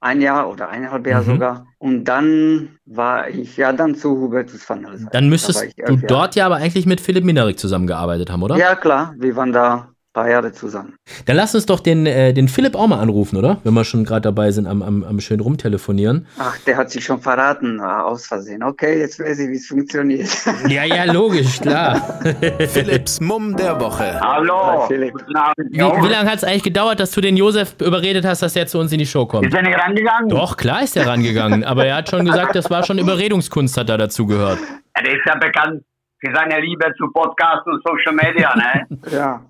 Ein 0.00 0.20
Jahr 0.20 0.50
oder 0.50 0.68
eineinhalb 0.68 1.06
Jahre 1.06 1.24
mhm. 1.24 1.32
sogar. 1.34 1.66
Und 1.78 2.04
dann 2.04 2.78
war 2.84 3.28
ich 3.28 3.56
ja 3.56 3.72
dann 3.72 3.94
zu 3.94 4.10
Hubertus 4.10 4.68
van 4.68 4.84
Alsen. 4.84 5.08
Dann 5.12 5.28
müsstest 5.28 5.74
da 5.76 5.86
du 5.86 5.96
dort 5.96 6.34
ja 6.34 6.46
aber 6.46 6.56
eigentlich 6.56 6.86
mit 6.86 7.00
Philipp 7.00 7.24
Minerik 7.24 7.58
zusammengearbeitet 7.58 8.30
haben, 8.30 8.42
oder? 8.42 8.56
Ja, 8.56 8.76
klar. 8.76 9.14
Wir 9.18 9.36
waren 9.36 9.52
da 9.52 9.88
paar 10.12 10.28
Jahre 10.28 10.52
zusammen. 10.52 10.96
Dann 11.26 11.36
lass 11.36 11.54
uns 11.54 11.66
doch 11.66 11.80
den, 11.80 12.04
äh, 12.04 12.32
den 12.32 12.48
Philipp 12.48 12.74
auch 12.74 12.88
mal 12.88 12.98
anrufen, 12.98 13.36
oder? 13.36 13.58
Wenn 13.62 13.74
wir 13.74 13.84
schon 13.84 14.04
gerade 14.04 14.22
dabei 14.22 14.50
sind, 14.50 14.66
am, 14.66 14.82
am, 14.82 15.04
am 15.04 15.20
schön 15.20 15.38
rumtelefonieren. 15.38 16.26
Ach, 16.38 16.58
der 16.66 16.76
hat 16.76 16.90
sich 16.90 17.04
schon 17.04 17.20
verraten, 17.20 17.80
ah, 17.80 18.02
aus 18.02 18.26
Versehen. 18.26 18.62
Okay, 18.62 18.98
jetzt 18.98 19.20
weiß 19.20 19.38
ich, 19.38 19.48
wie 19.48 19.56
es 19.56 19.66
funktioniert. 19.66 20.28
Ja, 20.68 20.84
ja, 20.84 21.10
logisch, 21.10 21.60
klar. 21.60 22.20
Philipps 22.68 23.20
Mumm 23.20 23.56
der 23.56 23.80
Woche. 23.80 24.20
Hallo. 24.20 24.82
Hi, 24.82 24.88
Philipp. 24.88 25.14
Wie, 25.14 25.78
wie 25.78 26.08
lange 26.08 26.30
hat 26.30 26.36
es 26.36 26.44
eigentlich 26.44 26.62
gedauert, 26.62 27.00
dass 27.00 27.12
du 27.12 27.20
den 27.20 27.36
Josef 27.36 27.74
überredet 27.80 28.24
hast, 28.24 28.42
dass 28.42 28.54
er 28.54 28.66
zu 28.66 28.78
uns 28.78 28.92
in 28.92 28.98
die 28.98 29.06
Show 29.06 29.26
kommt? 29.26 29.46
Ist 29.46 29.54
er 29.54 29.62
nicht 29.62 29.78
rangegangen? 29.78 30.28
Doch, 30.28 30.56
klar 30.56 30.82
ist 30.82 30.96
er 30.96 31.06
rangegangen. 31.06 31.64
aber 31.64 31.86
er 31.86 31.96
hat 31.96 32.10
schon 32.10 32.24
gesagt, 32.24 32.54
das 32.54 32.70
war 32.70 32.84
schon 32.84 32.98
Überredungskunst, 32.98 33.76
hat 33.76 33.88
da 33.88 33.96
dazu 33.96 34.26
gehört. 34.26 34.58
Er 34.94 35.04
ist 35.04 35.22
ja 35.26 35.36
bekannt 35.36 35.82
für 36.18 36.32
seine 36.34 36.60
Liebe 36.60 36.92
zu 36.98 37.10
Podcasts 37.12 37.66
und 37.66 37.82
Social 37.84 38.14
Media, 38.14 38.54
ne? 38.56 38.86
ja 39.10 39.40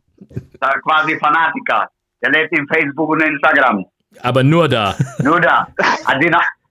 quasi 0.82 1.18
Fanatiker. 1.18 1.88
Der 2.22 2.30
lebt 2.30 2.52
in 2.56 2.66
Facebook 2.68 3.10
und 3.10 3.22
Instagram. 3.22 3.84
Aber 4.22 4.42
nur 4.42 4.68
da. 4.68 4.94
Nur 5.22 5.40
da. 5.40 5.68
Hat 6.04 6.20
sie, 6.20 6.30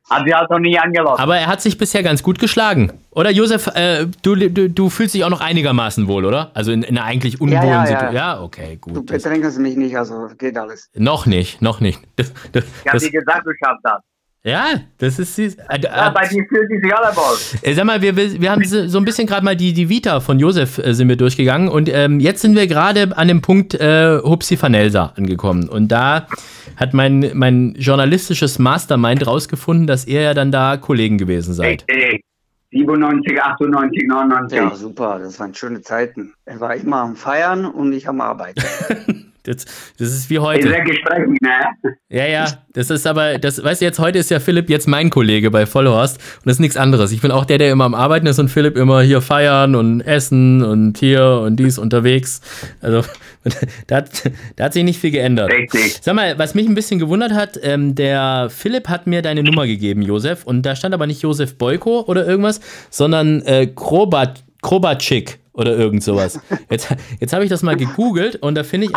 hat 0.10 0.26
sie 0.26 0.34
halt 0.34 0.50
noch 0.50 0.60
nie 0.60 0.78
angelassen. 0.78 1.22
Aber 1.22 1.38
er 1.38 1.48
hat 1.48 1.62
sich 1.62 1.78
bisher 1.78 2.04
ganz 2.04 2.22
gut 2.22 2.40
geschlagen. 2.40 2.92
Oder 3.12 3.32
Josef, 3.32 3.68
äh, 3.68 4.08
du, 4.22 4.36
du, 4.36 4.70
du 4.70 4.90
fühlst 4.90 5.16
dich 5.16 5.24
auch 5.24 5.30
noch 5.30 5.42
einigermaßen 5.42 6.08
wohl, 6.08 6.26
oder? 6.26 6.52
Also 6.54 6.72
in, 6.72 6.84
in 6.84 6.98
einer 6.98 7.06
eigentlich 7.06 7.40
unwohlen 7.42 7.64
ja, 7.64 7.70
ja, 7.70 7.86
Situation. 7.86 8.16
Ja. 8.16 8.36
ja, 8.36 8.42
okay, 8.42 8.78
gut. 8.80 8.96
Du 8.96 9.04
bedrängst 9.04 9.58
mich 9.60 9.76
nicht, 9.76 9.98
also 9.98 10.28
geht 10.38 10.58
alles. 10.58 10.90
Noch 10.96 11.26
nicht, 11.26 11.62
noch 11.62 11.80
nicht. 11.80 12.00
Das, 12.16 12.34
das, 12.52 12.66
ich 12.84 12.90
habe 12.90 13.00
dir 13.00 13.12
gesagt, 13.12 13.46
du 13.46 13.52
schaffst 13.64 13.84
das. 13.84 14.02
Ja, 14.44 14.68
das 15.00 15.20
ist 15.20 15.36
süß. 15.36 15.56
Äh, 15.56 15.82
ja, 15.84 16.10
bei 16.12 16.26
dir 16.26 16.46
fühlt 16.48 16.70
sich 16.70 16.96
alle 16.96 17.14
äh, 17.62 17.74
Sag 17.74 17.86
mal, 17.86 18.02
wir, 18.02 18.16
wir 18.16 18.52
haben 18.52 18.64
so 18.64 18.98
ein 18.98 19.04
bisschen 19.04 19.28
gerade 19.28 19.44
mal 19.44 19.58
die, 19.58 19.74
die 19.74 19.90
Vita 19.90 20.22
von 20.22 20.40
Josef 20.40 20.78
äh, 20.78 20.94
sind 20.94 21.10
wir 21.10 21.18
durchgegangen 21.18 21.68
und 21.68 21.90
ähm, 21.90 22.22
jetzt 22.22 22.42
sind 22.42 22.56
wir 22.56 22.66
gerade 22.68 23.18
an 23.18 23.28
dem 23.28 23.42
Punkt 23.42 23.74
äh, 23.74 24.18
Hupsi 24.20 24.62
Vanelsa 24.62 25.14
angekommen. 25.18 25.68
Und 25.68 25.90
da 25.90 26.28
hat 26.78 26.94
mein, 26.94 27.32
mein 27.34 27.76
journalistisches 27.78 28.60
Mastermind 28.60 29.28
rausgefunden, 29.28 29.88
dass 29.88 30.08
ihr 30.08 30.22
ja 30.22 30.34
dann 30.34 30.54
da 30.54 30.78
Kollegen 30.78 31.18
gewesen 31.18 31.54
seid. 31.54 31.84
Hey, 31.90 32.24
97, 32.72 33.42
98, 33.42 34.08
99. 34.08 34.58
Ja, 34.58 34.74
super, 34.74 35.20
das 35.20 35.38
waren 35.42 35.54
schöne 35.54 35.82
Zeiten. 35.82 36.34
Er 36.46 36.62
war 36.62 36.76
immer 36.76 37.02
am 37.02 37.18
Feiern 37.18 37.66
und 37.66 37.92
ich 37.92 38.08
am 38.08 38.22
Arbeiten. 38.22 38.64
Das, 39.44 39.66
das 39.98 40.10
ist 40.10 40.30
wie 40.30 40.40
heute. 40.40 40.68
Sehr 40.68 40.84
gesprächig, 40.84 41.42
ne? 41.42 41.94
Ja, 42.10 42.26
ja, 42.26 42.48
das 42.74 42.90
ist 42.90 43.08
aber, 43.08 43.38
das, 43.38 43.64
weißt 43.64 43.82
du, 43.82 43.86
jetzt 43.86 44.00
heute 44.00 44.20
ist 44.20 44.30
ja 44.30 44.40
Philipp 44.40 44.70
jetzt 44.70 44.88
mein 44.88 45.10
Kollege 45.10 45.52
bei 45.52 45.66
Vollhorst 45.66 46.18
und 46.18 46.46
das 46.46 46.54
ist 46.54 46.60
nichts 46.60 46.76
anderes. 46.76 47.12
Ich 47.12 47.22
bin 47.22 47.32
auch 47.32 47.46
der, 47.46 47.58
der 47.58 47.72
immer 47.72 47.86
am 47.86 47.94
Arbeiten 47.94 48.28
ist 48.28 48.40
und 48.40 48.50
Philipp 48.50 48.76
immer 48.78 49.02
hier 49.02 49.22
feiern 49.22 49.76
und 49.76 50.02
essen 50.02 50.64
und 50.64 50.98
hier 50.98 51.42
und 51.44 51.58
dies 51.58 51.78
unterwegs. 51.78 52.42
Also, 52.82 53.04
da 53.88 53.98
hat, 53.98 54.10
da 54.56 54.66
hat 54.66 54.74
sich 54.74 54.84
nicht 54.84 55.00
viel 55.00 55.12
geändert. 55.12 55.52
Richtig. 55.52 56.00
Sag 56.02 56.16
mal, 56.16 56.38
was 56.38 56.56
mich 56.56 56.68
ein 56.68 56.76
bisschen 56.76 57.00
gewundert 57.00 57.34
hat, 57.34 57.60
ähm, 57.62 57.96
der 57.96 58.50
Philipp 58.50 58.90
hat 58.90 59.08
mir 59.08 59.22
deine 59.22 59.44
Nummer 59.44 59.68
gegeben, 59.68 60.02
Josef, 60.02 60.46
und 60.46 60.64
da 60.64 60.76
stand 60.76 60.94
aber 60.94 61.08
nicht 61.08 61.22
Josef 61.22 61.58
Boyko 61.58 62.02
oder 62.02 62.26
irgendwas, 62.26 62.60
sondern 62.90 63.42
äh, 63.44 63.68
Krobat, 63.68 64.44
Krobatschik 64.62 65.40
oder 65.54 65.76
irgend 65.76 66.04
sowas. 66.04 66.40
Jetzt, 66.70 66.96
jetzt 67.20 67.34
habe 67.34 67.44
ich 67.44 67.50
das 67.50 67.64
mal 67.64 67.76
gegoogelt 67.76 68.38
und 68.38 68.56
da 68.56 68.64
finde 68.64 68.88
ich 68.88 68.94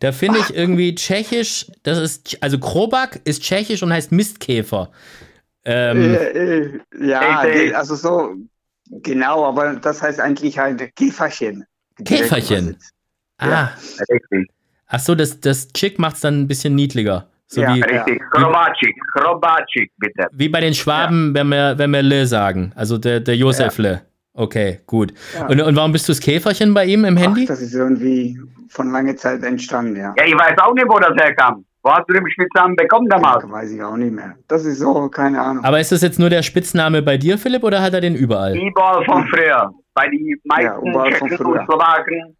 da 0.00 0.12
finde 0.12 0.40
ich 0.40 0.54
irgendwie 0.54 0.94
tschechisch, 0.94 1.66
das 1.82 1.98
ist, 1.98 2.42
also 2.42 2.58
Krobak 2.58 3.20
ist 3.24 3.42
tschechisch 3.42 3.82
und 3.82 3.92
heißt 3.92 4.12
Mistkäfer. 4.12 4.90
Ähm, 5.64 6.14
äh, 6.14 6.16
äh, 6.16 6.80
ja, 7.00 7.44
also 7.76 7.94
so, 7.94 8.34
genau, 8.90 9.44
aber 9.44 9.74
das 9.76 10.02
heißt 10.02 10.20
eigentlich 10.20 10.58
halt 10.58 10.94
Käferchen. 10.96 11.64
Käferchen? 12.04 12.76
Ah. 13.38 13.48
Ja. 13.48 13.72
Ach 14.88 15.00
so, 15.00 15.14
das, 15.14 15.40
das 15.40 15.68
Chick 15.68 15.98
macht 15.98 16.16
es 16.16 16.20
dann 16.22 16.42
ein 16.42 16.48
bisschen 16.48 16.74
niedliger. 16.74 17.28
So 17.46 17.60
ja, 17.60 17.74
wie, 17.74 17.82
richtig. 17.82 18.22
Krobacik, 18.30 18.96
Krobacik, 19.14 19.92
bitte. 19.98 20.26
Wie 20.32 20.48
bei 20.48 20.60
den 20.60 20.74
Schwaben, 20.74 21.28
ja. 21.28 21.34
wenn 21.34 21.48
wir, 21.48 21.78
wenn 21.78 21.90
wir 21.90 22.02
Le 22.02 22.26
sagen. 22.26 22.72
Also 22.74 22.98
der, 22.98 23.20
der 23.20 23.36
Josef 23.36 23.78
ja. 23.78 23.82
Le. 23.82 24.02
Okay, 24.34 24.80
gut. 24.86 25.12
Ja. 25.34 25.46
Und, 25.46 25.60
und 25.60 25.76
warum 25.76 25.92
bist 25.92 26.08
du 26.08 26.12
das 26.12 26.20
Käferchen 26.20 26.72
bei 26.72 26.86
ihm 26.86 27.04
im 27.04 27.16
Handy? 27.16 27.42
Ach, 27.44 27.48
das 27.48 27.60
ist 27.60 27.74
irgendwie 27.74 28.38
von 28.68 28.90
langer 28.90 29.16
Zeit 29.16 29.42
entstanden, 29.42 29.96
ja. 29.96 30.14
Ja, 30.16 30.24
ich 30.24 30.34
weiß 30.34 30.56
auch 30.58 30.74
nicht, 30.74 30.86
wo 30.88 30.98
das 30.98 31.14
herkam. 31.16 31.64
Wo 31.82 31.90
hast 31.90 32.08
du 32.08 32.14
den 32.14 32.30
Spitznamen 32.30 32.76
bekommen 32.76 33.08
damals? 33.08 33.44
Ja, 33.44 33.50
weiß 33.50 33.72
ich 33.72 33.82
auch 33.82 33.96
nicht 33.96 34.12
mehr. 34.12 34.36
Das 34.48 34.64
ist 34.64 34.78
so, 34.78 35.08
keine 35.08 35.40
Ahnung. 35.40 35.64
Aber 35.64 35.80
ist 35.80 35.90
das 35.90 36.00
jetzt 36.00 36.18
nur 36.18 36.30
der 36.30 36.42
Spitzname 36.42 37.02
bei 37.02 37.18
dir, 37.18 37.36
Philipp, 37.38 37.64
oder 37.64 37.82
hat 37.82 37.92
er 37.92 38.00
den 38.00 38.14
überall? 38.14 38.56
Überall 38.56 39.04
von 39.04 39.26
früher. 39.26 39.70
Bei 39.92 40.08
den 40.08 40.40
meisten 40.44 40.86
ja, 40.92 41.04
Tschechen 41.10 41.44
und 41.44 41.64
Slowaken, 41.66 42.36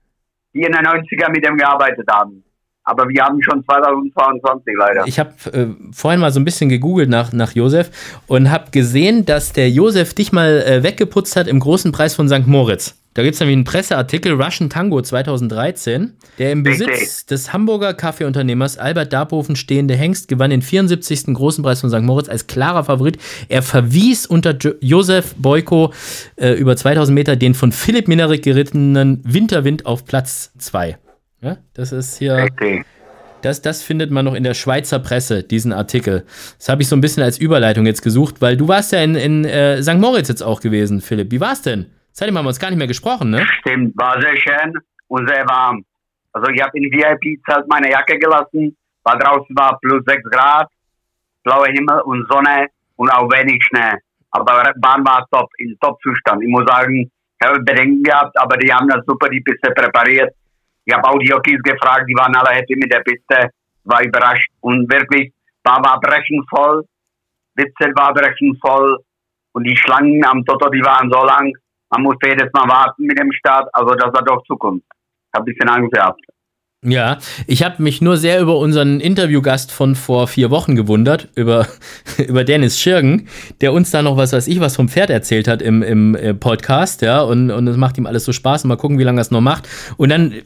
die 0.55 0.63
in 0.63 0.73
den 0.73 0.87
90er 0.87 1.31
mit 1.31 1.45
dem 1.45 1.57
gearbeitet 1.57 2.07
haben. 2.11 2.45
Aber 2.85 3.09
wir 3.09 3.23
haben 3.23 3.41
schon 3.43 3.65
2022 3.65 4.75
leider. 4.77 5.07
Ich 5.07 5.19
habe 5.19 5.31
äh, 5.53 5.69
vorhin 5.93 6.21
mal 6.21 6.33
so 6.33 6.41
ein 6.41 6.45
bisschen 6.45 6.69
gegoogelt 6.69 7.09
nach, 7.09 7.33
nach 7.33 7.53
Josef 7.55 7.91
und 8.27 8.51
habe 8.51 8.71
gesehen, 8.71 9.25
dass 9.25 9.53
der 9.53 9.71
Josef 9.71 10.15
dich 10.15 10.33
mal 10.33 10.63
äh, 10.63 10.83
weggeputzt 10.83 11.37
hat 11.37 11.47
im 11.47 11.61
großen 11.61 11.93
Preis 11.93 12.15
von 12.15 12.29
St. 12.29 12.47
Moritz. 12.47 12.97
Da 13.15 13.23
gibt 13.23 13.35
es 13.35 13.41
nämlich 13.41 13.57
einen 13.57 13.65
Presseartikel, 13.65 14.33
Russian 14.41 14.71
Tango 14.71 15.01
2013. 15.03 16.15
Der 16.39 16.51
im 16.51 16.63
Besitz 16.63 16.89
Richtig. 16.89 17.27
des 17.27 17.53
Hamburger 17.53 17.93
Kaffeeunternehmers 17.93 18.79
Albert 18.79 19.13
Darboven 19.13 19.55
stehende 19.55 19.95
Hengst 19.95 20.29
gewann 20.29 20.51
den 20.51 20.63
74. 20.63 21.27
großen 21.35 21.63
Preis 21.63 21.83
von 21.83 21.91
St. 21.91 22.01
Moritz 22.01 22.31
als 22.31 22.47
klarer 22.47 22.85
Favorit. 22.85 23.19
Er 23.49 23.63
verwies 23.63 24.27
unter 24.27 24.57
jo 24.57 24.73
Josef 24.81 25.35
Boyko 25.37 25.93
äh, 26.37 26.53
über 26.53 26.75
2000 26.75 27.15
Meter 27.15 27.37
den 27.37 27.53
von 27.53 27.71
Philipp 27.71 28.09
Minerik 28.09 28.43
gerittenen 28.43 29.21
Winterwind 29.25 29.85
auf 29.85 30.07
Platz 30.07 30.53
2. 30.59 30.97
Ja, 31.43 31.57
das 31.75 31.93
ist 31.93 32.19
hier. 32.19 32.49
Das, 33.43 33.61
das 33.61 33.83
findet 33.83 34.13
man 34.13 34.25
noch 34.25 34.35
in 34.35 34.45
der 34.45 34.55
Schweizer 34.55 35.01
Presse, 35.01 35.43
diesen 35.43 35.73
Artikel. 35.73 36.25
Das 36.59 36.69
habe 36.69 36.83
ich 36.83 36.89
so 36.89 36.95
ein 36.95 37.01
bisschen 37.01 37.25
als 37.25 37.39
Überleitung 37.39 37.85
jetzt 37.87 38.03
gesucht, 38.03 38.41
weil 38.41 38.57
du 38.57 38.69
warst 38.69 38.93
ja 38.93 39.03
in, 39.03 39.17
in 39.17 39.45
äh, 39.45 39.83
St. 39.83 39.99
Moritz 39.99 40.29
jetzt 40.29 40.43
auch 40.43 40.61
gewesen, 40.61 41.01
Philipp. 41.01 41.33
Wie 41.33 41.41
war 41.41 41.53
es 41.53 41.63
denn? 41.63 41.87
Seitdem 42.13 42.39
haben 42.39 42.45
wir 42.45 42.51
uns 42.51 42.61
gar 42.61 42.71
nicht 42.71 42.79
mehr 42.79 42.87
gesprochen, 42.87 43.31
ne? 43.31 43.45
Stimmt, 43.61 43.97
war 43.97 44.21
sehr 44.21 44.37
schön 44.37 44.75
und 45.09 45.29
sehr 45.29 45.45
warm. 45.49 45.85
Also 46.33 46.49
ich 46.53 46.63
habe 46.63 46.79
in 46.79 46.85
VIP-Zelt 46.85 47.67
meine 47.69 47.91
Jacke 47.91 48.17
gelassen, 48.19 48.77
weil 49.03 49.19
draußen 49.19 49.57
war 49.57 49.77
plus 49.81 50.03
6 50.07 50.23
Grad, 50.31 50.69
blauer 51.43 51.67
Himmel 51.67 52.01
und 52.05 52.25
Sonne 52.31 52.69
und 52.95 53.11
auch 53.11 53.29
wenig 53.31 53.61
Schnee. 53.65 53.99
Aber 54.31 54.73
Bahn 54.77 55.05
war 55.05 55.27
top, 55.33 55.49
in 55.59 55.77
Top-Zustand. 55.81 56.43
Ich 56.43 56.49
muss 56.49 56.65
sagen, 56.67 57.11
ich 57.41 57.47
habe 57.49 57.61
Bedenken 57.61 58.05
gehabt, 58.05 58.39
aber 58.39 58.57
die 58.57 58.73
haben 58.73 58.89
das 58.89 59.05
super 59.05 59.29
die 59.29 59.41
Piste 59.41 59.73
präpariert. 59.73 60.33
Ich 60.85 60.95
habe 60.95 61.09
auch 61.09 61.19
die 61.19 61.29
Jockeys 61.29 61.63
gefragt, 61.63 62.07
die 62.09 62.15
waren 62.15 62.35
alle 62.35 62.57
happy 62.57 62.75
mit 62.77 62.93
der 62.93 63.01
Piste, 63.01 63.51
war 63.85 64.03
überrascht 64.03 64.51
und 64.61 64.91
wirklich, 64.93 65.33
Bahn 65.63 65.85
war 65.85 66.01
brechend 66.01 66.45
voll, 66.49 66.85
Witzel 67.55 67.93
war 67.95 68.13
brechend 68.13 68.59
voll 68.61 68.99
und 69.53 69.65
die 69.65 69.77
Schlangen 69.77 70.25
am 70.25 70.45
Toto, 70.45 70.69
die 70.71 70.85
waren 70.85 71.11
so 71.11 71.25
lang, 71.25 71.53
man 71.91 72.03
musste 72.03 72.29
jedes 72.29 72.53
Mal 72.53 72.69
warten 72.69 73.05
mit 73.05 73.19
dem 73.19 73.31
Start, 73.33 73.69
also 73.73 73.95
das 73.95 74.13
war 74.13 74.25
doch 74.25 74.43
Zukunft. 74.45 74.87
Ich 74.89 75.39
habe 75.39 75.45
ein 75.45 75.55
bisschen 75.55 75.69
Angst 75.69 75.93
gehabt. 75.93 76.21
Ja, 76.85 77.19
ich 77.47 77.63
habe 77.63 77.81
mich 77.81 78.03
nur 78.03 78.17
sehr 78.17 78.41
über 78.41 78.59
unseren 78.59 78.99
Interviewgast 78.99 79.71
von 79.71 79.95
vor 79.95 80.27
vier 80.27 80.51
Wochen 80.51 80.75
gewundert, 80.75 81.29
über, 81.37 81.69
über 82.19 82.43
Dennis 82.43 82.81
Schirgen, 82.81 83.29
der 83.61 83.73
uns 83.73 83.93
da 83.93 84.03
noch 84.03 84.17
was 84.17 84.33
weiß 84.33 84.49
ich 84.49 84.59
was 84.59 84.75
vom 84.75 84.89
Pferd 84.89 85.09
erzählt 85.09 85.47
hat 85.47 85.63
im, 85.63 85.85
im 85.85 86.17
äh, 86.17 86.35
Podcast, 86.35 87.03
ja, 87.03 87.23
und, 87.23 87.53
und 87.53 87.69
es 87.69 87.77
macht 87.77 87.99
ihm 87.99 88.07
alles 88.07 88.25
so 88.25 88.33
Spaß. 88.33 88.65
Mal 88.65 88.77
gucken, 88.77 88.99
wie 88.99 89.05
lange 89.05 89.21
er 89.21 89.23
es 89.23 89.31
noch 89.31 89.41
macht. 89.41 89.69
Und 89.97 90.09
dann 90.09 90.43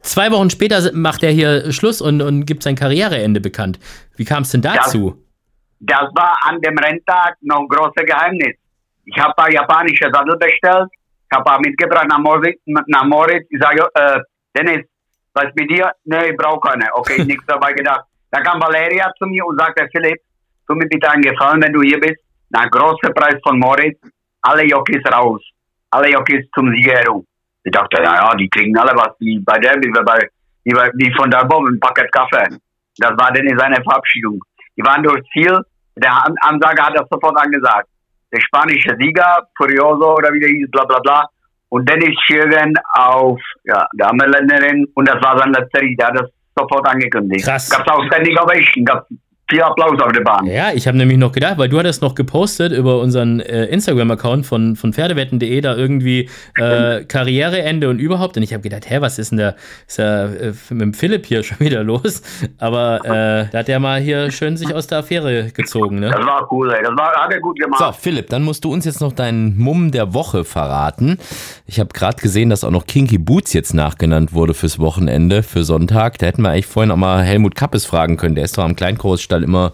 zwei 0.00 0.30
Wochen 0.30 0.48
später 0.48 0.80
macht 0.94 1.22
er 1.22 1.30
hier 1.30 1.70
Schluss 1.72 2.00
und, 2.00 2.22
und 2.22 2.46
gibt 2.46 2.62
sein 2.62 2.74
Karriereende 2.74 3.42
bekannt. 3.42 3.78
Wie 4.16 4.24
kam 4.24 4.44
es 4.44 4.52
denn 4.52 4.62
dazu? 4.62 5.22
Das, 5.80 6.00
das 6.00 6.10
war 6.14 6.38
an 6.46 6.58
dem 6.62 6.78
Renntag 6.78 7.36
noch 7.42 7.60
ein 7.60 7.68
großes 7.68 8.06
Geheimnis. 8.06 8.56
Ich 9.04 9.18
habe 9.18 9.34
ein 9.44 9.52
japanische 9.52 10.08
Sattel 10.10 10.38
bestellt, 10.38 10.88
ich 11.30 11.38
habe 11.38 11.60
mitgebracht 11.60 12.06
nach 12.08 12.18
Moritz, 12.18 12.58
nach 12.64 13.04
Moritz. 13.04 13.46
Ich 13.50 13.60
sage, 13.60 13.86
äh, 13.94 14.20
Dennis, 14.56 14.86
was 15.36 15.52
mit 15.54 15.70
dir? 15.70 15.92
Nee, 16.04 16.30
ich 16.30 16.36
brauche 16.36 16.60
keine. 16.68 16.88
Okay, 16.94 17.24
nichts 17.30 17.44
dabei 17.46 17.72
gedacht. 17.72 18.04
Dann 18.30 18.42
kam 18.42 18.60
Valeria 18.60 19.12
zu 19.18 19.26
mir 19.26 19.44
und 19.46 19.58
sagte, 19.58 19.88
Philipp, 19.92 20.20
tu 20.66 20.74
mir 20.74 20.88
bitte 20.88 21.10
einen 21.10 21.22
Gefallen, 21.22 21.62
wenn 21.62 21.72
du 21.72 21.82
hier 21.82 22.00
bist. 22.00 22.20
Nach 22.50 22.70
großer 22.70 23.12
Preis 23.12 23.36
von 23.42 23.58
Moritz, 23.58 23.98
alle 24.42 24.64
Jockeys 24.64 25.02
raus. 25.12 25.42
Alle 25.90 26.10
Jockeys 26.10 26.46
zum 26.54 26.72
Siegerehrung. 26.74 27.26
Ich 27.64 27.72
dachte, 27.72 28.02
ja, 28.02 28.34
die 28.34 28.48
kriegen 28.48 28.76
alle 28.78 28.94
was, 28.94 29.14
wie 29.18 29.38
bei 29.40 29.58
der, 29.58 29.74
wie 29.76 29.90
bei, 29.90 30.28
wie, 30.64 30.72
bei, 30.72 30.90
wie 30.94 31.12
von 31.14 31.30
der 31.30 31.44
Bob, 31.44 31.66
ein 31.66 31.80
Paket 31.80 32.10
Kaffee. 32.12 32.56
Das 32.98 33.10
war 33.18 33.32
dann 33.32 33.58
seine 33.58 33.82
Verabschiedung. 33.82 34.40
Die 34.76 34.82
waren 34.82 35.02
durchs 35.02 35.26
Ziel. 35.32 35.58
Der 35.96 36.12
Ansager 36.40 36.86
hat 36.86 36.98
das 36.98 37.08
sofort 37.10 37.36
angesagt. 37.38 37.88
Der 38.32 38.40
spanische 38.40 38.96
Sieger, 39.00 39.48
Furioso 39.56 40.14
oder 40.14 40.32
wie 40.32 40.40
der 40.40 40.50
hieß, 40.50 40.70
bla 40.70 40.84
bla 40.84 40.98
bla, 41.00 41.28
und 41.68 41.88
Dennis 41.88 42.14
Schirgen 42.24 42.74
auf 42.92 43.40
ja, 43.64 43.86
der 43.98 44.10
Ameländerin 44.10 44.86
und 44.94 45.08
das 45.08 45.22
war 45.22 45.38
sein 45.38 45.52
letzter 45.52 45.80
hat 46.06 46.16
das 46.16 46.30
sofort 46.58 46.88
angekündigt. 46.88 47.44
Krass. 47.44 47.70
Gab 47.70 47.86
es 47.86 47.92
auch 47.92 48.04
Standing 48.06 48.38
Ovation, 48.38 48.84
gab 48.84 49.06
viel 49.48 49.62
Applaus 49.62 50.00
auf 50.00 50.12
der 50.12 50.22
Bahn. 50.22 50.46
Ja, 50.46 50.72
ich 50.72 50.88
habe 50.88 50.98
nämlich 50.98 51.18
noch 51.18 51.30
gedacht, 51.30 51.56
weil 51.56 51.68
du 51.68 51.78
hattest 51.78 52.02
noch 52.02 52.16
gepostet 52.16 52.72
über 52.72 53.00
unseren 53.00 53.38
äh, 53.38 53.66
Instagram-Account 53.66 54.44
von, 54.44 54.74
von 54.74 54.92
Pferdewetten.de 54.92 55.60
da 55.60 55.76
irgendwie 55.76 56.28
äh, 56.58 57.04
Karriereende 57.04 57.88
und 57.88 58.00
überhaupt. 58.00 58.36
Und 58.36 58.42
ich 58.42 58.52
habe 58.52 58.62
gedacht, 58.62 58.90
hä, 58.90 59.00
was 59.00 59.20
ist 59.20 59.30
denn 59.30 59.38
da, 59.38 59.54
ist 59.86 60.00
da 60.00 60.26
äh, 60.26 60.52
mit 60.70 60.80
dem 60.80 60.94
Philipp 60.94 61.26
hier 61.26 61.42
schon 61.44 61.60
wieder 61.60 61.84
los? 61.84 62.22
Aber 62.58 63.04
äh, 63.04 63.46
da 63.52 63.58
hat 63.58 63.68
er 63.68 63.78
mal 63.78 64.00
hier 64.00 64.32
schön 64.32 64.56
sich 64.56 64.74
aus 64.74 64.88
der 64.88 64.98
Affäre 64.98 65.50
gezogen, 65.52 66.00
ne? 66.00 66.10
Das 66.10 66.26
war 66.26 66.48
cool, 66.50 66.72
ey. 66.72 66.82
Das 66.82 66.96
war, 66.96 67.14
hat 67.14 67.32
er 67.32 67.40
gut 67.40 67.58
gemacht. 67.58 67.78
So, 67.78 67.92
Philipp, 67.92 68.28
dann 68.30 68.42
musst 68.42 68.64
du 68.64 68.72
uns 68.72 68.84
jetzt 68.84 69.00
noch 69.00 69.12
deinen 69.12 69.56
Mumm 69.56 69.92
der 69.92 70.12
Woche 70.12 70.44
verraten. 70.44 71.18
Ich 71.66 71.78
habe 71.78 71.90
gerade 71.92 72.20
gesehen, 72.20 72.50
dass 72.50 72.64
auch 72.64 72.70
noch 72.72 72.86
Kinky 72.86 73.18
Boots 73.18 73.52
jetzt 73.52 73.74
nachgenannt 73.74 74.32
wurde 74.32 74.54
fürs 74.54 74.80
Wochenende, 74.80 75.44
für 75.44 75.62
Sonntag. 75.62 76.18
Da 76.18 76.26
hätten 76.26 76.42
wir 76.42 76.50
eigentlich 76.50 76.66
vorhin 76.66 76.90
auch 76.90 76.96
mal 76.96 77.22
Helmut 77.22 77.54
Kappes 77.54 77.86
fragen 77.86 78.16
können. 78.16 78.34
Der 78.34 78.44
ist 78.44 78.58
doch 78.58 78.64
am 78.64 78.74
Kleingroßstall 79.36 79.44
immer 79.44 79.72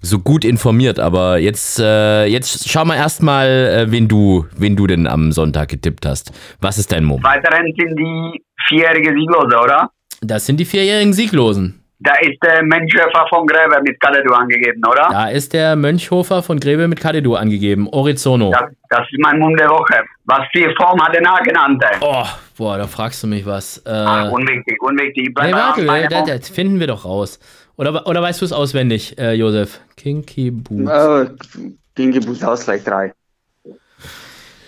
so 0.00 0.18
gut 0.18 0.44
informiert. 0.44 1.00
Aber 1.00 1.38
jetzt, 1.38 1.78
äh, 1.78 2.26
jetzt 2.26 2.68
schau 2.68 2.84
mal 2.84 2.96
erstmal, 2.96 3.48
äh, 3.48 3.90
wen 3.90 4.08
du, 4.08 4.46
wen 4.56 4.76
du 4.76 4.86
denn 4.86 5.06
am 5.06 5.32
Sonntag 5.32 5.68
getippt 5.68 6.06
hast. 6.06 6.32
Was 6.60 6.78
ist 6.78 6.92
dein 6.92 7.04
Mumm? 7.04 7.22
Weiterhin 7.22 7.74
sind 7.76 7.96
die 7.98 8.42
vierjährige 8.68 9.12
Sieglose, 9.12 9.58
oder? 9.58 9.90
Das 10.20 10.46
sind 10.46 10.58
die 10.58 10.64
vierjährigen 10.64 11.12
Sieglosen. 11.12 11.77
Da 12.00 12.12
ist 12.20 12.38
der 12.44 12.62
Mönchhofer 12.62 13.26
von 13.28 13.44
Gräbe 13.44 13.80
mit 13.82 13.98
Kadedu 13.98 14.32
angegeben, 14.32 14.80
oder? 14.88 15.08
Da 15.10 15.30
ist 15.30 15.52
der 15.52 15.74
Mönchhofer 15.74 16.44
von 16.44 16.60
Gräbe 16.60 16.86
mit 16.86 17.00
Kadedu 17.00 17.34
angegeben. 17.34 17.88
Orizono. 17.88 18.52
Das, 18.52 18.70
das 18.88 19.00
ist 19.10 19.18
mein 19.18 19.40
Mumm 19.40 19.56
der 19.56 19.68
Woche. 19.68 20.04
Was 20.24 20.42
für 20.52 20.72
Form 20.76 21.00
hat 21.02 21.14
er 21.16 21.22
nachgenannt? 21.22 21.82
ey? 21.82 21.96
Oh, 22.00 22.24
boah, 22.56 22.78
da 22.78 22.86
fragst 22.86 23.22
du 23.24 23.26
mich 23.26 23.44
was. 23.44 23.78
Äh, 23.78 23.90
Ach, 23.90 24.30
unwichtig, 24.30 24.80
unwichtig. 24.80 25.34
Bleib 25.34 25.46
nee, 25.48 25.52
warte, 25.54 25.82
Mumm. 26.14 26.26
das 26.26 26.48
finden 26.48 26.78
wir 26.78 26.86
doch 26.86 27.04
raus. 27.04 27.40
Oder, 27.76 28.06
oder 28.06 28.22
weißt 28.22 28.40
du 28.40 28.44
es 28.44 28.52
auswendig, 28.52 29.18
äh, 29.18 29.32
Josef? 29.32 29.80
Kinky 29.96 30.52
Boots. 30.52 30.90
Äh, 30.90 31.30
Kinky 31.96 32.20
Boots 32.20 32.44
Ausgleich 32.44 32.84
3. 32.84 33.12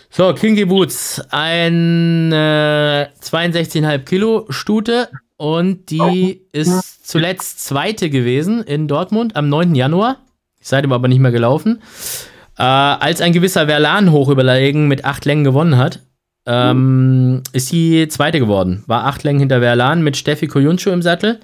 So, 0.09 0.35
Kinky 0.35 0.64
Boots, 0.64 1.25
ein 1.31 2.33
äh, 2.33 3.07
62,5 3.23 3.99
Kilo 4.05 4.47
Stute 4.49 5.09
und 5.40 5.88
die 5.90 6.42
ist 6.53 7.09
zuletzt 7.09 7.64
zweite 7.64 8.11
gewesen 8.11 8.62
in 8.62 8.88
Dortmund 8.88 9.37
am 9.37 9.48
9. 9.48 9.74
Januar. 9.74 10.18
Seite 10.61 10.90
war 10.90 10.96
aber 10.96 11.09
nicht 11.09 11.18
mehr 11.18 11.31
gelaufen. 11.31 11.81
Äh, 12.59 12.62
als 12.62 13.22
ein 13.22 13.33
gewisser 13.33 13.66
Verlan 13.66 14.12
hochüberlegen 14.12 14.87
mit 14.87 15.07
acht 15.07 15.24
Längen 15.24 15.44
gewonnen 15.44 15.79
hat, 15.79 16.00
ähm, 16.44 17.42
ist 17.55 17.68
sie 17.68 18.07
zweite 18.09 18.38
geworden. 18.38 18.85
War 18.87 19.07
acht 19.07 19.24
Längen 19.24 19.40
hinter 19.40 19.61
Verlan 19.61 20.05
mit 20.05 20.18
Steffi 20.18 20.46
Koyuncu 20.46 20.90
im 20.90 21.00
Sattel. 21.00 21.40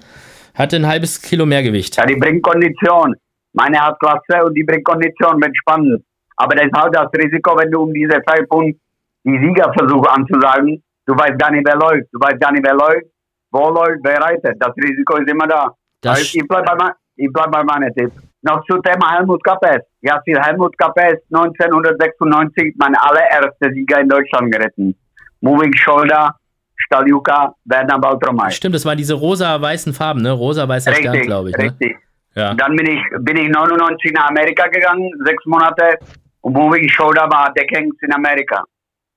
Hatte 0.53 0.75
ein 0.75 0.85
halbes 0.85 1.19
Kilo 1.23 1.47
mehr 1.47 1.63
Gewicht. 1.63 1.97
Ja, 1.97 2.05
die 2.05 2.17
bringt 2.17 2.43
Kondition. 2.43 3.15
Meine 3.53 3.79
hat 3.79 3.99
Klasse 3.99 4.45
und 4.45 4.53
die 4.53 4.63
bringt 4.63 4.85
Kondition, 4.85 5.41
wird 5.41 5.57
spannend. 5.57 6.03
Aber 6.35 6.55
das 6.55 6.67
ist 6.67 6.77
halt 6.79 6.95
das 6.95 7.07
Risiko, 7.17 7.57
wenn 7.57 7.71
du 7.71 7.81
um 7.81 7.91
diese 7.91 8.21
Zeitpunkt 8.29 8.79
die 9.23 9.39
Siegerversuche 9.39 10.11
anzusagen, 10.11 10.83
du 11.07 11.15
weißt 11.15 11.39
gar 11.39 11.49
nicht, 11.49 11.65
wer 11.65 11.77
läuft. 11.77 12.07
Du 12.11 12.19
weißt 12.19 12.39
gar 12.39 12.51
nicht, 12.51 12.63
wer 12.63 12.75
läuft, 12.75 13.07
wer 13.51 14.21
reitet. 14.21 14.55
Das 14.59 14.75
Risiko 14.77 15.17
ist 15.17 15.29
immer 15.29 15.47
da. 15.47 15.71
Das 16.01 16.17
Also 16.17 16.37
ich 16.37 16.47
bleibe 16.47 16.65
bei, 16.65 16.75
mein, 16.75 16.91
ich 17.15 17.29
bleib 17.31 17.51
bei 17.51 17.63
meinem 17.63 17.93
Tipp. 17.93 18.11
Noch 18.43 18.63
zu 18.65 18.77
Thema 18.81 19.15
Helmut 19.15 19.43
Kappes. 19.43 19.83
Ja, 20.01 20.21
für 20.23 20.41
Helmut 20.41 20.77
Kappes 20.77 21.19
1996 21.33 22.75
mein 22.77 22.95
allererster 22.95 23.71
Sieger 23.73 23.99
in 24.01 24.09
Deutschland 24.09 24.51
geritten. 24.51 24.95
Moving 25.41 25.75
Shoulder, 25.75 26.35
Staljuka, 26.75 27.53
Werner 27.65 27.99
Baltromay. 27.99 28.51
Stimmt, 28.51 28.75
das 28.75 28.85
waren 28.85 28.97
diese 28.97 29.15
rosa-weißen 29.15 29.93
Farben, 29.93 30.21
ne? 30.21 30.31
Rosa-weißer 30.31 30.93
Stern, 30.93 31.21
glaube 31.21 31.49
ich. 31.49 31.57
Ne? 31.57 31.65
richtig. 31.65 31.97
Ja. 32.35 32.53
Dann 32.53 32.75
bin 32.75 32.85
ich, 32.85 33.01
bin 33.21 33.37
ich 33.37 33.49
99 33.49 34.11
nach 34.13 34.29
Amerika 34.29 34.67
gegangen, 34.67 35.11
sechs 35.25 35.43
Monate. 35.45 35.97
Und 36.41 36.53
Moving 36.53 36.87
Shoulder 36.87 37.27
war 37.31 37.51
Deckhengst 37.53 38.01
in 38.03 38.13
Amerika. 38.13 38.63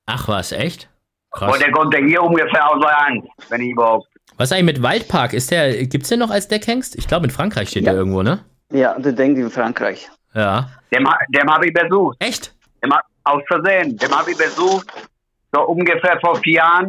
Ach 0.06 0.26
was, 0.26 0.52
echt? 0.52 0.88
Krass. 1.30 1.52
Und 1.52 1.60
der 1.62 1.70
konnte 1.70 1.98
hier 1.98 2.22
ungefähr 2.22 2.68
aus 2.68 2.80
bei 2.80 2.96
1, 3.06 3.24
wenn 3.50 3.60
ich 3.60 3.70
überhaupt. 3.70 4.08
Was 4.40 4.52
eigentlich 4.52 4.76
mit 4.76 4.82
Waldpark? 4.82 5.34
Ist 5.34 5.50
der, 5.50 5.84
gibt's 5.84 6.08
den 6.08 6.20
noch 6.20 6.30
als 6.30 6.48
Deckhengst? 6.48 6.96
Ich 6.96 7.06
glaube, 7.06 7.26
in 7.26 7.30
Frankreich 7.30 7.68
steht 7.68 7.84
Ja. 7.84 7.90
der 7.92 7.98
irgendwo, 8.00 8.22
ne? 8.22 8.42
Ja, 8.72 8.98
der 8.98 9.12
denkt 9.12 9.38
in 9.38 9.50
Frankreich. 9.50 10.08
Ja. 10.32 10.70
Dem, 10.90 11.06
dem 11.28 11.52
habe 11.54 11.66
ich 11.66 11.74
besucht. 11.74 12.16
Echt? 12.20 12.54
Dem, 12.82 12.90
aus 13.24 13.42
Versehen. 13.48 13.98
Dem 13.98 14.10
habe 14.18 14.30
ich 14.30 14.38
besucht. 14.38 14.86
So 15.52 15.60
ungefähr 15.66 16.18
vor 16.22 16.36
vier 16.36 16.54
Jahren. 16.54 16.88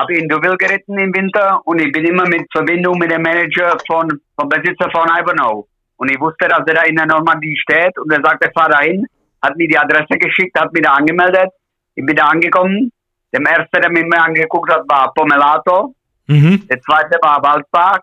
Habe 0.00 0.14
ich 0.14 0.18
in 0.18 0.28
Deauville 0.28 0.56
geritten 0.56 0.98
im 0.98 1.14
Winter. 1.14 1.60
Und 1.64 1.80
ich 1.80 1.92
bin 1.92 2.04
immer 2.06 2.26
mit 2.26 2.42
Verbindung 2.50 2.98
mit 2.98 3.12
dem 3.12 3.22
Manager 3.22 3.76
von, 3.86 4.10
vom 4.36 4.48
Besitzer 4.48 4.90
von 4.90 5.08
Ivanhoe. 5.08 5.66
Und 5.96 6.10
ich 6.10 6.18
wusste, 6.18 6.48
dass 6.48 6.64
er 6.66 6.74
da 6.74 6.82
in 6.82 6.96
der 6.96 7.06
Normandie 7.06 7.56
steht. 7.56 7.96
Und 8.00 8.12
er 8.12 8.20
sagte, 8.20 8.50
fahr 8.52 8.68
dahin. 8.68 9.06
Hat 9.42 9.56
mir 9.56 9.68
die 9.68 9.78
Adresse 9.78 10.18
geschickt, 10.18 10.58
hat 10.58 10.72
mich 10.72 10.82
da 10.82 10.94
angemeldet. 10.94 11.50
Ich 11.94 12.04
bin 12.04 12.16
da 12.16 12.24
angekommen. 12.24 12.90
Der 13.32 13.40
erste, 13.48 13.80
der 13.80 13.90
mit 13.92 14.08
mir 14.08 14.20
angeguckt 14.20 14.68
hat, 14.72 14.82
war 14.88 15.14
Pomelato. 15.14 15.94
Mhm. 16.30 16.66
Der 16.68 16.80
zweite 16.80 17.18
war 17.22 17.42
Waldpark. 17.42 18.02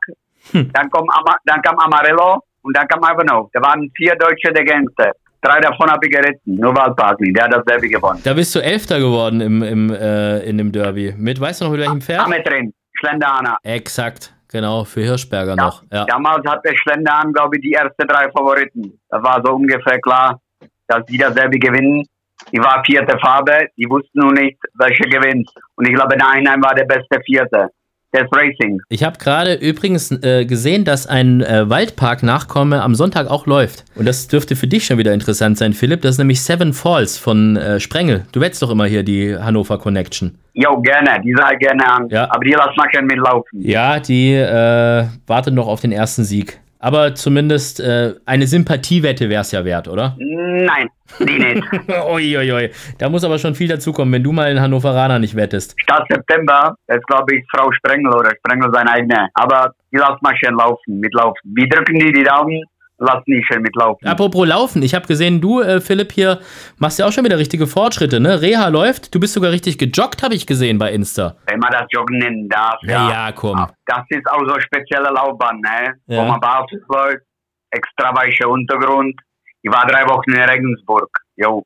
Dann, 0.53 0.89
kam 0.89 1.05
dann 1.45 1.61
kam 1.61 1.77
Amarillo 1.77 2.41
und 2.61 2.77
dann 2.77 2.87
kam 2.87 2.99
Ivanhoe. 2.99 3.49
Da 3.53 3.61
waren 3.61 3.89
vier 3.95 4.15
Deutsche 4.15 4.53
der 4.53 4.63
Gangster. 4.63 5.11
Drei 5.41 5.59
davon 5.59 5.89
habe 5.89 6.05
ich 6.05 6.11
geritten. 6.11 6.55
Nur 6.55 6.75
Waldpark 6.75 7.19
nicht. 7.19 7.35
Der 7.35 7.45
hat 7.45 7.53
das 7.53 7.65
Derby 7.65 7.89
gewonnen. 7.89 8.21
Da 8.23 8.33
bist 8.33 8.55
du 8.55 8.59
Elfter 8.59 8.99
geworden 8.99 9.41
im, 9.41 9.61
im, 9.61 9.93
äh, 9.93 10.39
in 10.39 10.57
dem 10.57 10.71
Derby. 10.71 11.13
Mit, 11.17 11.39
weißt 11.39 11.61
du 11.61 11.65
noch, 11.65 11.71
mit 11.71 11.81
welchem 11.81 12.01
Pferd? 12.01 12.21
Name 12.21 12.41
drin. 12.43 12.73
Schlendana. 12.99 13.57
Exakt, 13.63 14.33
genau, 14.51 14.83
für 14.83 15.01
Hirschberger 15.01 15.55
noch. 15.55 15.83
Ja. 15.91 16.05
Damals 16.05 16.43
hatte 16.49 16.75
Schlendan, 16.75 17.31
glaube 17.31 17.57
ich, 17.57 17.61
die 17.61 17.73
ersten 17.73 18.07
drei 18.07 18.29
Favoriten. 18.31 18.99
Da 19.09 19.21
war 19.21 19.41
so 19.45 19.53
ungefähr 19.53 19.99
klar, 19.99 20.39
dass 20.87 21.05
die 21.05 21.17
das 21.17 21.35
Derby 21.35 21.59
gewinnen. 21.59 22.03
Die 22.51 22.59
war 22.59 22.83
vierte 22.85 23.17
Farbe. 23.19 23.67
Die 23.77 23.85
wussten 23.89 24.19
nur 24.19 24.33
nicht, 24.33 24.57
welche 24.79 25.03
gewinnt. 25.03 25.49
Und 25.75 25.87
ich 25.87 25.93
glaube, 25.93 26.17
der 26.17 26.27
Einheim 26.27 26.61
war 26.63 26.73
der 26.73 26.85
beste 26.85 27.19
Vierte. 27.25 27.69
Des 28.13 28.27
Racing. 28.31 28.79
Ich 28.89 29.03
habe 29.03 29.17
gerade 29.17 29.55
übrigens 29.55 30.11
äh, 30.11 30.45
gesehen, 30.45 30.85
dass 30.85 31.07
ein 31.07 31.41
äh, 31.41 31.69
Waldpark-Nachkomme 31.69 32.81
am 32.81 32.95
Sonntag 32.95 33.29
auch 33.29 33.45
läuft. 33.45 33.85
Und 33.95 34.07
das 34.07 34.27
dürfte 34.27 34.55
für 34.55 34.67
dich 34.67 34.85
schon 34.85 34.97
wieder 34.97 35.13
interessant 35.13 35.57
sein, 35.57 35.73
Philipp. 35.73 36.01
Das 36.01 36.11
ist 36.11 36.17
nämlich 36.17 36.41
Seven 36.41 36.73
Falls 36.73 37.17
von 37.17 37.57
äh, 37.57 37.79
Sprengel. 37.79 38.25
Du 38.31 38.41
wettest 38.41 38.61
doch 38.61 38.71
immer 38.71 38.85
hier 38.85 39.03
die 39.03 39.35
Hannover 39.35 39.77
Connection. 39.77 40.37
Jo, 40.53 40.81
gerne, 40.81 41.21
die 41.23 41.33
sah 41.37 41.51
ich 41.51 41.59
gerne 41.59 41.87
an. 41.87 42.07
Ja. 42.09 42.31
Aber 42.31 42.43
die 42.43 42.51
lass 42.51 42.75
mal 42.75 42.87
gerne 42.87 43.07
mitlaufen. 43.07 43.61
Ja, 43.61 43.99
die 43.99 44.33
äh, 44.33 45.05
wartet 45.27 45.53
noch 45.53 45.67
auf 45.67 45.81
den 45.81 45.91
ersten 45.91 46.23
Sieg. 46.23 46.59
Aber 46.79 47.15
zumindest 47.15 47.79
äh, 47.79 48.13
eine 48.25 48.45
Sympathiewette 48.45 49.29
wäre 49.29 49.41
es 49.41 49.51
ja 49.51 49.65
wert, 49.65 49.87
oder? 49.87 50.15
Nein, 50.19 50.89
die 51.19 51.39
nicht. 51.39 51.63
Uiuiui. 52.09 52.51
Ui. 52.51 52.69
Da 52.97 53.09
muss 53.09 53.23
aber 53.23 53.39
schon 53.39 53.55
viel 53.55 53.67
dazukommen, 53.67 54.13
wenn 54.13 54.23
du 54.23 54.31
mal 54.31 54.51
in 54.51 54.61
Hannoveraner 54.61 55.19
nicht 55.19 55.35
wettest. 55.35 55.75
Statt 55.81 56.03
September 56.09 56.75
ist, 56.87 57.05
glaube 57.07 57.35
ich, 57.35 57.45
Frau 57.51 57.71
Sprengel 57.71 58.13
oder 58.13 58.31
Sprengel 58.37 58.71
sein 58.73 58.87
eigener. 58.87 59.27
Aber 59.33 59.73
die 59.91 59.97
lass 59.97 60.21
mal 60.21 60.35
schön 60.37 60.55
laufen, 60.55 60.99
mitlaufen. 60.99 61.53
Wir 61.55 61.67
drücken 61.67 61.99
die 61.99 62.11
die 62.11 62.23
Daumen, 62.23 62.63
lassen 62.99 63.23
die 63.27 63.43
schön 63.43 63.61
mitlaufen. 63.61 64.07
Apropos 64.07 64.47
Laufen, 64.47 64.81
ich 64.81 64.95
habe 64.95 65.07
gesehen, 65.07 65.39
du, 65.41 65.61
äh, 65.61 65.81
Philipp, 65.81 66.11
hier 66.11 66.39
machst 66.77 66.99
ja 66.99 67.05
auch 67.05 67.11
schon 67.11 67.25
wieder 67.25 67.37
richtige 67.37 67.67
Fortschritte, 67.67 68.19
ne? 68.19 68.41
Reha 68.41 68.67
läuft, 68.67 69.13
du 69.13 69.19
bist 69.19 69.33
sogar 69.33 69.51
richtig 69.51 69.77
gejoggt, 69.77 70.23
habe 70.23 70.35
ich 70.35 70.47
gesehen 70.47 70.77
bei 70.77 70.91
Insta. 70.91 71.35
Wenn 71.45 71.59
man 71.59 71.71
das 71.71 71.85
Joggen 71.91 72.17
nennen 72.17 72.49
darf. 72.49 72.79
Ja, 72.83 73.09
ja, 73.09 73.31
komm. 73.31 73.67
Das 73.85 74.03
ist 74.09 74.27
auch 74.29 74.39
so 74.45 74.53
eine 74.53 74.61
spezielle 74.61 75.09
Laufbahn, 75.09 75.59
ne? 75.59 75.95
Ja. 76.07 76.21
Wo 76.21 76.27
man 76.27 76.39
barfuß 76.39 76.81
läuft, 76.89 77.23
extra 77.71 78.15
weicher 78.15 78.49
Untergrund. 78.49 79.19
Ich 79.61 79.71
war 79.71 79.85
drei 79.85 80.03
Wochen 80.07 80.31
in 80.31 80.41
Regensburg. 80.41 81.09
Jo. 81.35 81.63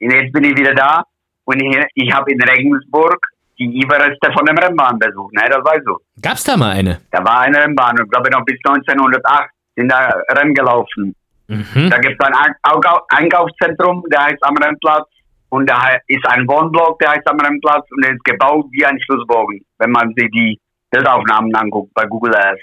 Und 0.00 0.12
jetzt 0.12 0.32
bin 0.32 0.44
ich 0.44 0.56
wieder 0.56 0.74
da 0.74 1.02
und 1.44 1.60
ich, 1.60 1.76
ich 1.94 2.12
habe 2.12 2.30
in 2.30 2.40
Regensburg 2.40 3.18
die 3.58 3.80
Überreste 3.82 4.32
von 4.32 4.46
dem 4.46 4.56
Rennbahn 4.56 4.98
besucht, 4.98 5.32
ne? 5.34 5.42
Das 5.48 5.64
weißt 5.64 5.86
du. 5.86 5.98
Gab's 6.22 6.44
da 6.44 6.56
mal 6.56 6.70
eine? 6.70 7.00
Da 7.10 7.24
war 7.24 7.40
eine 7.40 7.58
Rennbahn 7.58 7.96
ich 8.00 8.10
glaube 8.10 8.30
noch 8.30 8.44
bis 8.44 8.56
1908 8.64 9.50
sind 9.78 9.90
da 9.90 10.12
Rennen 10.36 10.54
gelaufen. 10.54 11.14
Mhm. 11.46 11.88
Da 11.90 11.98
gibt 11.98 12.20
es 12.20 12.26
ein 12.26 12.34
Einkau- 12.34 13.02
Einkaufszentrum, 13.08 14.04
der 14.12 14.24
heißt 14.24 14.42
am 14.42 14.56
Rennplatz. 14.56 15.06
Und 15.50 15.70
da 15.70 15.96
ist 16.06 16.26
ein 16.28 16.46
Wohnblock, 16.46 16.98
der 16.98 17.12
heißt 17.12 17.26
am 17.26 17.40
Rennplatz. 17.40 17.86
Und 17.90 18.04
der 18.04 18.12
ist 18.12 18.24
gebaut 18.24 18.66
wie 18.70 18.84
ein 18.84 19.00
Schlussbogen, 19.00 19.60
wenn 19.78 19.90
man 19.90 20.12
sich 20.14 20.30
die 20.30 20.60
Bildaufnahmen 20.90 21.54
anguckt 21.54 21.94
bei 21.94 22.04
Google 22.04 22.34
Earth. 22.34 22.60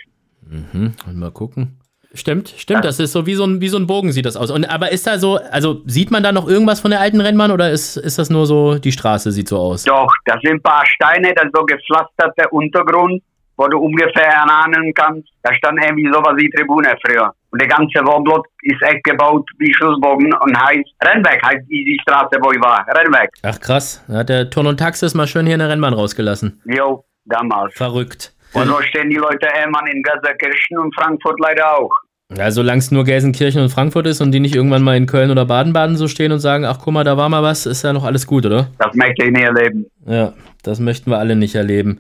Mhm. 0.48 0.94
Und 1.08 1.18
mal 1.18 1.32
gucken. 1.32 1.80
Stimmt, 2.14 2.54
stimmt, 2.58 2.86
das 2.86 2.98
ist 3.02 3.12
so 3.12 3.26
wie 3.26 3.34
so 3.34 3.44
ein, 3.44 3.60
wie 3.60 3.68
so 3.68 3.78
ein 3.78 3.88
Bogen 3.88 4.14
sieht 4.14 4.26
das 4.26 4.38
aus. 4.38 4.50
Und, 4.50 4.64
aber 4.64 4.90
ist 4.92 5.06
da 5.06 5.18
so, 5.18 5.38
also 5.52 5.82
sieht 5.86 6.12
man 6.12 6.24
da 6.24 6.32
noch 6.32 6.48
irgendwas 6.48 6.80
von 6.80 6.92
der 6.92 7.02
alten 7.02 7.20
Rennbahn 7.20 7.52
oder 7.52 7.72
ist, 7.72 7.98
ist 7.98 8.18
das 8.18 8.30
nur 8.30 8.46
so, 8.46 8.78
die 8.78 8.94
Straße 8.94 9.34
sieht 9.34 9.50
so 9.50 9.58
aus? 9.58 9.84
Doch, 9.84 10.08
das 10.24 10.38
sind 10.42 10.54
ein 10.54 10.62
paar 10.62 10.86
Steine, 10.86 11.34
das 11.36 11.46
ist 11.46 11.52
so 11.54 11.66
gepflasterte 11.66 12.48
Untergrund, 12.52 13.22
wo 13.58 13.68
du 13.68 13.78
ungefähr 13.80 14.28
erahnen 14.28 14.94
kannst. 14.94 15.30
Da 15.44 15.54
stand 15.54 15.84
irgendwie 15.84 16.08
sowas 16.12 16.34
wie 16.38 16.50
Tribune 16.50 16.94
früher. 17.06 17.32
Und 17.52 17.62
der 17.62 17.70
ganze 17.70 18.00
Wohnblock 18.06 18.46
ist 18.64 18.82
echt 18.82 19.04
gebaut 19.04 19.48
wie 19.60 19.74
Schlussbogen 19.74 20.34
und 20.34 20.60
heißt 20.60 20.90
Rennweg, 21.04 21.42
heißt 21.46 21.66
die, 21.70 21.98
Straße, 22.02 22.38
wo 22.42 22.52
ich 22.52 22.62
war. 22.62 22.86
Rennweg. 22.88 23.30
Ach 23.44 23.60
krass, 23.60 24.04
da 24.08 24.20
hat 24.20 24.30
der 24.30 24.50
Turn 24.50 24.68
und 24.68 24.78
Taxis 24.78 25.14
mal 25.14 25.28
schön 25.28 25.46
hier 25.46 25.56
eine 25.56 25.70
Rennbahn 25.70 25.94
rausgelassen. 25.94 26.62
Jo, 26.66 27.06
damals. 27.26 27.74
Verrückt. 27.76 28.34
Und 28.54 28.68
so 28.68 28.82
stehen 28.82 29.10
die 29.10 29.18
Leute 29.18 29.48
immer 29.66 29.80
in 29.92 30.02
Gelsenkirchen 30.02 30.78
und 30.78 30.94
Frankfurt 30.96 31.40
leider 31.40 31.78
auch. 31.78 31.92
Ja, 32.36 32.50
solange 32.50 32.80
es 32.80 32.90
nur 32.90 33.04
Gelsenkirchen 33.04 33.62
und 33.62 33.70
Frankfurt 33.70 34.08
ist 34.08 34.20
und 34.20 34.32
die 34.32 34.40
nicht 34.40 34.56
irgendwann 34.56 34.82
mal 34.82 34.98
in 34.98 35.06
Köln 35.06 35.30
oder 35.30 35.46
Baden-Baden 35.46 35.96
so 35.96 36.08
stehen 36.08 36.32
und 36.32 36.40
sagen, 36.40 36.66
ach 36.66 36.80
guck 36.84 36.94
mal, 36.94 37.04
da 37.04 37.18
war 37.18 37.30
mal 37.30 37.44
was, 37.44 37.66
ist 37.66 37.84
ja 37.84 37.94
noch 37.94 38.04
alles 38.04 38.26
gut, 38.26 38.46
oder? 38.46 38.68
Das 38.80 38.96
möchte 38.96 39.26
ich 39.26 39.32
nie 39.32 39.44
erleben. 39.44 39.86
Ja, 40.08 40.34
das 40.68 40.80
möchten 40.80 41.10
wir 41.12 41.18
alle 41.20 41.36
nicht 41.36 41.56
erleben. 41.56 42.00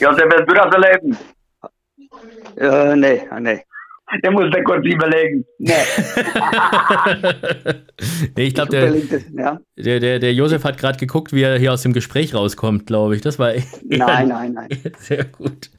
Josef, 0.00 0.24
willst 0.24 0.50
du 0.50 0.54
das 0.54 0.74
erleben? 0.74 1.16
Äh, 2.56 2.96
nee, 2.96 3.22
nee. 3.40 3.60
Der 4.22 4.30
muss 4.30 4.44
da 4.52 4.62
kurz 4.62 4.86
überlegen. 4.86 5.44
Nee. 5.58 5.72
nee, 8.36 8.44
ich 8.44 8.54
glaube, 8.54 8.70
der, 8.70 8.94
es, 8.94 9.24
ja? 9.36 9.58
der, 9.76 9.98
der, 10.00 10.18
der 10.20 10.32
Josef 10.32 10.62
hat 10.64 10.78
gerade 10.78 10.96
geguckt, 10.98 11.32
wie 11.32 11.42
er 11.42 11.58
hier 11.58 11.72
aus 11.72 11.82
dem 11.82 11.92
Gespräch 11.92 12.32
rauskommt, 12.34 12.86
glaube 12.86 13.16
ich. 13.16 13.22
Das 13.22 13.38
war 13.40 13.52
Nein, 13.84 14.28
nein, 14.28 14.52
nein. 14.52 14.68
sehr 14.98 15.24
gut. 15.24 15.70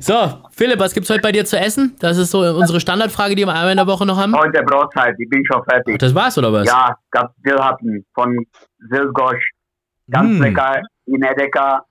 So, 0.00 0.14
Philipp, 0.50 0.80
was 0.80 0.92
gibt's 0.94 1.08
heute 1.08 1.22
bei 1.22 1.30
dir 1.32 1.44
zu 1.44 1.56
essen? 1.58 1.94
Das 2.00 2.18
ist 2.18 2.32
so 2.32 2.40
unsere 2.40 2.80
Standardfrage, 2.80 3.34
die 3.34 3.46
wir 3.46 3.54
einmal 3.54 3.70
in 3.70 3.76
der 3.76 3.86
Woche 3.86 4.04
noch 4.04 4.18
haben. 4.18 4.36
Heute 4.36 4.62
Brotzeit, 4.64 5.14
ich 5.18 5.28
bin 5.30 5.44
schon 5.46 5.62
fertig. 5.64 5.98
Das 6.00 6.14
war's, 6.14 6.36
oder 6.36 6.52
was? 6.52 6.66
Ja, 6.66 6.94
gab 7.12 7.32
Dillhappen 7.46 8.04
von 8.14 8.44
Silgosch. 8.90 9.50
Ganz 10.10 10.38
Mm. 10.38 10.42
lecker 10.42 10.82
in 11.06 11.22
Edeka. 11.22 11.84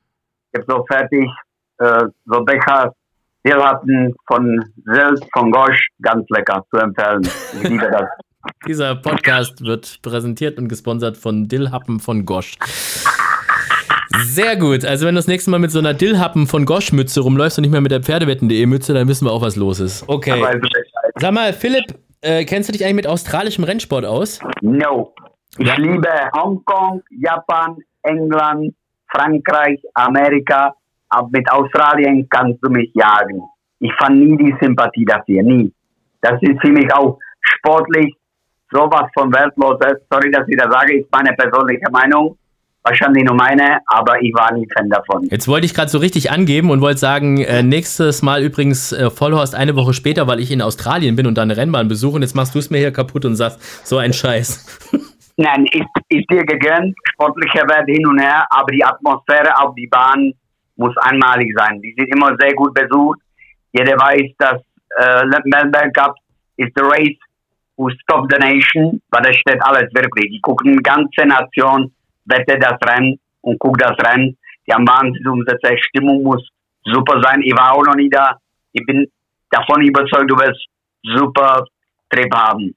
Gibt 0.53 0.69
so 0.69 0.83
fertig. 0.91 1.29
Äh, 1.79 2.05
so 2.25 2.43
Becher 2.43 2.93
Dillhappen 3.45 4.13
von 4.27 4.63
Silt, 4.85 5.25
von 5.33 5.51
Gosch. 5.51 5.87
Ganz 6.01 6.25
lecker 6.29 6.63
zu 6.73 6.79
empfehlen. 6.79 7.21
Ich 7.53 7.63
liebe 7.69 7.89
das. 7.89 8.03
Dieser 8.67 8.95
Podcast 8.95 9.63
wird 9.63 9.99
präsentiert 10.01 10.57
und 10.57 10.67
gesponsert 10.67 11.15
von 11.17 11.47
Dillhappen 11.47 11.99
von 11.99 12.25
Gosch. 12.25 12.57
Sehr 14.23 14.55
gut. 14.57 14.83
Also 14.85 15.05
wenn 15.05 15.15
du 15.15 15.19
das 15.19 15.27
nächste 15.27 15.51
Mal 15.51 15.59
mit 15.59 15.71
so 15.71 15.79
einer 15.79 15.93
Dillhappen 15.93 16.47
von 16.47 16.65
Gosch 16.65 16.91
Mütze 16.91 17.21
rumläufst 17.21 17.57
und 17.57 17.63
nicht 17.63 17.71
mehr 17.71 17.81
mit 17.81 17.91
der 17.91 18.01
Pferdewetten.de 18.01 18.65
Mütze, 18.65 18.93
dann 18.93 19.07
wissen 19.07 19.25
wir 19.25 19.31
auch, 19.31 19.41
was 19.41 19.55
los 19.55 19.79
ist. 19.79 20.07
Okay. 20.07 20.39
Bescheid. 20.39 20.61
Sag 21.19 21.33
mal, 21.33 21.53
Philipp, 21.53 21.95
äh, 22.21 22.45
kennst 22.45 22.69
du 22.69 22.73
dich 22.73 22.83
eigentlich 22.83 22.95
mit 22.95 23.07
australischem 23.07 23.63
Rennsport 23.63 24.05
aus? 24.05 24.39
No. 24.61 25.13
Ich 25.57 25.67
Ja. 25.67 25.75
liebe 25.75 26.09
Hongkong, 26.35 27.01
Japan, 27.11 27.77
England, 28.03 28.73
Frankreich, 29.13 29.79
Amerika. 29.93 30.73
Aber 31.09 31.29
mit 31.31 31.49
Australien 31.51 32.27
kannst 32.29 32.59
du 32.63 32.69
mich 32.69 32.89
jagen. 32.93 33.41
Ich 33.79 33.91
fand 33.99 34.17
nie 34.17 34.37
die 34.37 34.55
Sympathie 34.61 35.05
dafür, 35.05 35.43
nie. 35.43 35.73
Das 36.21 36.41
ist 36.41 36.61
für 36.61 36.71
mich 36.71 36.93
auch 36.93 37.17
sportlich 37.41 38.15
sowas 38.71 39.09
von 39.13 39.33
wertloses. 39.33 40.01
Sorry, 40.09 40.31
dass 40.31 40.47
ich 40.47 40.57
das 40.57 40.71
sage, 40.71 40.99
ist 40.99 41.11
meine 41.11 41.33
persönliche 41.33 41.91
Meinung. 41.91 42.37
Wahrscheinlich 42.83 43.23
nur 43.23 43.35
meine, 43.35 43.79
aber 43.85 44.19
ich 44.21 44.33
war 44.33 44.51
nie 44.53 44.67
Fan 44.75 44.89
davon. 44.89 45.27
Jetzt 45.29 45.47
wollte 45.47 45.67
ich 45.67 45.75
gerade 45.75 45.89
so 45.89 45.99
richtig 45.99 46.31
angeben 46.31 46.71
und 46.71 46.81
wollte 46.81 46.99
sagen, 46.99 47.37
äh, 47.39 47.61
nächstes 47.61 48.23
Mal 48.23 48.41
übrigens 48.41 48.91
äh, 48.91 49.11
Vollhorst 49.11 49.53
eine 49.53 49.75
Woche 49.75 49.93
später, 49.93 50.25
weil 50.25 50.39
ich 50.39 50.49
in 50.49 50.63
Australien 50.63 51.15
bin 51.15 51.27
und 51.27 51.37
da 51.37 51.43
eine 51.43 51.57
Rennbahn 51.57 51.87
besuche 51.87 52.15
und 52.15 52.21
jetzt 52.23 52.35
machst 52.35 52.55
du 52.55 52.59
es 52.59 52.71
mir 52.71 52.79
hier 52.79 52.91
kaputt 52.91 53.25
und 53.25 53.35
sagst, 53.35 53.87
so 53.87 53.97
ein 53.97 54.13
Scheiß. 54.13 54.79
Nein, 55.37 55.65
ist, 55.71 55.87
ist 56.09 56.29
dir 56.29 56.43
gegönnt. 56.45 56.95
Sportlicher 57.13 57.67
Wert 57.67 57.87
hin 57.87 58.05
und 58.05 58.19
her, 58.19 58.45
aber 58.49 58.71
die 58.71 58.83
Atmosphäre 58.83 59.57
auf 59.57 59.73
die 59.75 59.87
Bahn 59.87 60.33
muss 60.75 60.95
einmalig 60.97 61.53
sein. 61.57 61.81
Die 61.81 61.93
sind 61.97 62.13
immer 62.15 62.35
sehr 62.39 62.53
gut 62.53 62.73
besucht. 62.73 63.19
Jeder 63.71 63.93
weiß, 63.93 64.31
dass 64.37 64.61
äh, 64.97 65.25
Melbourne 65.45 65.91
Cup 65.93 66.15
ist 66.57 66.71
the 66.75 66.83
race 66.83 67.17
who 67.77 67.89
stop 68.01 68.27
the 68.31 68.37
nation, 68.37 69.01
weil 69.09 69.23
das 69.23 69.35
steht 69.37 69.61
alles 69.63 69.93
wirklich. 69.93 70.31
Die 70.31 70.41
gucken 70.41 70.73
die 70.77 70.83
ganze 70.83 71.25
Nation, 71.25 71.91
wette 72.25 72.59
das 72.59 72.77
Rennen 72.85 73.19
und 73.41 73.59
guckt 73.59 73.81
das 73.81 73.97
Rennen. 74.05 74.37
Die 74.67 74.73
haben 74.73 74.87
Wahnsinnsumsätze, 74.87 75.77
Stimmung 75.77 76.23
muss 76.23 76.47
super 76.83 77.19
sein. 77.23 77.41
Ich 77.43 77.53
war 77.53 77.73
auch 77.73 77.85
noch 77.85 77.95
nie 77.95 78.09
da. 78.09 78.37
Ich 78.73 78.85
bin 78.85 79.07
davon 79.49 79.81
überzeugt, 79.81 80.29
du 80.29 80.35
wirst 80.35 80.65
super 81.03 81.65
Trip 82.09 82.33
haben. 82.33 82.75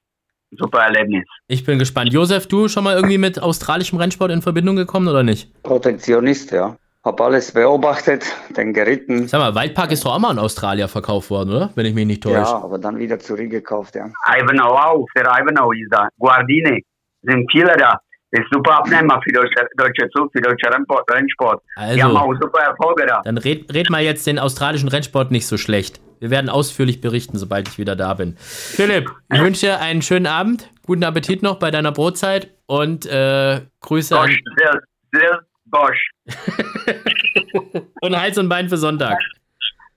Super 0.51 0.83
Erlebnis. 0.83 1.25
Ich 1.47 1.63
bin 1.63 1.77
gespannt. 1.77 2.11
Josef, 2.11 2.47
du 2.47 2.67
schon 2.67 2.83
mal 2.83 2.95
irgendwie 2.95 3.19
mit 3.19 3.39
australischem 3.39 3.99
Rennsport 3.99 4.31
in 4.31 4.41
Verbindung 4.41 4.75
gekommen 4.75 5.07
oder 5.07 5.21
nicht? 5.21 5.51
Protektionist, 5.61 6.51
ja. 6.51 6.75
Hab 7.03 7.21
alles 7.21 7.51
beobachtet, 7.51 8.25
den 8.57 8.73
geritten. 8.73 9.27
Sag 9.27 9.39
mal, 9.39 9.53
Waldpark 9.53 9.91
ist 9.91 10.03
doch 10.03 10.15
auch 10.15 10.19
mal 10.19 10.31
in 10.31 10.39
Australien 10.39 10.87
verkauft 10.87 11.29
worden, 11.29 11.51
oder? 11.51 11.69
Wenn 11.75 11.85
ich 11.85 11.93
mich 11.93 12.07
nicht 12.07 12.23
täusche. 12.23 12.37
Ja, 12.37 12.63
aber 12.63 12.79
dann 12.79 12.97
wieder 12.97 13.19
zurückgekauft, 13.19 13.93
ja. 13.93 14.07
Ivanhoe 14.27 14.71
auch, 14.73 15.05
für 15.15 15.21
Ivanhoe 15.21 15.75
ist 15.79 15.89
da. 15.91 16.09
Guardini, 16.17 16.83
sind 17.21 17.45
viele 17.51 17.77
da. 17.77 17.99
Ist 18.31 18.47
super 18.51 18.79
Abnehmer 18.79 19.21
für 19.23 19.31
deutsche, 19.31 19.67
deutsche 19.77 20.09
Zug, 20.17 20.31
für 20.33 20.41
deutsche 20.41 20.67
Rennsport. 20.73 21.09
Rennsport. 21.11 21.61
Die 21.93 22.01
haben 22.03 22.17
Also, 22.17 22.17
auch 22.17 22.33
super 22.41 22.59
Erfolge 22.63 23.05
da. 23.05 23.21
dann 23.23 23.37
red, 23.37 23.71
red 23.71 23.91
mal 23.91 24.01
jetzt 24.01 24.25
den 24.25 24.39
australischen 24.39 24.89
Rennsport 24.89 25.29
nicht 25.29 25.45
so 25.45 25.57
schlecht. 25.57 26.01
Wir 26.19 26.29
werden 26.29 26.49
ausführlich 26.49 27.01
berichten, 27.01 27.37
sobald 27.37 27.67
ich 27.67 27.77
wieder 27.77 27.95
da 27.95 28.13
bin. 28.13 28.35
Philipp, 28.37 29.11
ich 29.33 29.39
wünsche 29.39 29.67
dir 29.67 29.79
einen 29.81 30.01
schönen 30.01 30.27
Abend, 30.27 30.69
guten 30.85 31.03
Appetit 31.03 31.43
noch 31.43 31.59
bei 31.59 31.71
deiner 31.71 31.91
Brotzeit 31.91 32.49
und 32.65 33.05
äh, 33.05 33.61
Grüße 33.81 34.17
an, 34.17 34.27
Bosch, 34.27 34.39
sehr, 34.57 34.81
sehr 35.13 35.41
Bosch. 35.65 36.09
und 38.01 38.19
Hals 38.19 38.37
und 38.37 38.49
Bein 38.49 38.69
für 38.69 38.77
Sonntag. 38.77 39.17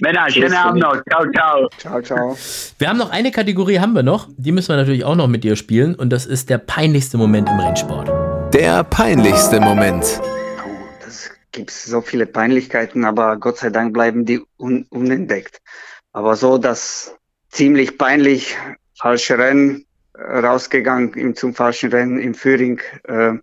Männer, 0.01 0.31
schönen 0.31 0.55
Abend 0.55 0.81
noch. 0.81 1.03
Ciao, 1.11 1.25
ciao. 1.33 1.69
Ciao, 1.77 2.01
ciao. 2.03 2.39
Wir 2.79 2.89
haben 2.89 2.99
noch 2.99 3.11
eine 3.11 3.33
Kategorie, 3.33 3.81
haben 3.81 3.95
wir 3.95 4.05
noch. 4.05 4.29
Die 4.37 4.53
müssen 4.53 4.69
wir 4.69 4.77
natürlich 4.77 5.05
auch 5.05 5.17
noch 5.17 5.27
mit 5.27 5.43
dir 5.43 5.57
spielen 5.57 5.97
und 5.97 6.11
das 6.11 6.25
ist 6.25 6.51
der 6.51 6.59
peinlichste 6.59 7.17
Moment 7.19 7.49
im 7.49 7.59
Rennsport. 7.59 8.09
Der 8.55 8.85
peinlichste 8.85 9.61
Moment. 9.61 10.05
Puh, 10.59 10.69
Das 11.05 11.31
gibt's 11.51 11.85
so 11.85 12.01
viele 12.01 12.27
Peinlichkeiten, 12.27 13.05
aber 13.05 13.39
Gott 13.39 13.59
sei 13.59 13.71
Dank 13.71 13.93
bleiben 13.93 14.25
die 14.25 14.41
un 14.57 14.87
unentdeckt. 14.91 15.61
Aber 16.19 16.35
so, 16.35 16.59
dass 16.59 17.15
ziemlich 17.49 17.97
peinlich, 17.97 18.57
falsche 18.97 19.39
Rennen 19.39 19.85
äh, 20.15 20.39
rausgegangen 20.41 21.15
im, 21.15 21.37
zum 21.37 21.55
falschen 21.55 21.93
Rennen 21.93 22.19
im 22.19 22.35
Führing. 22.35 22.81
Äh, 23.05 23.35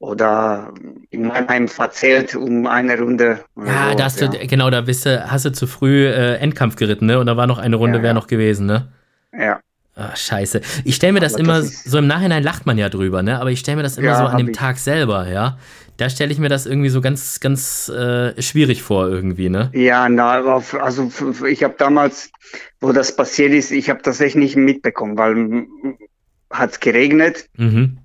oder 0.00 0.74
in 1.10 1.28
Mannheim 1.28 1.68
verzählt 1.68 2.34
um 2.34 2.66
eine 2.66 2.98
Runde. 2.98 3.44
Ja, 3.56 3.90
so, 3.90 3.96
da 3.96 4.04
hast 4.04 4.20
ja. 4.20 4.26
du, 4.26 4.46
genau, 4.48 4.68
da 4.68 4.80
bist 4.80 5.06
du, 5.06 5.30
hast 5.30 5.44
du 5.44 5.52
zu 5.52 5.68
früh 5.68 6.08
äh, 6.08 6.38
Endkampf 6.38 6.74
geritten, 6.74 7.06
ne? 7.06 7.20
Und 7.20 7.26
da 7.26 7.36
war 7.36 7.46
noch 7.46 7.58
eine 7.58 7.76
Runde, 7.76 7.98
ja, 7.98 8.02
wäre 8.02 8.14
ja. 8.14 8.14
noch 8.14 8.26
gewesen, 8.26 8.66
ne? 8.66 8.88
Ja. 9.32 9.60
Ach, 9.94 10.16
scheiße. 10.16 10.60
Ich 10.84 10.96
stelle 10.96 11.12
mir 11.12 11.20
das 11.20 11.34
Aber 11.34 11.44
immer, 11.44 11.60
das 11.60 11.84
so 11.84 11.98
im 11.98 12.08
Nachhinein 12.08 12.42
lacht 12.42 12.66
man 12.66 12.78
ja 12.78 12.88
drüber, 12.88 13.22
ne? 13.22 13.38
Aber 13.38 13.52
ich 13.52 13.60
stelle 13.60 13.76
mir 13.76 13.84
das 13.84 13.96
immer 13.96 14.16
so 14.16 14.24
an 14.24 14.38
dem. 14.38 14.52
Tag 14.52 14.78
selber, 14.78 15.28
ja? 15.28 15.56
Da 16.02 16.10
stelle 16.10 16.32
ich 16.32 16.40
mir 16.40 16.48
das 16.48 16.66
irgendwie 16.66 16.88
so 16.88 17.00
ganz, 17.00 17.38
ganz 17.38 17.88
äh, 17.88 18.42
schwierig 18.42 18.82
vor, 18.82 19.08
irgendwie, 19.08 19.48
ne? 19.48 19.70
Ja, 19.72 20.08
na, 20.08 20.60
also 20.80 21.12
ich 21.46 21.62
habe 21.62 21.76
damals, 21.78 22.32
wo 22.80 22.90
das 22.90 23.14
passiert 23.14 23.52
ist, 23.52 23.70
ich 23.70 23.88
habe 23.88 24.00
das 24.02 24.20
echt 24.20 24.34
nicht 24.34 24.56
mitbekommen, 24.56 25.16
weil 25.16 25.64
hat 26.50 26.72
es 26.72 26.80
geregnet 26.80 27.48
mhm. 27.56 27.98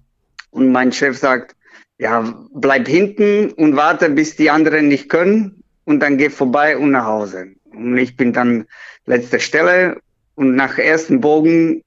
und 0.51 0.71
mein 0.71 0.91
Chef 0.91 1.17
sagt, 1.17 1.55
ja, 1.97 2.35
bleib 2.53 2.87
hinten 2.87 3.49
und 3.53 3.75
warte, 3.75 4.11
bis 4.11 4.35
die 4.35 4.51
anderen 4.51 4.89
nicht 4.89 5.09
können 5.09 5.63
und 5.85 5.99
dann 5.99 6.19
geh 6.19 6.29
vorbei 6.29 6.77
und 6.77 6.91
nach 6.91 7.05
Hause. 7.05 7.47
Und 7.73 7.97
ich 7.97 8.15
bin 8.15 8.31
dann 8.31 8.67
letzte 9.07 9.39
Stelle 9.39 9.97
und 10.35 10.53
nach 10.53 10.77
ersten 10.77 11.19
Bogen 11.19 11.81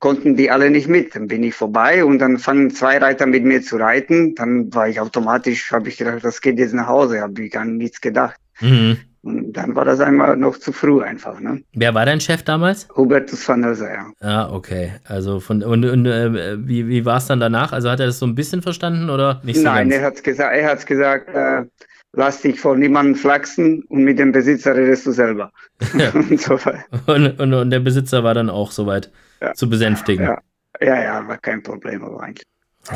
konnten 0.00 0.34
die 0.34 0.50
alle 0.50 0.70
nicht 0.70 0.88
mit. 0.88 1.14
Dann 1.14 1.28
bin 1.28 1.44
ich 1.44 1.54
vorbei 1.54 2.04
und 2.04 2.18
dann 2.18 2.38
fangen 2.38 2.70
zwei 2.70 2.98
Reiter 2.98 3.26
mit 3.26 3.44
mir 3.44 3.62
zu 3.62 3.76
reiten. 3.76 4.34
Dann 4.34 4.74
war 4.74 4.88
ich 4.88 4.98
automatisch, 5.00 5.70
habe 5.70 5.88
ich 5.88 5.96
gedacht, 5.96 6.24
das 6.24 6.40
geht 6.40 6.58
jetzt 6.58 6.74
nach 6.74 6.88
Hause, 6.88 7.20
habe 7.20 7.42
ich 7.42 7.52
gar 7.52 7.64
nichts 7.64 8.00
gedacht. 8.00 8.36
Mhm. 8.60 8.98
Und 9.22 9.52
dann 9.52 9.76
war 9.76 9.84
das 9.84 10.00
einmal 10.00 10.34
noch 10.38 10.56
zu 10.56 10.72
früh 10.72 11.02
einfach. 11.02 11.38
Ne? 11.40 11.62
Wer 11.74 11.94
war 11.94 12.06
dein 12.06 12.20
Chef 12.20 12.42
damals? 12.42 12.88
Hubertus 12.96 13.46
van 13.46 13.60
der 13.60 13.74
ja. 13.74 14.06
Ah, 14.20 14.50
okay. 14.50 14.92
Also 15.04 15.40
von 15.40 15.62
und, 15.62 15.84
und 15.84 16.06
äh, 16.06 16.56
wie, 16.66 16.88
wie 16.88 17.04
war 17.04 17.18
es 17.18 17.26
dann 17.26 17.38
danach? 17.38 17.72
Also 17.72 17.90
hat 17.90 18.00
er 18.00 18.06
das 18.06 18.18
so 18.18 18.26
ein 18.26 18.34
bisschen 18.34 18.62
verstanden 18.62 19.10
oder 19.10 19.42
nicht 19.44 19.58
so 19.58 19.64
Nein, 19.64 19.90
ganz? 19.90 20.00
er 20.00 20.06
hat 20.06 20.24
gesagt, 20.24 20.56
er 20.56 20.70
hat 20.70 20.86
gesagt, 20.86 21.28
äh, 21.34 21.64
lass 22.12 22.40
dich 22.40 22.58
vor 22.58 22.76
niemandem 22.76 23.14
flachsen 23.14 23.82
und 23.88 24.04
mit 24.04 24.18
dem 24.18 24.32
Besitzer 24.32 24.74
redest 24.74 25.06
du 25.06 25.12
selber. 25.12 25.52
Ja. 25.98 26.10
und, 26.14 26.40
so 26.40 26.58
und, 27.06 27.38
und, 27.38 27.54
und, 27.54 27.70
der 27.70 27.80
Besitzer 27.80 28.24
war 28.24 28.32
dann 28.32 28.48
auch 28.48 28.70
soweit 28.70 29.10
ja. 29.40 29.54
zu 29.54 29.68
besänftigen. 29.68 30.26
Ja. 30.26 30.38
ja, 30.80 31.02
ja, 31.02 31.28
war 31.28 31.38
kein 31.38 31.62
Problem 31.62 32.04
aber 32.04 32.22
eigentlich. 32.22 32.46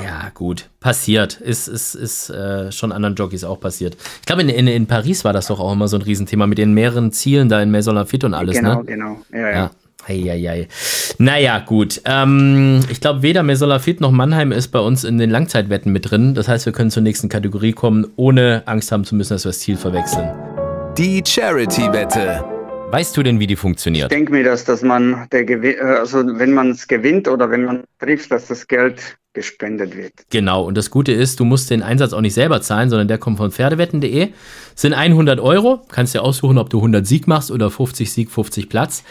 Ja, 0.03 0.30
gut. 0.32 0.70
Passiert. 0.80 1.40
Ist, 1.40 1.68
ist, 1.68 1.95
ist 1.95 2.30
äh, 2.30 2.72
schon 2.72 2.90
anderen 2.90 3.14
Jockeys 3.14 3.45
auch 3.45 3.61
passiert. 3.61 3.97
Ich 4.20 4.26
glaube, 4.26 4.42
in, 4.42 4.49
in, 4.49 4.66
in 4.66 4.86
Paris 4.86 5.24
war 5.24 5.32
das 5.32 5.49
doch 5.49 5.61
auch 5.61 5.72
immer 5.72 5.88
so 5.88 5.97
ein 5.97 6.03
Riesenthema 6.03 6.47
mit 6.47 6.59
den 6.59 6.72
mehreren 6.72 7.12
Zielen 7.12 7.49
da 7.49 7.61
in 7.61 7.70
Maison 7.70 7.95
Lafitte 7.95 8.26
und 8.26 8.34
alles, 8.34 8.57
genau, 8.57 8.78
ne? 8.78 8.84
Genau, 8.84 9.20
genau. 9.30 9.47
Ja, 9.47 9.51
ja. 9.51 9.70
Eieiei. 10.07 10.68
Naja, 11.18 11.61
gut. 11.61 12.01
Ähm, 12.05 12.80
ich 12.90 13.01
glaube, 13.01 13.22
weder 13.22 13.42
Maison 13.42 13.68
Lafitte 13.68 14.03
noch 14.03 14.11
Mannheim 14.11 14.53
ist 14.53 14.68
bei 14.68 14.80
uns 14.80 15.05
in 15.05 15.18
den 15.18 15.30
Langzeitwetten 15.30 15.92
mit 15.92 16.11
drin. 16.11 16.34
Das 16.34 16.49
heißt, 16.49 16.66
wir 16.66 16.72
können 16.72 16.90
zur 16.90 17.03
nächsten 17.03 17.28
Kategorie 17.28 17.72
kommen, 17.72 18.07
ohne 18.16 18.62
Angst 18.66 18.92
haben 18.92 19.05
zu 19.05 19.14
müssen, 19.14 19.34
dass 19.34 19.45
wir 19.45 19.51
das 19.51 19.61
Ziel 19.61 19.76
verwechseln. 19.76 20.30
Die 20.99 21.22
Charity-Wette. 21.24 22.53
Weißt 22.91 23.16
du 23.16 23.22
denn, 23.22 23.41
wie 23.41 23.47
die 23.47 23.57
funktioniert? 23.57 24.12
Ich 24.12 24.16
denke 24.16 24.32
mir, 24.32 24.45
dass, 24.45 24.64
dass 24.64 24.82
man, 24.82 25.26
der 25.32 25.45
Gewin 25.45 25.80
also 25.80 26.22
wenn 26.24 26.53
man 26.53 26.70
es 26.70 26.87
gewinnt 26.87 27.26
oder 27.26 27.51
wenn 27.51 27.64
man 27.64 27.85
trifft, 27.99 28.30
dass 28.30 28.47
das 28.47 28.66
Geld 28.68 29.16
gespendet 29.32 29.97
wird. 29.97 30.12
Genau, 30.30 30.64
und 30.64 30.76
das 30.76 30.91
Gute 30.91 31.12
ist, 31.12 31.41
du 31.41 31.45
musst 31.45 31.70
den 31.70 31.82
Einsatz 31.82 32.12
auch 32.12 32.20
nicht 32.20 32.35
selber 32.35 32.62
zahlen, 32.62 32.89
sondern 32.89 33.09
der 33.09 33.18
kommt 33.18 33.39
von 33.39 33.51
Pferdewetten.de. 33.51 34.28
Sind 34.76 34.95
100 34.95 35.41
Euro, 35.41 35.82
kannst 35.91 36.14
dir 36.14 36.22
aussuchen, 36.22 36.57
ob 36.57 36.70
du 36.70 36.78
100 36.78 37.05
Sieg 37.07 37.26
machst 37.26 37.51
oder 37.51 37.70
50 37.70 38.12
Sieg, 38.12 38.30
50 38.30 38.68
Platz. 38.68 39.03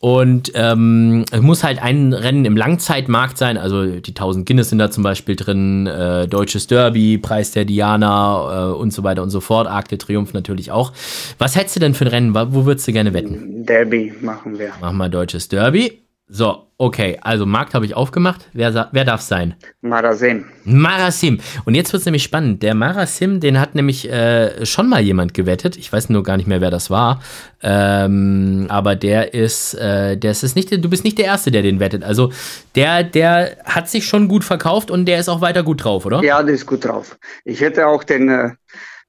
Und 0.00 0.52
ähm, 0.54 1.24
es 1.32 1.40
muss 1.40 1.64
halt 1.64 1.82
ein 1.82 2.12
Rennen 2.12 2.44
im 2.44 2.56
Langzeitmarkt 2.56 3.36
sein, 3.36 3.58
also 3.58 3.84
die 3.84 4.10
1000 4.10 4.46
Guinness 4.46 4.68
sind 4.68 4.78
da 4.78 4.90
zum 4.90 5.02
Beispiel 5.02 5.34
drin, 5.34 5.88
äh, 5.88 6.28
Deutsches 6.28 6.68
Derby, 6.68 7.18
Preis 7.18 7.50
der 7.50 7.64
Diana 7.64 8.70
äh, 8.70 8.72
und 8.74 8.92
so 8.92 9.02
weiter 9.02 9.24
und 9.24 9.30
so 9.30 9.40
fort, 9.40 9.66
Arc 9.66 9.88
de 9.88 9.98
Triumph 9.98 10.34
natürlich 10.34 10.70
auch. 10.70 10.92
Was 11.38 11.56
hättest 11.56 11.76
du 11.76 11.80
denn 11.80 11.94
für 11.94 12.04
ein 12.04 12.08
Rennen? 12.08 12.34
Wo 12.34 12.64
würdest 12.64 12.86
du 12.86 12.92
gerne 12.92 13.12
wetten? 13.12 13.66
Derby 13.66 14.12
machen 14.20 14.58
wir. 14.58 14.72
Machen 14.80 14.98
wir 14.98 15.08
Deutsches 15.08 15.48
Derby. 15.48 16.07
So, 16.30 16.66
okay, 16.76 17.18
also 17.22 17.46
Markt 17.46 17.72
habe 17.72 17.86
ich 17.86 17.94
aufgemacht. 17.94 18.50
Wer, 18.52 18.90
wer 18.92 19.04
darf 19.06 19.22
sein? 19.22 19.54
Marasim. 19.80 20.44
Marasim. 20.64 21.40
Und 21.64 21.74
jetzt 21.74 21.90
wird 21.94 22.00
es 22.00 22.04
nämlich 22.04 22.22
spannend. 22.22 22.62
Der 22.62 22.74
Marasim, 22.74 23.40
den 23.40 23.58
hat 23.58 23.74
nämlich 23.74 24.10
äh, 24.10 24.66
schon 24.66 24.90
mal 24.90 25.00
jemand 25.00 25.32
gewettet. 25.32 25.78
Ich 25.78 25.90
weiß 25.90 26.10
nur 26.10 26.22
gar 26.22 26.36
nicht 26.36 26.46
mehr, 26.46 26.60
wer 26.60 26.70
das 26.70 26.90
war. 26.90 27.22
Ähm, 27.62 28.66
aber 28.68 28.94
der 28.94 29.32
ist, 29.32 29.72
äh, 29.72 30.18
der 30.18 30.32
ist 30.32 30.54
nicht, 30.54 30.70
du 30.70 30.90
bist 30.90 31.02
nicht 31.02 31.16
der 31.16 31.24
Erste, 31.24 31.50
der 31.50 31.62
den 31.62 31.80
wettet. 31.80 32.04
Also 32.04 32.30
der, 32.74 33.04
der 33.04 33.56
hat 33.64 33.88
sich 33.88 34.06
schon 34.06 34.28
gut 34.28 34.44
verkauft 34.44 34.90
und 34.90 35.06
der 35.06 35.18
ist 35.18 35.30
auch 35.30 35.40
weiter 35.40 35.62
gut 35.62 35.82
drauf, 35.82 36.04
oder? 36.04 36.22
Ja, 36.22 36.42
der 36.42 36.54
ist 36.54 36.66
gut 36.66 36.84
drauf. 36.84 37.18
Ich 37.46 37.62
hätte 37.62 37.86
auch 37.86 38.04
den 38.04 38.28
äh, 38.28 38.50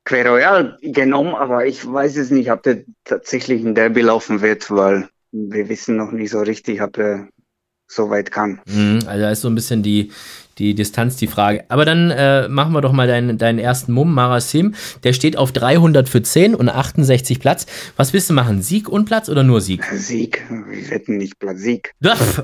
Queroyal 0.05 0.78
genommen, 0.82 1.36
aber 1.36 1.65
ich 1.65 1.86
weiß 1.86 2.15
es 2.15 2.32
nicht, 2.32 2.49
ob 2.49 2.63
der 2.63 2.84
tatsächlich 3.03 3.61
in 3.61 3.76
Derby 3.76 3.99
laufen 3.99 4.41
wird, 4.41 4.72
weil 4.72 5.09
wir 5.32 5.69
wissen 5.69 5.95
noch 5.95 6.11
nicht 6.11 6.32
so 6.32 6.39
richtig, 6.39 6.82
ob 6.82 6.97
er 6.97 7.30
so 7.88 8.09
weit 8.09 8.32
kann. 8.32 8.61
Mhm, 8.65 8.99
also 9.05 9.21
da 9.21 9.32
ist 9.32 9.41
so 9.41 9.49
ein 9.49 9.55
bisschen 9.55 9.82
die, 9.84 10.11
die 10.60 10.76
Distanz 10.76 11.16
die 11.16 11.28
Frage. 11.28 11.64
Aber 11.70 11.86
dann 11.86 12.12
äh, 12.12 12.47
machen 12.49 12.74
wir 12.74 12.82
doch 12.82 12.91
mal 12.91 13.07
deinen, 13.07 13.38
deinen 13.38 13.60
ersten 13.60 13.93
Mumm, 13.93 14.14
Marasim. 14.14 14.76
Der 15.03 15.14
steht 15.14 15.38
auf 15.38 15.51
300 15.53 16.07
für 16.10 16.22
10 16.22 16.53
und 16.53 16.70
68 16.70 17.39
Platz. 17.39 17.66
Was 17.95 18.14
willst 18.14 18.30
du 18.30 18.34
machen? 18.34 18.62
Sieg 18.62 18.89
und 18.89 19.05
Platz 19.05 19.30
oder 19.30 19.43
nur 19.43 19.62
Sieg? 19.62 19.84
Sieg. 19.93 20.43
Wir 20.49 20.89
wetten 20.91 21.18
nicht 21.18 21.39
Platz. 21.39 21.60
Sieg. 21.60 21.93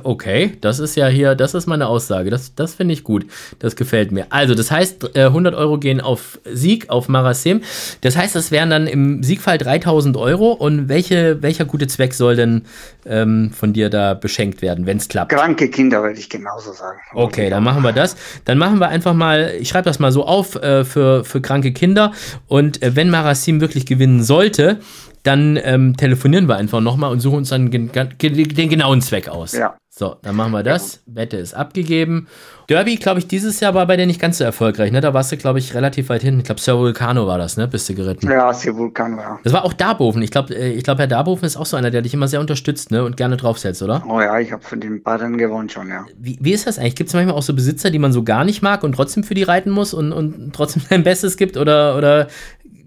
Okay, 0.04 0.54
das 0.62 0.80
ist 0.80 0.96
ja 0.96 1.08
hier, 1.08 1.36
das 1.36 1.54
ist 1.54 1.68
meine 1.68 1.88
Aussage. 1.88 2.30
Das, 2.30 2.56
das 2.56 2.76
finde 2.76 2.94
ich 2.94 3.04
gut. 3.04 3.26
Das 3.60 3.76
gefällt 3.76 4.12
mir. 4.12 4.28
Also, 4.30 4.56
das 4.56 4.72
heißt, 4.72 5.16
100 5.18 5.54
äh, 5.54 5.58
Euro 5.58 5.78
gehen 5.78 6.00
auf 6.00 6.40
Sieg, 6.46 6.90
auf 6.90 7.10
Marasim. 7.10 7.62
Das 8.02 8.16
heißt, 8.16 8.36
das 8.36 8.52
wären 8.52 8.70
dann 8.70 8.88
im 8.88 9.24
Siegfall 9.24 9.58
3000 9.58 10.16
Euro. 10.16 10.54
Und 10.54 10.88
welche, 10.88 11.42
welcher 11.42 11.66
gute 11.66 11.88
Zweck 11.88 12.14
soll 12.14 12.36
denn 12.36 12.64
ähm, 13.06 13.52
von 13.52 13.74
dir 13.74 13.90
da 13.90 14.14
beschenkt 14.14 14.62
werden, 14.62 14.86
wenn 14.86 14.98
es 14.98 15.08
klappt? 15.08 15.32
Kranke 15.32 15.70
Kinder, 15.70 16.02
würde 16.02 16.20
ich 16.20 16.30
genauso 16.30 16.74
sagen. 16.74 17.00
Okay, 17.14 17.50
dann 17.50 17.64
machen 17.64 17.84
wir 17.84 17.92
das. 17.92 18.16
Dann 18.46 18.58
machen 18.58 18.80
wir 18.80 18.88
einfach 18.88 19.14
mal, 19.14 19.54
ich 19.60 19.70
schreibe 19.70 19.86
das 19.86 20.00
mal 20.00 20.12
so 20.12 20.26
auf 20.26 20.56
äh, 20.56 20.84
für, 20.84 21.24
für 21.24 21.42
kranke 21.42 21.74
Kinder. 21.74 22.12
Und 22.48 22.82
äh, 22.82 22.96
wenn 22.96 23.10
Marasim 23.10 23.62
wirklich 23.62 23.86
gewinnen 23.86 24.24
sollte, 24.24 24.80
dann 25.24 25.60
ähm, 25.64 25.98
telefonieren 25.98 26.48
wir 26.48 26.56
einfach 26.56 26.82
nochmal 26.82 27.12
und 27.12 27.20
suchen 27.20 27.38
uns 27.38 27.50
dann 27.50 27.72
den, 27.72 27.92
den 27.92 28.70
genauen 28.70 29.02
Zweck 29.02 29.28
aus. 29.28 29.54
Ja. 29.54 29.76
So, 29.98 30.18
dann 30.24 30.36
machen 30.36 30.52
wir 30.52 30.62
das. 30.62 30.96
Ja. 31.06 31.16
Wette 31.16 31.38
ist 31.38 31.54
abgegeben. 31.54 32.28
Derby, 32.68 32.98
glaube 32.98 33.20
ich, 33.20 33.30
dieses 33.30 33.62
Jahr 33.62 33.74
war 33.76 33.88
bei 33.88 33.96
dir 33.96 34.06
nicht 34.06 34.20
ganz 34.20 34.40
so 34.40 34.44
erfolgreich, 34.44 34.92
ne? 34.92 35.00
Da 35.00 35.14
warst 35.14 35.32
du, 35.32 35.38
glaube 35.38 35.60
ich, 35.60 35.74
relativ 35.74 36.10
weit 36.10 36.22
hinten. 36.22 36.42
Ich 36.42 36.46
glaube, 36.46 36.60
Sir 36.60 36.78
Vulcano 36.78 37.28
war 37.28 37.38
das, 37.38 37.56
ne? 37.56 37.66
Bist 37.66 37.88
du 37.88 37.96
geritten. 37.96 38.30
Ja, 38.30 38.54
Sir 38.54 38.76
Vulcano, 38.76 39.22
ja. 39.22 39.40
Das 39.46 39.54
war 39.54 39.64
auch 39.64 39.72
Darboven. 39.72 40.22
Ich 40.22 40.32
glaube, 40.32 40.54
äh, 40.54 40.74
ich 40.74 40.84
glaub, 40.84 40.98
Herr 40.98 41.08
Darboven 41.08 41.46
ist 41.46 41.56
auch 41.56 41.66
so 41.66 41.78
einer, 41.78 41.92
der 41.92 42.02
dich 42.02 42.14
immer 42.14 42.28
sehr 42.28 42.42
unterstützt, 42.42 42.92
ne? 42.92 43.06
Und 43.06 43.16
gerne 43.16 43.38
draufsetzt, 43.38 43.82
oder? 43.84 44.04
Oh 44.06 44.20
ja, 44.20 44.38
ich 44.38 44.52
habe 44.52 44.62
für 44.62 44.76
den 44.76 45.02
Rennen 45.06 45.38
gewonnen 45.38 45.70
schon, 45.70 45.88
ja. 45.88 46.06
Wie, 46.18 46.38
wie 46.42 46.52
ist 46.52 46.68
das 46.68 46.78
eigentlich? 46.78 46.96
Gibt 46.96 47.08
es 47.08 47.14
manchmal 47.14 47.36
auch 47.36 47.44
so 47.44 47.54
Besitzer, 47.54 47.90
die 47.90 48.00
man 48.00 48.12
so 48.12 48.22
gar 48.22 48.44
nicht 48.44 48.62
mag 48.62 48.84
und 48.84 48.92
trotzdem 48.96 49.24
für 49.24 49.34
die 49.34 49.44
reiten 49.44 49.70
muss 49.70 49.94
und, 49.94 50.12
und 50.12 50.54
trotzdem 50.54 50.82
sein 50.90 51.04
Bestes 51.04 51.38
gibt? 51.38 51.56
Oder, 51.56 51.96
oder 51.96 52.28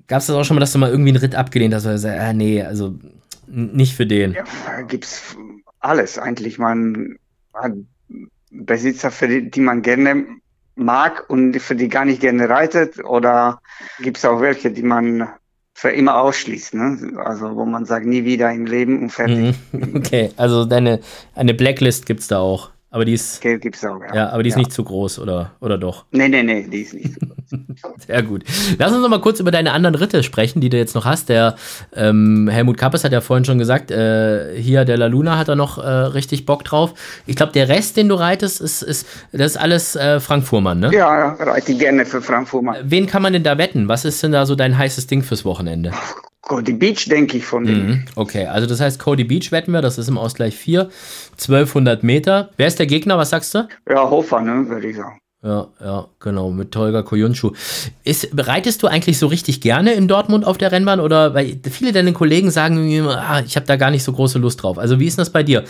gab 0.09 0.21
es 0.21 0.27
das 0.27 0.37
auch 0.37 0.45
schon 0.45 0.57
mal, 0.57 0.61
dass 0.61 0.73
du 0.73 0.79
mal 0.79 0.91
irgendwie 0.91 1.13
einen 1.13 1.21
Ritt 1.21 1.35
abgelehnt 1.35 1.73
hast? 1.73 1.87
Oder 1.87 1.97
sagst, 1.97 2.21
ah, 2.21 2.35
nee, 2.35 2.63
also 2.63 2.97
nicht 3.47 3.97
für 3.97 4.05
den. 4.05 4.35
Ja, 4.35 4.83
gibt's 4.83 5.35
alles 5.81 6.19
eigentlich. 6.19 6.59
Man 6.59 7.19
Besitzer, 8.51 9.11
für 9.11 9.29
die, 9.29 9.51
die 9.51 9.61
man 9.61 9.83
gerne 9.83 10.25
mag 10.75 11.29
und 11.29 11.61
für 11.61 11.77
die 11.77 11.89
gar 11.89 12.05
nicht 12.05 12.21
gerne 12.21 12.49
reitet? 12.49 13.05
Oder 13.05 13.61
gibt 14.01 14.19
es 14.19 14.25
auch 14.25 14.41
welche, 14.41 14.71
die 14.71 14.83
man 14.83 15.29
für 15.75 15.91
immer 15.91 16.21
ausschließt, 16.21 16.75
ne? 16.75 17.13
Also 17.25 17.55
wo 17.55 17.65
man 17.65 17.85
sagt, 17.85 18.07
nie 18.07 18.25
wieder 18.25 18.51
im 18.53 18.67
Leben 18.67 19.03
und 19.03 19.11
fertig. 19.11 19.55
Mhm. 19.73 19.97
Okay, 19.97 20.31
also 20.37 20.65
deine 20.65 21.01
eine 21.35 21.55
Blacklist 21.55 22.07
gibt 22.07 22.21
es 22.21 22.29
da 22.29 22.39
auch. 22.39 22.71
Aber 22.91 23.05
die 23.05 23.13
ist. 23.13 23.43
Geld 23.43 23.61
gibt's 23.61 23.85
auch, 23.85 24.01
ja. 24.01 24.15
Ja, 24.15 24.29
aber 24.31 24.43
die 24.43 24.49
ist 24.49 24.55
ja. 24.55 24.61
nicht 24.61 24.73
zu 24.73 24.83
groß, 24.83 25.19
oder, 25.19 25.53
oder 25.61 25.77
doch? 25.77 26.07
Nee, 26.11 26.29
nee, 26.29 26.43
nee, 26.43 26.67
die 26.67 26.81
ist 26.81 26.95
nicht 26.95 27.13
zu 27.13 27.21
groß. 27.21 27.37
Sehr 28.07 28.23
gut. 28.23 28.45
Lass 28.79 28.93
uns 28.93 29.03
noch 29.03 29.11
mal 29.11 29.21
kurz 29.21 29.41
über 29.41 29.51
deine 29.51 29.73
anderen 29.73 29.95
Ritte 29.95 30.23
sprechen, 30.23 30.61
die 30.61 30.71
du 30.71 30.79
jetzt 30.79 30.95
noch 30.95 31.05
hast. 31.05 31.29
Der 31.29 31.57
ähm, 31.95 32.49
Helmut 32.49 32.79
Kappes 32.79 33.05
hat 33.05 33.13
ja 33.13 33.21
vorhin 33.21 33.45
schon 33.45 33.59
gesagt, 33.59 33.91
äh, 33.91 34.59
hier 34.59 34.87
der 34.87 34.97
La 34.97 35.07
Luna 35.07 35.37
hat 35.37 35.49
da 35.49 35.55
noch 35.55 35.77
äh, 35.77 35.87
richtig 35.87 36.47
Bock 36.47 36.65
drauf. 36.65 36.95
Ich 37.27 37.37
glaube, 37.37 37.53
der 37.53 37.69
Rest, 37.69 37.99
den 37.99 38.09
du 38.09 38.15
reitest, 38.15 38.61
ist, 38.61 38.83
ist 38.83 39.07
das 39.33 39.53
ist 39.53 39.57
alles 39.59 39.95
äh, 39.95 40.19
Frank 40.21 40.45
Fuhrmann, 40.45 40.81
ne? 40.81 40.91
Ja, 40.93 41.35
reite 41.35 41.75
gerne 41.75 42.07
für 42.07 42.23
Frank 42.23 42.49
Fuhrmann. 42.49 42.77
Wen 42.85 43.07
kann 43.07 43.21
man 43.21 43.35
denn 43.35 43.43
da 43.43 43.59
wetten? 43.59 43.89
Was 43.89 44.07
ist 44.07 44.23
denn 44.23 44.33
da 44.33 44.47
so 44.47 44.55
dein 44.55 44.77
heißes 44.79 45.07
Ding 45.07 45.23
fürs 45.23 45.45
Wochenende? 45.45 45.93
Cody 46.49 46.73
Beach, 46.73 47.09
denke 47.09 47.37
ich 47.37 47.45
von 47.45 47.65
dem. 47.65 47.87
Mhm, 47.87 48.05
okay, 48.17 48.47
also 48.47 48.67
das 48.67 48.81
heißt, 48.81 48.99
Cody 48.99 49.25
Beach 49.25 49.53
wetten 49.53 49.73
wir, 49.73 49.83
das 49.83 49.99
ist 49.99 50.09
im 50.09 50.19
Ausgleich 50.19 50.57
4, 50.57 50.89
1200 51.33 52.03
Meter. 52.03 52.51
Wer 52.57 52.67
ist 52.67 52.79
der 52.79 52.87
Gegner, 52.87 53.17
was 53.19 53.31
sagst 53.31 53.55
du? 53.55 53.69
Ja, 53.89 54.11
Hofer, 54.11 54.41
ne, 54.41 54.69
würde 54.69 54.89
ich 54.89 54.97
sagen. 54.97 55.21
Ja, 55.41 55.69
ja, 55.81 56.09
genau, 56.19 56.51
mit 56.51 56.73
Tolga 56.73 57.03
Koyunshu. 57.03 57.53
Ist, 58.03 58.31
reitest 58.37 58.83
du 58.83 58.89
eigentlich 58.89 59.19
so 59.19 59.29
richtig 59.29 59.61
gerne 59.61 59.93
in 59.93 60.09
Dortmund 60.09 60.45
auf 60.45 60.59
der 60.59 60.73
Rennbahn 60.73 60.99
oder 60.99 61.33
weil 61.33 61.61
viele 61.71 61.93
deine 61.93 62.13
Kollegen 62.13 62.51
sagen 62.51 62.85
mir, 62.87 63.09
ah, 63.09 63.41
ich 63.47 63.55
habe 63.55 63.67
da 63.67 63.77
gar 63.77 63.93
nicht 63.93 64.03
so 64.03 64.13
große 64.13 64.41
Lust 64.41 64.63
drauf. 64.63 64.79
Also 64.79 64.99
wie 64.99 65.07
ist 65.07 65.19
das 65.19 65.31
bei 65.31 65.45
dir? 65.45 65.63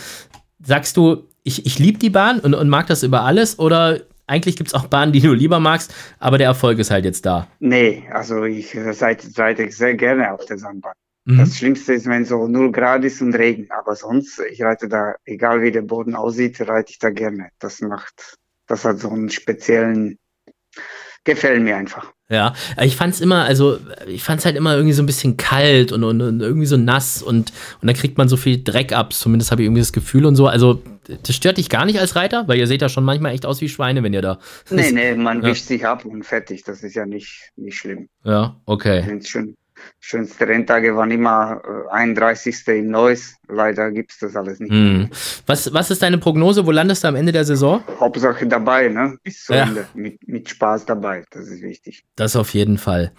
Sagst 0.63 0.97
du, 0.97 1.27
ich, 1.43 1.67
ich 1.67 1.77
liebe 1.77 1.99
die 1.99 2.09
Bahn 2.09 2.39
und, 2.39 2.55
und 2.55 2.67
mag 2.67 2.87
das 2.87 3.03
über 3.03 3.21
alles 3.21 3.59
oder 3.59 3.99
eigentlich 4.29 4.55
gibt 4.55 4.69
es 4.69 4.73
auch 4.73 4.85
Bahnen, 4.87 5.11
die 5.11 5.21
du 5.21 5.33
lieber 5.33 5.59
magst, 5.59 5.93
aber 6.19 6.37
der 6.37 6.47
Erfolg 6.47 6.79
ist 6.79 6.91
halt 6.91 7.05
jetzt 7.05 7.25
da. 7.25 7.47
Nee, 7.59 8.03
also 8.11 8.43
ich 8.43 8.75
reite, 8.77 9.27
reite 9.35 9.71
sehr 9.71 9.95
gerne 9.95 10.31
auf 10.31 10.45
der 10.45 10.57
Sandbahn. 10.57 10.93
Mhm. 11.25 11.37
Das 11.37 11.57
Schlimmste 11.57 11.93
ist, 11.93 12.05
wenn 12.07 12.25
so 12.25 12.47
0 12.47 12.71
Grad 12.71 13.03
ist 13.03 13.21
und 13.21 13.35
Regen. 13.35 13.67
Aber 13.71 13.95
sonst, 13.95 14.41
ich 14.51 14.61
reite 14.61 14.87
da, 14.87 15.15
egal 15.25 15.61
wie 15.61 15.71
der 15.71 15.81
Boden 15.81 16.15
aussieht, 16.15 16.59
reite 16.61 16.91
ich 16.91 16.99
da 16.99 17.09
gerne. 17.09 17.49
Das 17.59 17.81
macht, 17.81 18.37
das 18.67 18.85
hat 18.85 18.99
so 18.99 19.09
einen 19.09 19.29
speziellen, 19.29 20.17
gefällt 21.23 21.61
mir 21.63 21.75
einfach. 21.75 22.11
Ja, 22.29 22.53
ich 22.79 22.95
fand's 22.95 23.21
immer, 23.21 23.45
also 23.45 23.79
ich 24.07 24.23
fand's 24.23 24.45
halt 24.45 24.55
immer 24.55 24.75
irgendwie 24.75 24.93
so 24.93 25.01
ein 25.01 25.07
bisschen 25.07 25.35
kalt 25.35 25.91
und, 25.91 26.03
und, 26.03 26.21
und 26.21 26.41
irgendwie 26.41 26.67
so 26.67 26.77
nass 26.77 27.23
und, 27.23 27.51
und 27.81 27.87
dann 27.87 27.95
kriegt 27.95 28.19
man 28.19 28.29
so 28.29 28.37
viel 28.37 28.63
Dreck 28.63 28.93
ab, 28.93 29.13
zumindest 29.13 29.49
habe 29.49 29.63
ich 29.63 29.65
irgendwie 29.65 29.81
das 29.81 29.93
Gefühl 29.93 30.25
und 30.25 30.35
so. 30.35 30.45
Also, 30.47 30.83
das 31.23 31.35
stört 31.35 31.57
dich 31.57 31.69
gar 31.69 31.85
nicht 31.85 31.99
als 31.99 32.15
Reiter, 32.15 32.47
weil 32.47 32.57
ihr 32.57 32.67
seht 32.67 32.81
ja 32.81 32.89
schon 32.89 33.03
manchmal 33.03 33.33
echt 33.33 33.45
aus 33.45 33.61
wie 33.61 33.69
Schweine, 33.69 34.03
wenn 34.03 34.13
ihr 34.13 34.21
da. 34.21 34.39
Nee, 34.69 34.91
nee, 34.91 35.15
man 35.15 35.41
ja. 35.41 35.49
wischt 35.49 35.65
sich 35.65 35.85
ab 35.85 36.05
und 36.05 36.23
fertig. 36.23 36.63
Das 36.63 36.83
ist 36.83 36.95
ja 36.95 37.05
nicht, 37.05 37.51
nicht 37.55 37.77
schlimm. 37.77 38.09
Ja, 38.23 38.55
okay. 38.65 39.19
Schönste 39.99 40.47
Renntage 40.47 40.95
waren 40.95 41.11
immer 41.11 41.61
äh, 41.89 41.93
31. 41.93 42.67
im 42.67 42.89
Neues. 42.89 43.35
Leider 43.47 43.91
gibt 43.91 44.11
es 44.11 44.19
das 44.19 44.35
alles 44.35 44.59
nicht. 44.59 44.71
Hm. 44.71 45.09
Was, 45.47 45.73
was 45.73 45.91
ist 45.91 46.01
deine 46.01 46.17
Prognose? 46.17 46.65
Wo 46.65 46.71
landest 46.71 47.03
du 47.03 47.07
am 47.07 47.15
Ende 47.15 47.31
der 47.31 47.45
Saison? 47.45 47.83
Hauptsache 47.99 48.45
dabei, 48.45 48.89
ne? 48.89 49.17
Bis 49.23 49.45
zum 49.45 49.55
ja. 49.55 49.63
Ende. 49.63 49.87
Mit, 49.95 50.27
mit 50.27 50.49
Spaß 50.49 50.85
dabei. 50.85 51.23
Das 51.31 51.47
ist 51.47 51.61
wichtig. 51.61 52.03
Das 52.15 52.35
auf 52.35 52.53
jeden 52.53 52.77
Fall. 52.77 53.11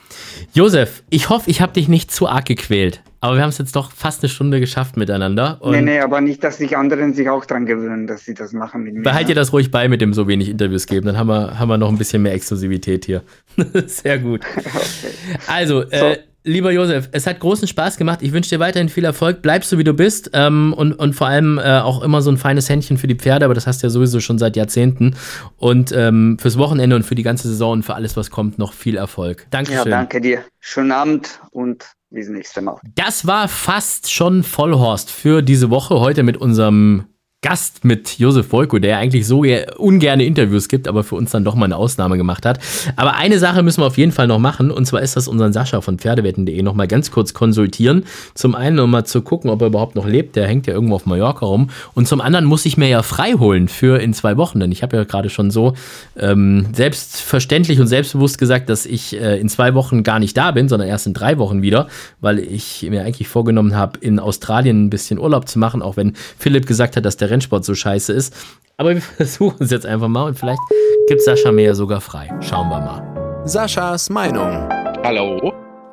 Josef, 0.52 1.02
ich 1.10 1.28
hoffe, 1.28 1.50
ich 1.50 1.60
habe 1.60 1.72
dich 1.72 1.88
nicht 1.88 2.10
zu 2.10 2.28
arg 2.28 2.44
gequält. 2.44 3.02
Aber 3.22 3.36
wir 3.36 3.42
haben 3.42 3.50
es 3.50 3.58
jetzt 3.58 3.76
doch 3.76 3.92
fast 3.92 4.22
eine 4.22 4.30
Stunde 4.30 4.60
geschafft 4.60 4.96
miteinander. 4.96 5.58
Und 5.60 5.72
nee, 5.72 5.82
nee, 5.82 6.00
aber 6.00 6.22
nicht, 6.22 6.42
dass 6.42 6.56
sich 6.56 6.76
anderen 6.76 7.12
sich 7.12 7.28
auch 7.28 7.44
dran 7.44 7.66
gewöhnen, 7.66 8.06
dass 8.06 8.24
sie 8.24 8.32
das 8.32 8.52
machen 8.52 8.82
mit 8.82 8.94
mir. 8.94 9.02
Behalt 9.02 9.28
ihr 9.28 9.34
das 9.34 9.52
ruhig 9.52 9.70
bei 9.70 9.88
mit 9.88 10.00
dem 10.00 10.14
so 10.14 10.26
wenig 10.26 10.48
Interviews 10.48 10.86
geben, 10.86 11.06
dann 11.06 11.18
haben 11.18 11.28
wir, 11.28 11.58
haben 11.58 11.68
wir 11.68 11.76
noch 11.76 11.90
ein 11.90 11.98
bisschen 11.98 12.22
mehr 12.22 12.32
Exklusivität 12.32 13.04
hier. 13.04 13.22
Sehr 13.86 14.18
gut. 14.18 14.42
Okay. 14.70 15.12
Also, 15.46 15.82
so. 15.82 15.88
äh, 15.88 16.18
Lieber 16.42 16.72
Josef, 16.72 17.10
es 17.12 17.26
hat 17.26 17.38
großen 17.38 17.68
Spaß 17.68 17.98
gemacht. 17.98 18.20
Ich 18.22 18.32
wünsche 18.32 18.48
dir 18.50 18.60
weiterhin 18.60 18.88
viel 18.88 19.04
Erfolg. 19.04 19.42
Bleibst 19.42 19.68
so, 19.68 19.76
wie 19.76 19.84
du 19.84 19.92
bist. 19.92 20.30
Ähm, 20.32 20.72
und, 20.72 20.94
und 20.94 21.12
vor 21.14 21.26
allem 21.26 21.58
äh, 21.58 21.80
auch 21.80 22.02
immer 22.02 22.22
so 22.22 22.30
ein 22.30 22.38
feines 22.38 22.68
Händchen 22.68 22.96
für 22.96 23.06
die 23.06 23.14
Pferde, 23.14 23.44
aber 23.44 23.52
das 23.52 23.66
hast 23.66 23.82
du 23.82 23.86
ja 23.86 23.90
sowieso 23.90 24.20
schon 24.20 24.38
seit 24.38 24.56
Jahrzehnten. 24.56 25.16
Und 25.58 25.92
ähm, 25.92 26.38
fürs 26.40 26.56
Wochenende 26.56 26.96
und 26.96 27.02
für 27.02 27.14
die 27.14 27.22
ganze 27.22 27.48
Saison 27.48 27.72
und 27.72 27.82
für 27.82 27.94
alles, 27.94 28.16
was 28.16 28.30
kommt, 28.30 28.58
noch 28.58 28.72
viel 28.72 28.96
Erfolg. 28.96 29.46
Dankeschön. 29.50 29.76
Ja, 29.76 29.84
danke 29.84 30.20
dir. 30.22 30.42
Schönen 30.60 30.92
Abend 30.92 31.40
und 31.50 31.84
bis 32.08 32.28
nächste 32.28 32.62
Mal. 32.62 32.78
Das 32.94 33.26
war 33.26 33.46
fast 33.46 34.10
schon 34.10 34.42
Vollhorst 34.42 35.10
für 35.10 35.42
diese 35.42 35.68
Woche. 35.68 36.00
Heute 36.00 36.22
mit 36.22 36.38
unserem 36.38 37.04
Gast 37.42 37.86
mit 37.86 38.18
Josef 38.18 38.52
Wolko, 38.52 38.78
der 38.78 38.98
eigentlich 38.98 39.26
so 39.26 39.44
ungerne 39.78 40.24
Interviews 40.24 40.68
gibt, 40.68 40.86
aber 40.86 41.02
für 41.02 41.14
uns 41.14 41.30
dann 41.30 41.42
doch 41.42 41.54
mal 41.54 41.64
eine 41.64 41.76
Ausnahme 41.76 42.18
gemacht 42.18 42.44
hat. 42.44 42.58
Aber 42.96 43.16
eine 43.16 43.38
Sache 43.38 43.62
müssen 43.62 43.80
wir 43.80 43.86
auf 43.86 43.96
jeden 43.96 44.12
Fall 44.12 44.26
noch 44.26 44.38
machen, 44.38 44.70
und 44.70 44.84
zwar 44.84 45.00
ist 45.00 45.16
das 45.16 45.26
unseren 45.26 45.54
Sascha 45.54 45.80
von 45.80 45.98
Pferdewetten.de 45.98 46.62
noch 46.62 46.74
mal 46.74 46.86
ganz 46.86 47.10
kurz 47.10 47.32
konsultieren. 47.32 48.04
Zum 48.34 48.54
einen, 48.54 48.78
um 48.78 48.90
mal 48.90 49.06
zu 49.06 49.22
gucken, 49.22 49.48
ob 49.48 49.62
er 49.62 49.68
überhaupt 49.68 49.94
noch 49.94 50.06
lebt, 50.06 50.36
der 50.36 50.46
hängt 50.46 50.66
ja 50.66 50.74
irgendwo 50.74 50.96
auf 50.96 51.06
Mallorca 51.06 51.46
rum. 51.46 51.70
Und 51.94 52.06
zum 52.06 52.20
anderen 52.20 52.44
muss 52.44 52.66
ich 52.66 52.76
mir 52.76 52.88
ja 52.88 53.02
frei 53.02 53.32
holen 53.32 53.68
für 53.68 53.98
in 54.02 54.12
zwei 54.12 54.36
Wochen, 54.36 54.60
denn 54.60 54.70
ich 54.70 54.82
habe 54.82 54.98
ja 54.98 55.04
gerade 55.04 55.30
schon 55.30 55.50
so 55.50 55.72
ähm, 56.18 56.66
selbstverständlich 56.74 57.80
und 57.80 57.86
selbstbewusst 57.86 58.36
gesagt, 58.36 58.68
dass 58.68 58.84
ich 58.84 59.18
äh, 59.18 59.40
in 59.40 59.48
zwei 59.48 59.72
Wochen 59.72 60.02
gar 60.02 60.18
nicht 60.18 60.36
da 60.36 60.50
bin, 60.50 60.68
sondern 60.68 60.88
erst 60.88 61.06
in 61.06 61.14
drei 61.14 61.38
Wochen 61.38 61.62
wieder, 61.62 61.88
weil 62.20 62.38
ich 62.38 62.86
mir 62.90 63.02
eigentlich 63.02 63.28
vorgenommen 63.28 63.74
habe, 63.74 63.98
in 64.00 64.18
Australien 64.18 64.84
ein 64.84 64.90
bisschen 64.90 65.18
Urlaub 65.18 65.48
zu 65.48 65.58
machen, 65.58 65.80
auch 65.80 65.96
wenn 65.96 66.12
Philipp 66.38 66.66
gesagt 66.66 66.96
hat, 66.96 67.06
dass 67.06 67.16
der 67.16 67.29
Rennsport 67.30 67.64
so 67.64 67.74
scheiße 67.74 68.12
ist. 68.12 68.34
Aber 68.76 68.94
wir 68.94 69.00
versuchen 69.16 69.64
es 69.64 69.70
jetzt 69.70 69.86
einfach 69.86 70.08
mal 70.08 70.24
und 70.24 70.38
vielleicht 70.38 70.60
gibt 71.08 71.22
Sascha 71.22 71.52
mir 71.52 71.64
ja 71.64 71.74
sogar 71.74 72.00
frei. 72.00 72.28
Schauen 72.40 72.68
wir 72.68 72.80
mal. 72.80 73.42
Saschas 73.44 74.10
Meinung. 74.10 74.68
Hallo. 75.02 75.49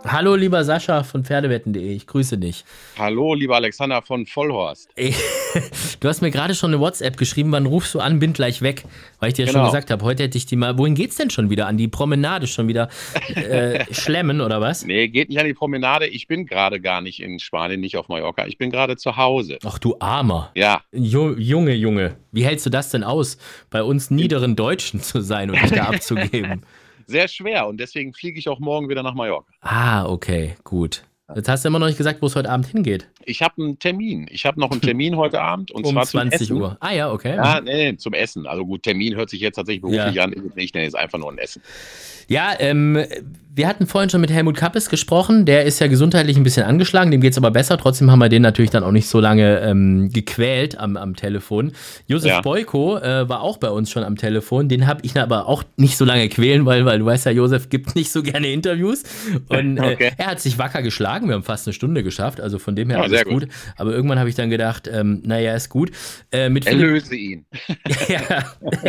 Hallo, 0.09 0.35
lieber 0.35 0.63
Sascha 0.63 1.03
von 1.03 1.25
Pferdewetten.de, 1.25 1.93
ich 1.93 2.07
grüße 2.07 2.37
dich. 2.37 2.63
Hallo, 2.97 3.33
lieber 3.33 3.57
Alexander 3.57 4.01
von 4.01 4.25
Vollhorst. 4.25 4.89
Ey, 4.95 5.13
du 5.99 6.07
hast 6.07 6.21
mir 6.21 6.31
gerade 6.31 6.55
schon 6.55 6.71
eine 6.73 6.79
WhatsApp 6.79 7.17
geschrieben, 7.17 7.51
wann 7.51 7.65
rufst 7.65 7.93
du 7.93 7.99
an, 7.99 8.19
bin 8.19 8.31
gleich 8.31 8.61
weg, 8.61 8.85
weil 9.19 9.29
ich 9.29 9.33
dir 9.33 9.45
ja 9.45 9.51
genau. 9.51 9.65
schon 9.65 9.71
gesagt 9.71 9.91
habe, 9.91 10.05
heute 10.05 10.23
hätte 10.23 10.37
ich 10.37 10.45
die 10.45 10.55
mal, 10.55 10.77
wohin 10.77 10.95
geht's 10.95 11.17
denn 11.17 11.29
schon 11.29 11.49
wieder? 11.49 11.67
An 11.67 11.75
die 11.75 11.89
Promenade 11.89 12.47
schon 12.47 12.69
wieder 12.69 12.87
äh, 13.35 13.85
schlemmen 13.93 14.39
oder 14.39 14.61
was? 14.61 14.85
Nee, 14.85 15.09
geht 15.09 15.27
nicht 15.27 15.39
an 15.39 15.45
die 15.45 15.53
Promenade, 15.53 16.07
ich 16.07 16.27
bin 16.27 16.45
gerade 16.45 16.79
gar 16.79 17.01
nicht 17.01 17.21
in 17.21 17.39
Spanien, 17.39 17.81
nicht 17.81 17.97
auf 17.97 18.07
Mallorca, 18.07 18.47
ich 18.47 18.57
bin 18.57 18.71
gerade 18.71 18.95
zu 18.95 19.17
Hause. 19.17 19.57
Ach 19.65 19.77
du 19.77 19.97
Armer. 19.99 20.51
Ja. 20.55 20.83
Jo, 20.93 21.35
Junge, 21.37 21.73
Junge, 21.73 22.15
wie 22.31 22.45
hältst 22.45 22.65
du 22.65 22.69
das 22.69 22.91
denn 22.91 23.03
aus, 23.03 23.37
bei 23.69 23.83
uns 23.83 24.09
niederen 24.09 24.55
Deutschen 24.55 25.01
zu 25.01 25.19
sein 25.19 25.49
und 25.49 25.61
dich 25.61 25.71
da 25.71 25.83
abzugeben? 25.85 26.63
sehr 27.07 27.27
schwer 27.27 27.67
und 27.67 27.79
deswegen 27.79 28.13
fliege 28.13 28.37
ich 28.37 28.47
auch 28.49 28.59
morgen 28.59 28.89
wieder 28.89 29.01
nach 29.01 29.15
Mallorca. 29.15 29.51
Ah, 29.61 30.05
okay, 30.05 30.55
gut. 30.63 31.03
Jetzt 31.35 31.49
hast 31.49 31.65
du 31.65 31.67
immer 31.67 31.79
noch 31.79 31.87
nicht 31.87 31.97
gesagt, 31.97 32.21
wo 32.21 32.27
es 32.27 32.35
heute 32.37 32.49
Abend 32.49 32.67
hingeht. 32.67 33.09
Ich 33.25 33.41
habe 33.41 33.61
einen 33.61 33.79
Termin. 33.79 34.27
Ich 34.29 34.45
habe 34.45 34.59
noch 34.61 34.71
einen 34.71 34.79
Termin 34.79 35.17
heute 35.17 35.41
Abend 35.41 35.71
und 35.71 35.85
um 35.85 35.91
zwar 35.91 36.05
20 36.05 36.53
Uhr. 36.53 36.77
Ah 36.79 36.93
ja, 36.93 37.11
okay. 37.11 37.35
Ja, 37.35 37.59
nee, 37.59 37.91
nee, 37.91 37.97
zum 37.97 38.13
Essen. 38.13 38.47
Also 38.47 38.65
gut, 38.65 38.83
Termin 38.83 39.15
hört 39.15 39.29
sich 39.29 39.41
jetzt 39.41 39.55
tatsächlich 39.55 39.81
beruflich 39.81 40.15
ja. 40.15 40.23
an. 40.23 40.51
Ich 40.55 40.73
nenne 40.73 40.87
es 40.87 40.95
einfach 40.95 41.19
nur 41.19 41.29
ein 41.29 41.37
Essen. 41.37 41.61
Ja, 42.27 42.53
ähm, 42.59 43.03
wir 43.57 43.67
hatten 43.67 43.87
vorhin 43.87 44.11
schon 44.11 44.21
mit 44.21 44.29
Helmut 44.29 44.55
Kappes 44.55 44.87
gesprochen. 44.87 45.45
Der 45.45 45.65
ist 45.65 45.79
ja 45.79 45.87
gesundheitlich 45.87 46.37
ein 46.37 46.43
bisschen 46.43 46.63
angeschlagen, 46.63 47.09
dem 47.09 47.21
geht 47.21 47.31
es 47.31 47.39
aber 47.39 47.49
besser. 47.49 47.75
Trotzdem 47.79 48.11
haben 48.11 48.19
wir 48.19 48.29
den 48.29 48.43
natürlich 48.43 48.69
dann 48.69 48.83
auch 48.83 48.91
nicht 48.91 49.07
so 49.07 49.19
lange 49.19 49.61
ähm, 49.61 50.11
gequält 50.13 50.77
am, 50.77 50.95
am 50.95 51.15
Telefon. 51.15 51.71
Josef 52.05 52.29
ja. 52.29 52.41
Boyko 52.41 52.99
äh, 52.99 53.27
war 53.27 53.41
auch 53.41 53.57
bei 53.57 53.71
uns 53.71 53.89
schon 53.89 54.03
am 54.03 54.15
Telefon. 54.15 54.69
Den 54.69 54.85
habe 54.85 54.99
ich 55.03 55.17
aber 55.19 55.47
auch 55.47 55.63
nicht 55.75 55.97
so 55.97 56.05
lange 56.05 56.29
quälen, 56.29 56.67
weil, 56.67 56.85
weil 56.85 56.99
du 56.99 57.05
weißt 57.05 57.25
ja, 57.25 57.31
Josef 57.31 57.69
gibt 57.69 57.95
nicht 57.95 58.11
so 58.11 58.21
gerne 58.21 58.51
Interviews. 58.51 59.01
Und 59.49 59.77
äh, 59.77 59.93
okay. 59.93 60.11
er 60.17 60.27
hat 60.27 60.39
sich 60.39 60.59
wacker 60.59 60.83
geschlagen. 60.83 61.27
Wir 61.27 61.33
haben 61.33 61.43
fast 61.43 61.65
eine 61.65 61.73
Stunde 61.73 62.03
geschafft. 62.03 62.39
Also 62.39 62.59
von 62.59 62.75
dem 62.75 62.91
her 62.91 62.99
ja, 62.99 63.05
alles 63.05 63.23
gut. 63.23 63.41
gut. 63.45 63.49
Aber 63.75 63.91
irgendwann 63.91 64.19
habe 64.19 64.29
ich 64.29 64.35
dann 64.35 64.51
gedacht, 64.51 64.87
ähm, 64.87 65.23
naja, 65.25 65.55
ist 65.55 65.69
gut. 65.69 65.89
Äh, 66.31 66.49
mit 66.49 66.67
Erlöse 66.67 67.15
ihn. 67.15 67.47
ja, 68.07 68.43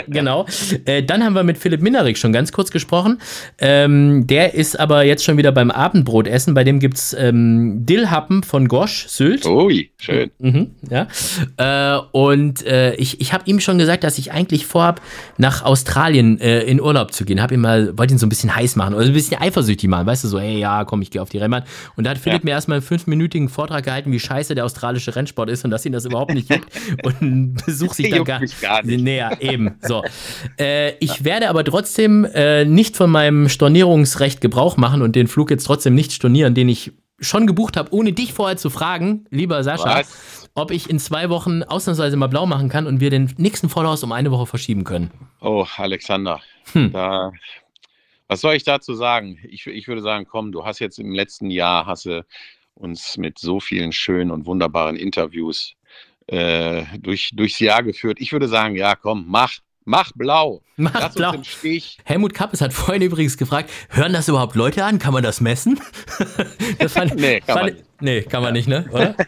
genau. 0.08 0.44
Äh, 0.84 1.02
dann 1.04 1.24
haben 1.24 1.32
wir 1.32 1.42
mit 1.42 1.56
Philipp 1.56 1.80
Minnerik 1.80 2.18
schon 2.18 2.34
ganz 2.34 2.52
kurz 2.52 2.70
gesprochen. 2.70 3.18
Ähm, 3.58 4.26
der 4.26 4.54
ist 4.54 4.78
aber 4.78 5.04
jetzt 5.04 5.24
schon 5.24 5.36
wieder 5.36 5.52
beim 5.52 5.70
Abendbrotessen. 5.70 6.54
Bei 6.54 6.64
dem 6.64 6.80
gibt 6.80 6.98
es 6.98 7.14
ähm, 7.14 7.84
Dillhappen 7.86 8.42
von 8.42 8.68
Gosch, 8.68 9.06
Sylt. 9.08 9.46
Ui, 9.46 9.90
schön. 9.98 10.30
Mhm, 10.38 10.70
ja. 10.88 11.06
Äh, 11.56 12.00
und 12.12 12.64
äh, 12.66 12.94
ich, 12.94 13.20
ich 13.20 13.32
habe 13.32 13.44
ihm 13.46 13.60
schon 13.60 13.78
gesagt, 13.78 14.04
dass 14.04 14.18
ich 14.18 14.32
eigentlich 14.32 14.66
vorhab, 14.66 15.00
nach 15.36 15.62
Australien 15.62 16.40
äh, 16.40 16.62
in 16.62 16.80
Urlaub 16.80 17.12
zu 17.12 17.24
gehen. 17.24 17.42
Hab 17.42 17.52
ihn 17.52 17.60
mal, 17.60 17.96
wollte 17.96 18.14
ihn 18.14 18.18
so 18.18 18.26
ein 18.26 18.28
bisschen 18.28 18.54
heiß 18.54 18.76
machen 18.76 18.94
oder 18.94 19.04
ein 19.04 19.12
bisschen 19.12 19.40
eifersüchtig 19.40 19.88
machen. 19.88 20.06
Weißt 20.06 20.24
du, 20.24 20.28
so, 20.28 20.40
hey, 20.40 20.58
ja, 20.58 20.84
komm, 20.84 21.02
ich 21.02 21.10
gehe 21.10 21.22
auf 21.22 21.28
die 21.28 21.38
Rennbahn. 21.38 21.64
Und 21.96 22.04
da 22.04 22.10
hat 22.10 22.18
Philipp 22.18 22.42
ja. 22.42 22.44
mir 22.44 22.50
erstmal 22.52 22.76
einen 22.76 22.86
fünfminütigen 22.86 23.48
Vortrag 23.48 23.84
gehalten, 23.84 24.12
wie 24.12 24.20
scheiße 24.20 24.54
der 24.54 24.64
australische 24.64 25.14
Rennsport 25.14 25.50
ist 25.50 25.64
und 25.64 25.70
dass 25.70 25.84
ihn 25.84 25.92
das 25.92 26.04
überhaupt 26.04 26.32
nicht 26.32 26.50
juckt. 26.50 26.68
und 27.04 27.54
besucht 27.64 27.96
sich 27.96 28.10
dann 28.10 28.24
gar, 28.24 28.40
gar 28.60 28.82
nicht. 28.84 29.02
Näher, 29.02 29.36
eben. 29.40 29.76
So. 29.82 30.02
Äh, 30.58 30.94
ich 30.98 31.24
werde 31.24 31.48
aber 31.50 31.62
trotzdem 31.62 32.24
äh, 32.24 32.64
nicht 32.64 32.96
von 32.96 33.10
meinem 33.10 33.17
Stornierungsrecht 33.48 34.40
Gebrauch 34.40 34.76
machen 34.76 35.02
und 35.02 35.16
den 35.16 35.28
Flug 35.28 35.50
jetzt 35.50 35.64
trotzdem 35.64 35.94
nicht 35.94 36.12
stornieren, 36.12 36.54
den 36.54 36.68
ich 36.68 36.92
schon 37.20 37.46
gebucht 37.46 37.76
habe, 37.76 37.92
ohne 37.92 38.12
dich 38.12 38.32
vorher 38.32 38.56
zu 38.56 38.70
fragen, 38.70 39.26
lieber 39.30 39.62
Sascha, 39.64 40.00
Was? 40.00 40.50
ob 40.54 40.70
ich 40.70 40.88
in 40.88 40.98
zwei 40.98 41.30
Wochen 41.30 41.62
ausnahmsweise 41.62 42.16
mal 42.16 42.28
blau 42.28 42.46
machen 42.46 42.68
kann 42.68 42.86
und 42.86 43.00
wir 43.00 43.10
den 43.10 43.32
nächsten 43.38 43.68
Vollhaus 43.68 44.02
um 44.04 44.12
eine 44.12 44.30
Woche 44.30 44.46
verschieben 44.46 44.84
können. 44.84 45.10
Oh, 45.40 45.66
Alexander, 45.76 46.40
hm. 46.72 46.92
da, 46.92 47.32
was 48.28 48.40
soll 48.40 48.54
ich 48.54 48.64
dazu 48.64 48.94
sagen? 48.94 49.38
Ich, 49.48 49.66
ich 49.66 49.88
würde 49.88 50.02
sagen, 50.02 50.26
komm, 50.30 50.52
du 50.52 50.64
hast 50.64 50.78
jetzt 50.78 50.98
im 50.98 51.12
letzten 51.12 51.50
Jahr 51.50 51.86
hast 51.86 52.06
du 52.06 52.24
uns 52.74 53.16
mit 53.16 53.38
so 53.38 53.58
vielen 53.58 53.92
schönen 53.92 54.30
und 54.30 54.46
wunderbaren 54.46 54.96
Interviews 54.96 55.74
äh, 56.28 56.84
durch, 56.98 57.30
durchs 57.32 57.58
Jahr 57.58 57.82
geführt. 57.82 58.18
Ich 58.20 58.32
würde 58.32 58.46
sagen, 58.46 58.76
ja, 58.76 58.94
komm, 58.94 59.24
mach, 59.26 59.54
Mach 59.88 60.12
blau. 60.14 60.60
Mach 60.76 60.92
Lass 60.92 61.14
blau. 61.14 61.32
Helmut 62.04 62.34
Kappes 62.34 62.60
hat 62.60 62.74
vorhin 62.74 63.00
übrigens 63.00 63.38
gefragt, 63.38 63.70
hören 63.88 64.12
das 64.12 64.28
überhaupt 64.28 64.54
Leute 64.54 64.84
an? 64.84 64.98
Kann 64.98 65.14
man 65.14 65.22
das 65.22 65.40
messen? 65.40 65.80
das 66.78 66.92
fand, 66.92 67.16
nee, 67.16 67.40
kann 67.40 67.58
fand, 67.58 67.74
man 67.76 67.84
Nee, 68.00 68.22
kann 68.22 68.42
man 68.42 68.52
nicht, 68.52 68.68
ne? 68.68 68.86
Oder? 68.90 69.14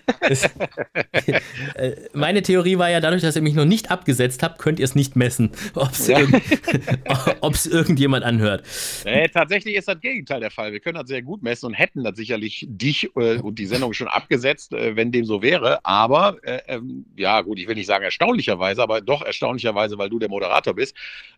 Äh, 1.75 1.97
meine 2.12 2.43
Theorie 2.43 2.79
war 2.79 2.89
ja, 2.89 3.01
dadurch, 3.01 3.23
dass 3.23 3.35
ihr 3.35 3.43
mich 3.43 3.55
noch 3.55 3.64
nicht 3.64 3.91
abgesetzt 3.91 4.43
habt, 4.43 4.59
könnt 4.59 4.79
ihr 4.79 4.85
es 4.85 4.95
nicht 4.95 5.16
messen, 5.16 5.51
ob 5.75 5.91
es 5.91 6.07
ja. 6.07 6.21
irgend, 6.21 7.66
irgendjemand 7.66 8.25
anhört. 8.25 8.64
Nee, 9.05 9.27
tatsächlich 9.29 9.75
ist 9.75 9.89
das 9.89 10.01
Gegenteil 10.01 10.41
der 10.41 10.51
Fall. 10.51 10.73
Wir 10.73 10.81
können 10.81 10.97
das 10.97 11.09
sehr 11.09 11.23
gut 11.23 11.43
messen 11.43 11.66
und 11.66 11.75
hätten 11.75 12.05
das 12.05 12.16
sicherlich 12.16 12.66
dich 12.68 13.11
äh, 13.16 13.39
und 13.39 13.59
die 13.59 13.66
Sendung 13.66 13.93
schon 13.93 14.09
abgesetzt, 14.09 14.73
äh, 14.73 14.95
wenn 14.95 15.11
dem 15.11 15.25
so 15.25 15.43
wäre. 15.43 15.85
Aber, 15.85 16.37
äh, 16.43 16.61
ähm, 16.68 17.07
ja, 17.16 17.41
gut, 17.41 17.59
ich 17.59 17.66
will 17.66 17.75
nicht 17.75 17.87
sagen 17.87 18.05
erstaunlicherweise, 18.05 18.83
aber 18.83 19.01
doch 19.01 19.23
erstaunlicherweise, 19.23 19.99
weil 19.99 20.11
du 20.11 20.18
der 20.18 20.29
Moderator 20.29 20.75
bist. 20.75 20.97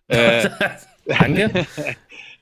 Äh, 0.09 0.51
Danke. 1.07 1.67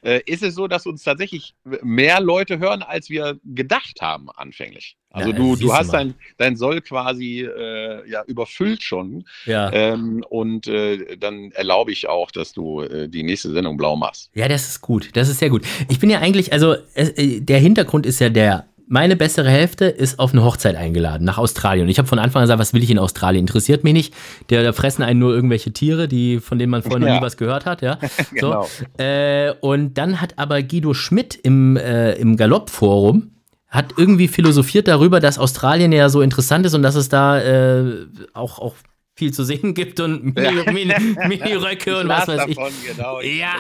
Äh, 0.03 0.20
ist 0.26 0.42
es 0.42 0.55
so, 0.55 0.66
dass 0.66 0.86
uns 0.86 1.03
tatsächlich 1.03 1.55
mehr 1.82 2.20
Leute 2.20 2.59
hören, 2.59 2.82
als 2.82 3.11
wir 3.11 3.38
gedacht 3.44 4.01
haben 4.01 4.30
anfänglich. 4.30 4.96
Also 5.12 5.30
ja, 5.30 5.36
du, 5.36 5.57
du 5.57 5.72
hast 5.72 5.92
dein, 5.92 6.14
dein 6.36 6.57
Soll 6.57 6.80
quasi 6.80 7.40
äh, 7.40 8.09
ja, 8.09 8.22
überfüllt 8.26 8.82
schon. 8.82 9.24
Ja. 9.44 9.72
Ähm, 9.72 10.24
und 10.28 10.68
äh, 10.68 11.16
dann 11.16 11.51
erlaube 11.51 11.90
ich 11.90 12.09
auch, 12.09 12.30
dass 12.30 12.53
du 12.53 12.82
äh, 12.82 13.09
die 13.09 13.24
nächste 13.24 13.51
Sendung 13.51 13.76
blau 13.76 13.96
machst. 13.96 14.30
Ja, 14.34 14.46
das 14.46 14.68
ist 14.68 14.80
gut. 14.80 15.11
Das 15.14 15.28
ist 15.28 15.40
sehr 15.40 15.51
gut. 15.51 15.66
Ich 15.88 15.98
bin 15.98 16.11
ja 16.11 16.20
eigentlich, 16.20 16.53
also 16.53 16.76
äh, 16.94 17.40
der 17.40 17.59
Hintergrund 17.59 18.07
ist 18.07 18.20
ja 18.20 18.28
der, 18.28 18.68
meine 18.91 19.14
bessere 19.14 19.49
Hälfte 19.49 19.84
ist 19.84 20.18
auf 20.18 20.32
eine 20.32 20.43
Hochzeit 20.43 20.74
eingeladen 20.74 21.24
nach 21.24 21.38
Australien. 21.38 21.84
Und 21.84 21.91
ich 21.91 21.99
habe 21.99 22.09
von 22.09 22.18
Anfang 22.18 22.41
an 22.41 22.45
gesagt, 22.45 22.59
was 22.59 22.74
will 22.74 22.82
ich 22.82 22.91
in 22.91 22.99
Australien? 22.99 23.45
Interessiert 23.45 23.84
mich 23.84 23.93
nicht. 23.93 24.14
Der, 24.51 24.64
da 24.64 24.72
fressen 24.72 25.05
einen 25.05 25.20
nur 25.20 25.32
irgendwelche 25.32 25.72
Tiere, 25.72 26.09
die, 26.09 26.41
von 26.41 26.59
denen 26.59 26.70
man 26.70 26.82
vorher 26.82 27.01
ja. 27.01 27.14
noch 27.14 27.20
nie 27.20 27.24
was 27.24 27.36
gehört 27.36 27.66
hat. 27.66 27.82
Ja? 27.82 27.99
genau. 28.34 28.64
So. 28.64 29.03
Äh, 29.03 29.55
und 29.61 29.97
dann 29.97 30.20
hat 30.20 30.41
aber 30.41 30.61
Guido 30.62 30.93
Schmidt 30.93 31.36
im, 31.36 31.76
äh, 31.76 32.14
im 32.14 32.36
Galopp-Forum 32.36 33.30
hat 33.68 33.95
irgendwie 33.97 34.26
philosophiert 34.26 34.88
darüber, 34.88 35.20
dass 35.20 35.38
Australien 35.38 35.93
ja 35.93 36.09
so 36.09 36.20
interessant 36.20 36.66
ist 36.66 36.74
und 36.74 36.82
dass 36.82 36.97
es 36.97 37.09
da 37.09 37.41
äh, 37.41 38.07
auch, 38.34 38.59
auch 38.59 38.74
viel 39.20 39.34
zu 39.34 39.44
sehen 39.44 39.74
gibt 39.74 40.00
und 40.00 40.34
Mini-Röcke 40.34 40.72
Mini, 40.72 40.94
Mini 41.28 41.54
und 41.54 42.08
was 42.08 42.26
weiß 42.26 42.46
ich. 42.48 42.56
Davon, 42.56 42.72
genau. 42.86 43.20
Ich 43.20 43.38
ja, 43.38 43.52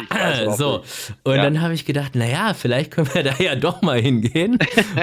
ich 0.42 0.50
so. 0.52 0.82
Und 1.22 1.36
ja. 1.36 1.42
dann 1.42 1.60
habe 1.60 1.74
ich 1.74 1.84
gedacht, 1.84 2.14
naja, 2.14 2.54
vielleicht 2.54 2.90
können 2.90 3.12
wir 3.12 3.22
da 3.22 3.34
ja 3.38 3.54
doch 3.56 3.82
mal 3.82 4.00
hingehen. 4.00 4.58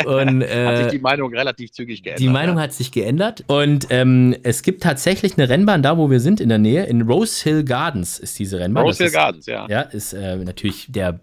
Und, 0.06 0.42
äh, 0.42 0.66
hat 0.66 0.78
sich 0.78 0.88
die 0.94 1.00
Meinung 1.00 1.32
relativ 1.32 1.72
zügig 1.72 2.02
geändert. 2.02 2.20
Die 2.22 2.30
Meinung 2.30 2.58
ja. 2.58 2.64
hat 2.64 2.74
sich 2.74 2.92
geändert. 2.92 3.44
Und 3.46 3.86
ähm, 3.92 4.36
es 4.42 4.64
gibt 4.64 4.82
tatsächlich 4.82 5.38
eine 5.38 5.48
Rennbahn 5.48 5.84
da, 5.84 5.96
wo 6.00 6.10
wir 6.10 6.20
sind, 6.20 6.42
in 6.42 6.50
der 6.50 6.58
Nähe. 6.58 6.86
In 6.86 7.04
Rose 7.04 7.44
Hill 7.44 7.64
Gardens 7.64 8.18
ist 8.18 8.40
diese 8.40 8.60
Rennbahn. 8.60 8.84
Rose 8.84 8.98
Hill 8.98 9.08
ist, 9.08 9.14
Gardens, 9.14 9.46
ja. 9.46 9.68
Ja, 9.70 9.82
ist 9.82 10.14
äh, 10.14 10.38
natürlich 10.38 10.88
der 10.90 11.20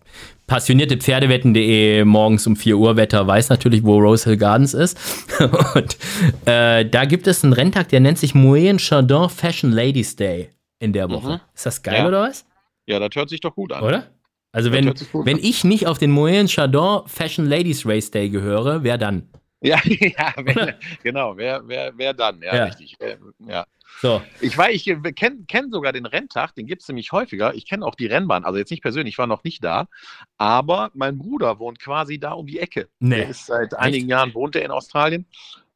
passionierte 0.46 0.96
Pferdewetten.de 0.96 2.04
morgens 2.04 2.46
um 2.46 2.56
4 2.56 2.76
Uhr 2.76 2.96
Wetter 2.96 3.26
weiß 3.26 3.48
natürlich, 3.48 3.84
wo 3.84 3.98
Rose 3.98 4.28
Hill 4.28 4.38
Gardens 4.38 4.74
ist. 4.74 4.98
Und 5.74 5.96
äh, 6.46 6.84
da 6.88 7.04
gibt 7.04 7.26
es 7.26 7.44
einen 7.44 7.52
Renntag, 7.52 7.88
der 7.88 8.00
nennt 8.00 8.18
sich 8.18 8.34
Moyen 8.34 8.78
Chardon 8.78 9.28
Fashion 9.30 9.72
Ladies 9.72 10.16
Day 10.16 10.50
in 10.78 10.92
der 10.92 11.10
Woche. 11.10 11.34
Mhm. 11.34 11.40
Ist 11.54 11.66
das 11.66 11.82
geil 11.82 11.98
ja. 11.98 12.08
oder 12.08 12.22
was? 12.22 12.46
Ja, 12.86 12.98
das 12.98 13.10
hört 13.14 13.30
sich 13.30 13.40
doch 13.40 13.54
gut 13.54 13.72
an. 13.72 13.82
Oder? 13.82 14.06
Also 14.52 14.70
wenn, 14.70 14.94
wenn 15.12 15.38
ich 15.38 15.64
nicht 15.64 15.86
auf 15.86 15.98
den 15.98 16.10
Moyen 16.10 16.46
Chardon 16.46 17.02
Fashion 17.06 17.46
Ladies 17.46 17.84
Race 17.86 18.10
Day 18.10 18.28
gehöre, 18.28 18.84
wer 18.84 18.98
dann? 18.98 19.28
Ja, 19.60 19.80
ja 19.84 20.32
wer, 20.36 20.78
genau, 21.02 21.36
wer, 21.36 21.62
wer, 21.66 21.92
wer 21.96 22.12
dann? 22.12 22.40
Ja, 22.42 22.54
ja. 22.54 22.64
richtig. 22.66 22.96
Ja. 23.48 23.66
So. 24.00 24.22
Ich 24.40 24.56
weiß, 24.56 24.74
ich 24.74 24.84
kenne 25.14 25.44
kenn 25.48 25.70
sogar 25.70 25.92
den 25.92 26.06
Renntag, 26.06 26.54
den 26.54 26.66
gibt 26.66 26.82
es 26.82 26.88
nämlich 26.88 27.12
häufiger. 27.12 27.54
Ich 27.54 27.66
kenne 27.66 27.84
auch 27.86 27.94
die 27.94 28.06
Rennbahn, 28.06 28.44
also 28.44 28.58
jetzt 28.58 28.70
nicht 28.70 28.82
persönlich, 28.82 29.14
ich 29.14 29.18
war 29.18 29.26
noch 29.26 29.44
nicht 29.44 29.62
da, 29.64 29.88
aber 30.36 30.90
mein 30.94 31.18
Bruder 31.18 31.58
wohnt 31.58 31.78
quasi 31.78 32.18
da 32.18 32.32
um 32.32 32.46
die 32.46 32.58
Ecke. 32.58 32.88
Nee. 32.98 33.16
Der 33.16 33.28
ist 33.28 33.46
seit 33.46 33.72
Echt? 33.72 33.78
einigen 33.78 34.08
Jahren 34.08 34.34
wohnt 34.34 34.56
er 34.56 34.64
in 34.64 34.70
Australien 34.70 35.26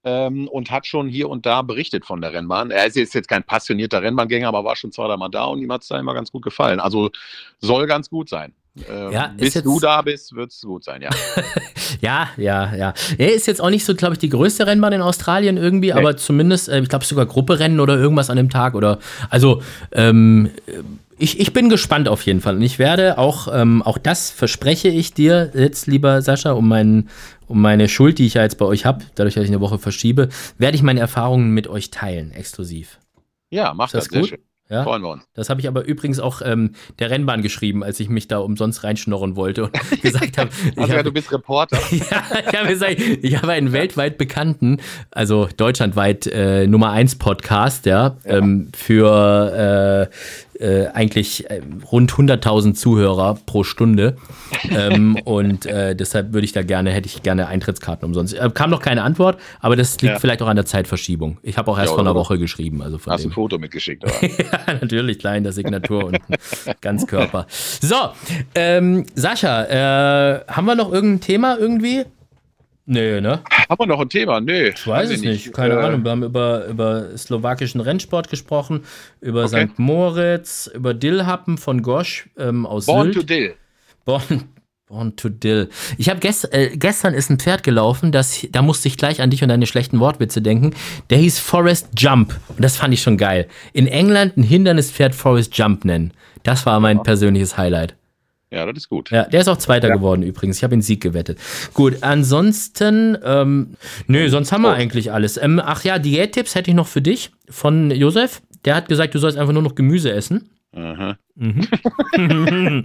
ähm, 0.05 0.49
und 0.49 0.71
hat 0.71 0.87
schon 0.87 1.09
hier 1.09 1.29
und 1.29 1.47
da 1.47 1.63
berichtet 1.63 2.05
von 2.05 2.21
der 2.21 2.33
Rennbahn. 2.33 2.71
Er 2.71 2.87
ist 2.87 2.97
jetzt 2.97 3.29
kein 3.29 3.45
passionierter 3.45 4.03
Rennbahngänger, 4.03 4.49
aber 4.49 4.65
war 4.65 4.77
schon 4.77 4.93
zwei, 4.93 5.07
dreimal 5.07 5.31
da 5.31 5.45
und 5.45 5.61
ihm 5.61 5.73
hat 5.73 5.83
es 5.83 5.89
da 5.89 5.99
immer 5.99 6.15
ganz 6.15 6.31
gut 6.31 6.43
gefallen. 6.43 6.81
Also 6.81 7.11
soll 7.59 7.87
ganz 7.87 8.09
gut 8.09 8.29
sein. 8.29 8.55
Ähm, 8.89 9.13
ja, 9.13 9.35
bis 9.37 9.55
du 9.55 9.81
da 9.81 10.03
bist, 10.03 10.35
wird 10.35 10.51
es 10.51 10.61
gut 10.61 10.85
sein, 10.85 11.03
ja. 11.03 11.11
ja, 12.01 12.29
ja, 12.37 12.75
ja. 12.75 12.95
Er 13.17 13.35
ist 13.35 13.47
jetzt 13.47 13.61
auch 13.61 13.71
nicht 13.71 13.85
so, 13.85 13.95
glaube 13.95 14.15
ich, 14.15 14.19
die 14.19 14.29
größte 14.29 14.67
Rennbahn 14.67 14.93
in 14.93 15.01
Australien 15.01 15.57
irgendwie, 15.57 15.89
nee. 15.89 15.93
aber 15.93 16.17
zumindest, 16.17 16.69
äh, 16.69 16.81
ich 16.81 16.89
glaube, 16.89 17.05
sogar 17.05 17.27
Grupperennen 17.27 17.81
oder 17.81 17.97
irgendwas 17.97 18.31
an 18.31 18.37
dem 18.37 18.51
Tag 18.51 18.75
oder, 18.75 18.99
also, 19.31 19.63
ähm, 19.93 20.51
ich, 21.19 21.41
ich 21.41 21.53
bin 21.53 21.69
gespannt 21.69 22.09
auf 22.09 22.23
jeden 22.23 22.41
Fall. 22.41 22.57
Und 22.57 22.63
ich 22.63 22.79
werde 22.79 23.19
auch, 23.19 23.49
ähm, 23.53 23.83
auch 23.83 23.99
das 23.99 24.31
verspreche 24.31 24.89
ich 24.89 25.15
dir 25.15 25.51
jetzt, 25.55 25.87
lieber 25.87 26.23
Sascha, 26.23 26.53
um, 26.53 26.69
meinen, 26.69 27.09
um 27.49 27.61
meine 27.61 27.89
Schuld, 27.89 28.19
die 28.19 28.27
ich 28.27 28.35
ja 28.35 28.43
jetzt 28.43 28.59
bei 28.59 28.65
euch 28.65 28.87
habe, 28.87 29.05
dadurch, 29.17 29.35
dass 29.35 29.45
ich 29.45 29.51
eine 29.51 29.61
Woche 29.61 29.79
verschiebe, 29.79 30.29
werde 30.59 30.77
ich 30.77 30.83
meine 30.83 31.01
Erfahrungen 31.01 31.51
mit 31.51 31.67
euch 31.67 31.91
teilen, 31.91 32.31
exklusiv. 32.33 32.99
Ja, 33.51 33.75
mach 33.75 33.91
das, 33.91 34.09
das 34.09 34.21
gut. 34.21 34.29
Schön. 34.29 34.39
Ja? 34.71 34.85
Freuen 34.85 35.03
wir 35.03 35.11
uns. 35.11 35.27
Das 35.35 35.49
habe 35.49 35.61
ich 35.61 35.69
aber 35.69 35.85
übrigens 35.87 36.21
auch 36.21 36.43
ähm, 36.45 36.73
der 36.99 37.11
Rennbahn 37.11 37.41
geschrieben, 37.41 37.83
als 37.83 37.99
ich 38.01 38.09
mich 38.11 38.29
da 38.29 38.39
umsonst 38.39 38.85
reinschnorren 38.85 39.35
wollte 39.35 39.65
und 39.65 39.73
gesagt 40.03 40.37
habe. 40.37 40.51
also, 40.77 40.83
hab, 40.83 40.97
ja, 40.99 41.03
du 41.03 41.13
bist 41.13 41.33
Reporter. 41.33 41.79
ja, 41.91 42.23
ich 42.51 42.59
habe 42.59 42.69
gesagt, 42.69 43.01
ich 43.01 43.37
habe 43.37 43.53
einen 43.53 43.73
weltweit 43.73 44.19
bekannten, 44.19 44.79
also 45.11 45.49
deutschlandweit 45.57 46.27
äh, 46.27 46.67
Nummer 46.67 46.91
1 46.91 47.17
Podcast, 47.17 47.87
ja, 47.87 47.99
ja. 47.99 48.17
Ähm, 48.25 48.69
für 48.75 50.09
äh, 50.11 50.15
äh, 50.59 50.87
eigentlich 50.89 51.49
äh, 51.51 51.61
rund 51.91 52.13
100.000 52.13 52.75
Zuhörer 52.75 53.39
pro 53.47 53.65
Stunde. 53.65 54.17
ähm, 54.71 55.19
und 55.25 55.67
äh, 55.67 55.95
deshalb 55.95 56.33
würde 56.33 56.45
ich 56.45 56.53
da 56.53 56.63
gerne, 56.63 56.91
hätte 56.91 57.07
ich 57.07 57.23
gerne 57.23 57.47
Eintrittskarten 57.47 58.07
umsonst. 58.07 58.35
Äh, 58.35 58.51
kam 58.53 58.71
noch 58.71 58.83
keine 58.83 59.03
Antwort, 59.03 59.41
aber 59.61 59.77
das 59.77 60.01
liegt 60.01 60.15
ja. 60.15 60.19
vielleicht 60.19 60.43
auch 60.43 60.49
an 60.49 60.57
der 60.57 60.67
Zeitverschiebung. 60.67 61.39
Ich 61.43 61.59
habe 61.59 61.71
auch 61.71 61.79
erst 61.79 61.91
ja, 61.91 61.95
vor 61.95 62.05
einer 62.05 62.15
Woche 62.15 62.39
geschrieben. 62.39 62.83
Also 62.83 62.99
Hast 63.07 63.25
du 63.25 63.29
ein 63.29 63.33
Foto 63.33 63.59
mitgeschickt, 63.59 64.05
ja, 64.23 64.75
natürlich, 64.81 65.19
klein, 65.19 65.43
der 65.43 65.53
Signatur 65.53 66.05
und 66.05 66.19
Ganzkörper. 66.81 67.47
So, 67.49 67.97
ähm, 68.55 69.05
Sascha, 69.15 69.65
äh, 69.65 70.45
haben 70.49 70.67
wir 70.67 70.75
noch 70.75 70.93
irgendein 70.93 71.21
Thema 71.21 71.57
irgendwie? 71.59 72.05
Nee, 72.91 73.21
ne? 73.21 73.43
Haben 73.69 73.81
wir 73.81 73.87
noch 73.87 74.01
ein 74.01 74.09
Thema? 74.09 74.41
Nee. 74.41 74.69
Ich 74.69 74.87
weiß 74.87 75.11
es 75.11 75.21
nicht. 75.21 75.47
nicht. 75.47 75.53
Keine 75.53 75.75
äh, 75.75 75.85
Ahnung. 75.85 76.05
Wir 76.05 76.11
haben 76.11 76.23
über, 76.23 76.65
über 76.65 77.19
slowakischen 77.19 77.83
Rennsport 77.83 78.31
gesprochen, 78.31 78.85
über 79.21 79.45
okay. 79.45 79.67
St. 79.67 79.79
Moritz, 79.79 80.71
über 80.75 80.95
Dillhappen 80.95 81.59
von 81.59 81.83
Gosch 81.83 82.31
ähm, 82.39 82.65
aus 82.65 82.87
Born 82.87 83.13
Sylt. 83.13 83.17
to 83.17 83.23
Dill. 83.25 83.55
Born, 84.07 84.45
Born 84.87 85.17
to 85.17 85.29
Dill. 85.29 85.69
Ich 85.99 86.09
habe 86.09 86.19
gest, 86.19 86.51
äh, 86.55 86.71
gestern 86.79 87.13
ist 87.13 87.29
ein 87.29 87.39
Pferd 87.39 87.63
gelaufen, 87.63 88.11
das, 88.11 88.47
da 88.51 88.63
musste 88.63 88.89
ich 88.89 88.97
gleich 88.97 89.21
an 89.21 89.29
dich 89.29 89.43
und 89.43 89.51
deine 89.51 89.67
schlechten 89.67 90.01
Wortwitze 90.01 90.41
denken. 90.41 90.75
Der 91.11 91.19
hieß 91.19 91.41
Forest 91.41 91.89
Jump. 91.95 92.35
Und 92.49 92.65
das 92.65 92.79
fand 92.79 92.95
ich 92.95 93.03
schon 93.03 93.19
geil. 93.19 93.49
In 93.75 93.87
England 93.87 94.39
ein 94.39 94.45
Hindernispferd 94.45 95.15
Forest 95.15 95.59
Jump 95.59 95.85
nennen. 95.85 96.15
Das 96.43 96.65
war 96.65 96.81
mein 96.81 96.97
ja. 96.97 97.03
persönliches 97.03 97.59
Highlight. 97.59 97.98
Ja, 98.51 98.65
das 98.65 98.77
ist 98.79 98.89
gut. 98.89 99.11
Ja, 99.11 99.25
der 99.25 99.41
ist 99.41 99.49
auch 99.49 99.59
Zweiter 99.59 99.89
ja. 99.89 99.97
geworden 99.97 100.23
übrigens. 100.23 100.59
Ich 100.59 100.65
habe 100.65 100.75
ihn 100.75 100.83
Sieg 100.83 101.03
gewettet. 101.03 101.39
Gut, 101.75 102.03
ansonsten, 102.03 103.19
ähm, 103.23 103.77
nö, 104.07 104.29
sonst 104.29 104.53
haben 104.53 104.63
wir 104.63 104.71
oh. 104.71 104.73
eigentlich 104.73 105.13
alles. 105.13 105.37
Ähm, 105.37 105.61
ach 105.63 105.85
ja, 105.85 105.99
Diättipps 105.99 106.55
hätte 106.55 106.71
ich 106.71 106.77
noch 106.77 106.87
für 106.87 107.03
dich 107.03 107.31
von 107.51 107.91
Josef. 107.91 108.41
Der 108.65 108.75
hat 108.75 108.89
gesagt, 108.89 109.15
du 109.15 109.19
sollst 109.19 109.37
einfach 109.37 109.53
nur 109.53 109.63
noch 109.63 109.75
Gemüse 109.75 110.13
essen. 110.13 110.49
Aha. 110.73 111.17
Mhm. 111.35 111.67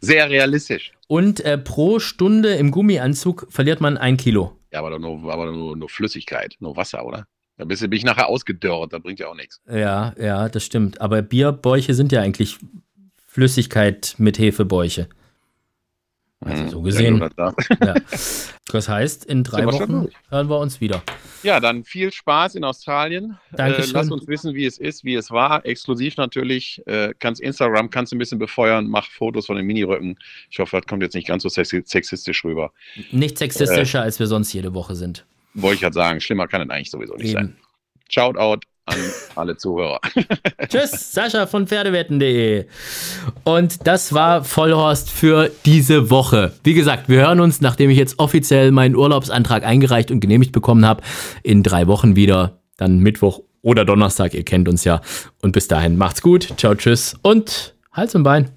Sehr 0.00 0.30
realistisch. 0.30 0.92
Und 1.08 1.40
äh, 1.40 1.58
pro 1.58 1.98
Stunde 1.98 2.54
im 2.54 2.70
Gummianzug 2.70 3.46
verliert 3.50 3.80
man 3.80 3.96
ein 3.96 4.16
Kilo. 4.16 4.56
Ja, 4.72 4.80
aber 4.80 4.98
nur, 4.98 5.32
aber 5.32 5.50
nur, 5.50 5.76
nur 5.76 5.88
Flüssigkeit, 5.88 6.56
nur 6.60 6.76
Wasser, 6.76 7.04
oder? 7.04 7.26
Da 7.58 7.64
bist 7.64 7.82
du, 7.82 7.88
bin 7.88 7.98
ich 7.98 8.04
nachher 8.04 8.28
ausgedörrt, 8.28 8.92
da 8.92 8.98
bringt 8.98 9.20
ja 9.20 9.28
auch 9.28 9.36
nichts. 9.36 9.60
Ja, 9.70 10.14
ja, 10.18 10.48
das 10.48 10.64
stimmt. 10.64 11.00
Aber 11.00 11.22
Bierbäuche 11.22 11.94
sind 11.94 12.12
ja 12.12 12.20
eigentlich 12.20 12.58
Flüssigkeit 13.32 14.14
mit 14.18 14.38
Hefebäuche. 14.38 15.08
Also 16.40 16.68
so 16.68 16.82
gesehen. 16.82 17.18
Ja. 17.82 17.94
Das 18.70 18.88
heißt, 18.90 19.24
in 19.24 19.42
drei 19.42 19.64
Wochen 19.64 20.08
hören 20.28 20.50
wir 20.50 20.58
uns 20.58 20.82
wieder. 20.82 21.02
Ja, 21.42 21.58
dann 21.58 21.82
viel 21.84 22.12
Spaß 22.12 22.56
in 22.56 22.64
Australien. 22.64 23.38
Dankeschön. 23.52 23.94
Äh, 23.94 23.98
lass 23.98 24.10
uns 24.10 24.26
wissen, 24.28 24.54
wie 24.54 24.66
es 24.66 24.76
ist, 24.76 25.02
wie 25.04 25.14
es 25.14 25.30
war. 25.30 25.64
Exklusiv 25.64 26.18
natürlich. 26.18 26.82
Äh, 26.86 27.14
kannst 27.20 27.40
Instagram 27.40 27.88
kannst 27.88 28.12
ein 28.12 28.18
bisschen 28.18 28.38
befeuern, 28.38 28.86
mach 28.88 29.06
Fotos 29.06 29.46
von 29.46 29.56
den 29.56 29.64
Miniröcken. 29.64 30.18
Ich 30.50 30.58
hoffe, 30.58 30.76
das 30.76 30.86
kommt 30.86 31.02
jetzt 31.02 31.14
nicht 31.14 31.28
ganz 31.28 31.42
so 31.42 31.48
sexistisch 31.48 32.44
rüber. 32.44 32.70
Nicht 33.12 33.38
sexistischer, 33.38 34.00
äh, 34.00 34.02
als 34.02 34.18
wir 34.18 34.26
sonst 34.26 34.52
jede 34.52 34.74
Woche 34.74 34.94
sind. 34.94 35.24
Wollte 35.54 35.76
ich 35.76 35.80
gerade 35.80 35.94
sagen, 35.94 36.20
schlimmer 36.20 36.48
kann 36.48 36.60
es 36.60 36.68
eigentlich 36.68 36.90
sowieso 36.90 37.14
nicht 37.14 37.30
Eben. 37.30 37.32
sein. 37.32 37.56
Shoutout 38.10 38.60
an 38.86 38.96
alle 39.36 39.56
Zuhörer. 39.56 40.00
Tschüss, 40.68 41.12
Sascha 41.12 41.46
von 41.46 41.66
Pferdewetten.de. 41.66 42.66
Und 43.44 43.86
das 43.86 44.12
war 44.12 44.44
Vollhorst 44.44 45.10
für 45.10 45.50
diese 45.64 46.10
Woche. 46.10 46.52
Wie 46.64 46.74
gesagt, 46.74 47.08
wir 47.08 47.20
hören 47.20 47.40
uns, 47.40 47.60
nachdem 47.60 47.90
ich 47.90 47.98
jetzt 47.98 48.18
offiziell 48.18 48.72
meinen 48.72 48.96
Urlaubsantrag 48.96 49.64
eingereicht 49.64 50.10
und 50.10 50.20
genehmigt 50.20 50.52
bekommen 50.52 50.84
habe, 50.84 51.02
in 51.42 51.62
drei 51.62 51.86
Wochen 51.86 52.16
wieder. 52.16 52.58
Dann 52.76 52.98
Mittwoch 52.98 53.40
oder 53.62 53.84
Donnerstag, 53.84 54.34
ihr 54.34 54.44
kennt 54.44 54.68
uns 54.68 54.84
ja. 54.84 55.00
Und 55.40 55.52
bis 55.52 55.68
dahin, 55.68 55.96
macht's 55.96 56.22
gut. 56.22 56.54
Ciao, 56.56 56.74
tschüss 56.74 57.16
und 57.22 57.74
Hals 57.92 58.14
und 58.14 58.24
Bein. 58.24 58.50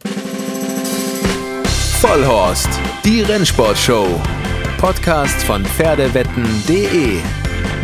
Vollhorst, 2.00 2.70
die 3.04 3.22
Rennsportshow. 3.22 4.08
Podcast 4.78 5.44
von 5.44 5.64
Pferdewetten.de. 5.66 7.45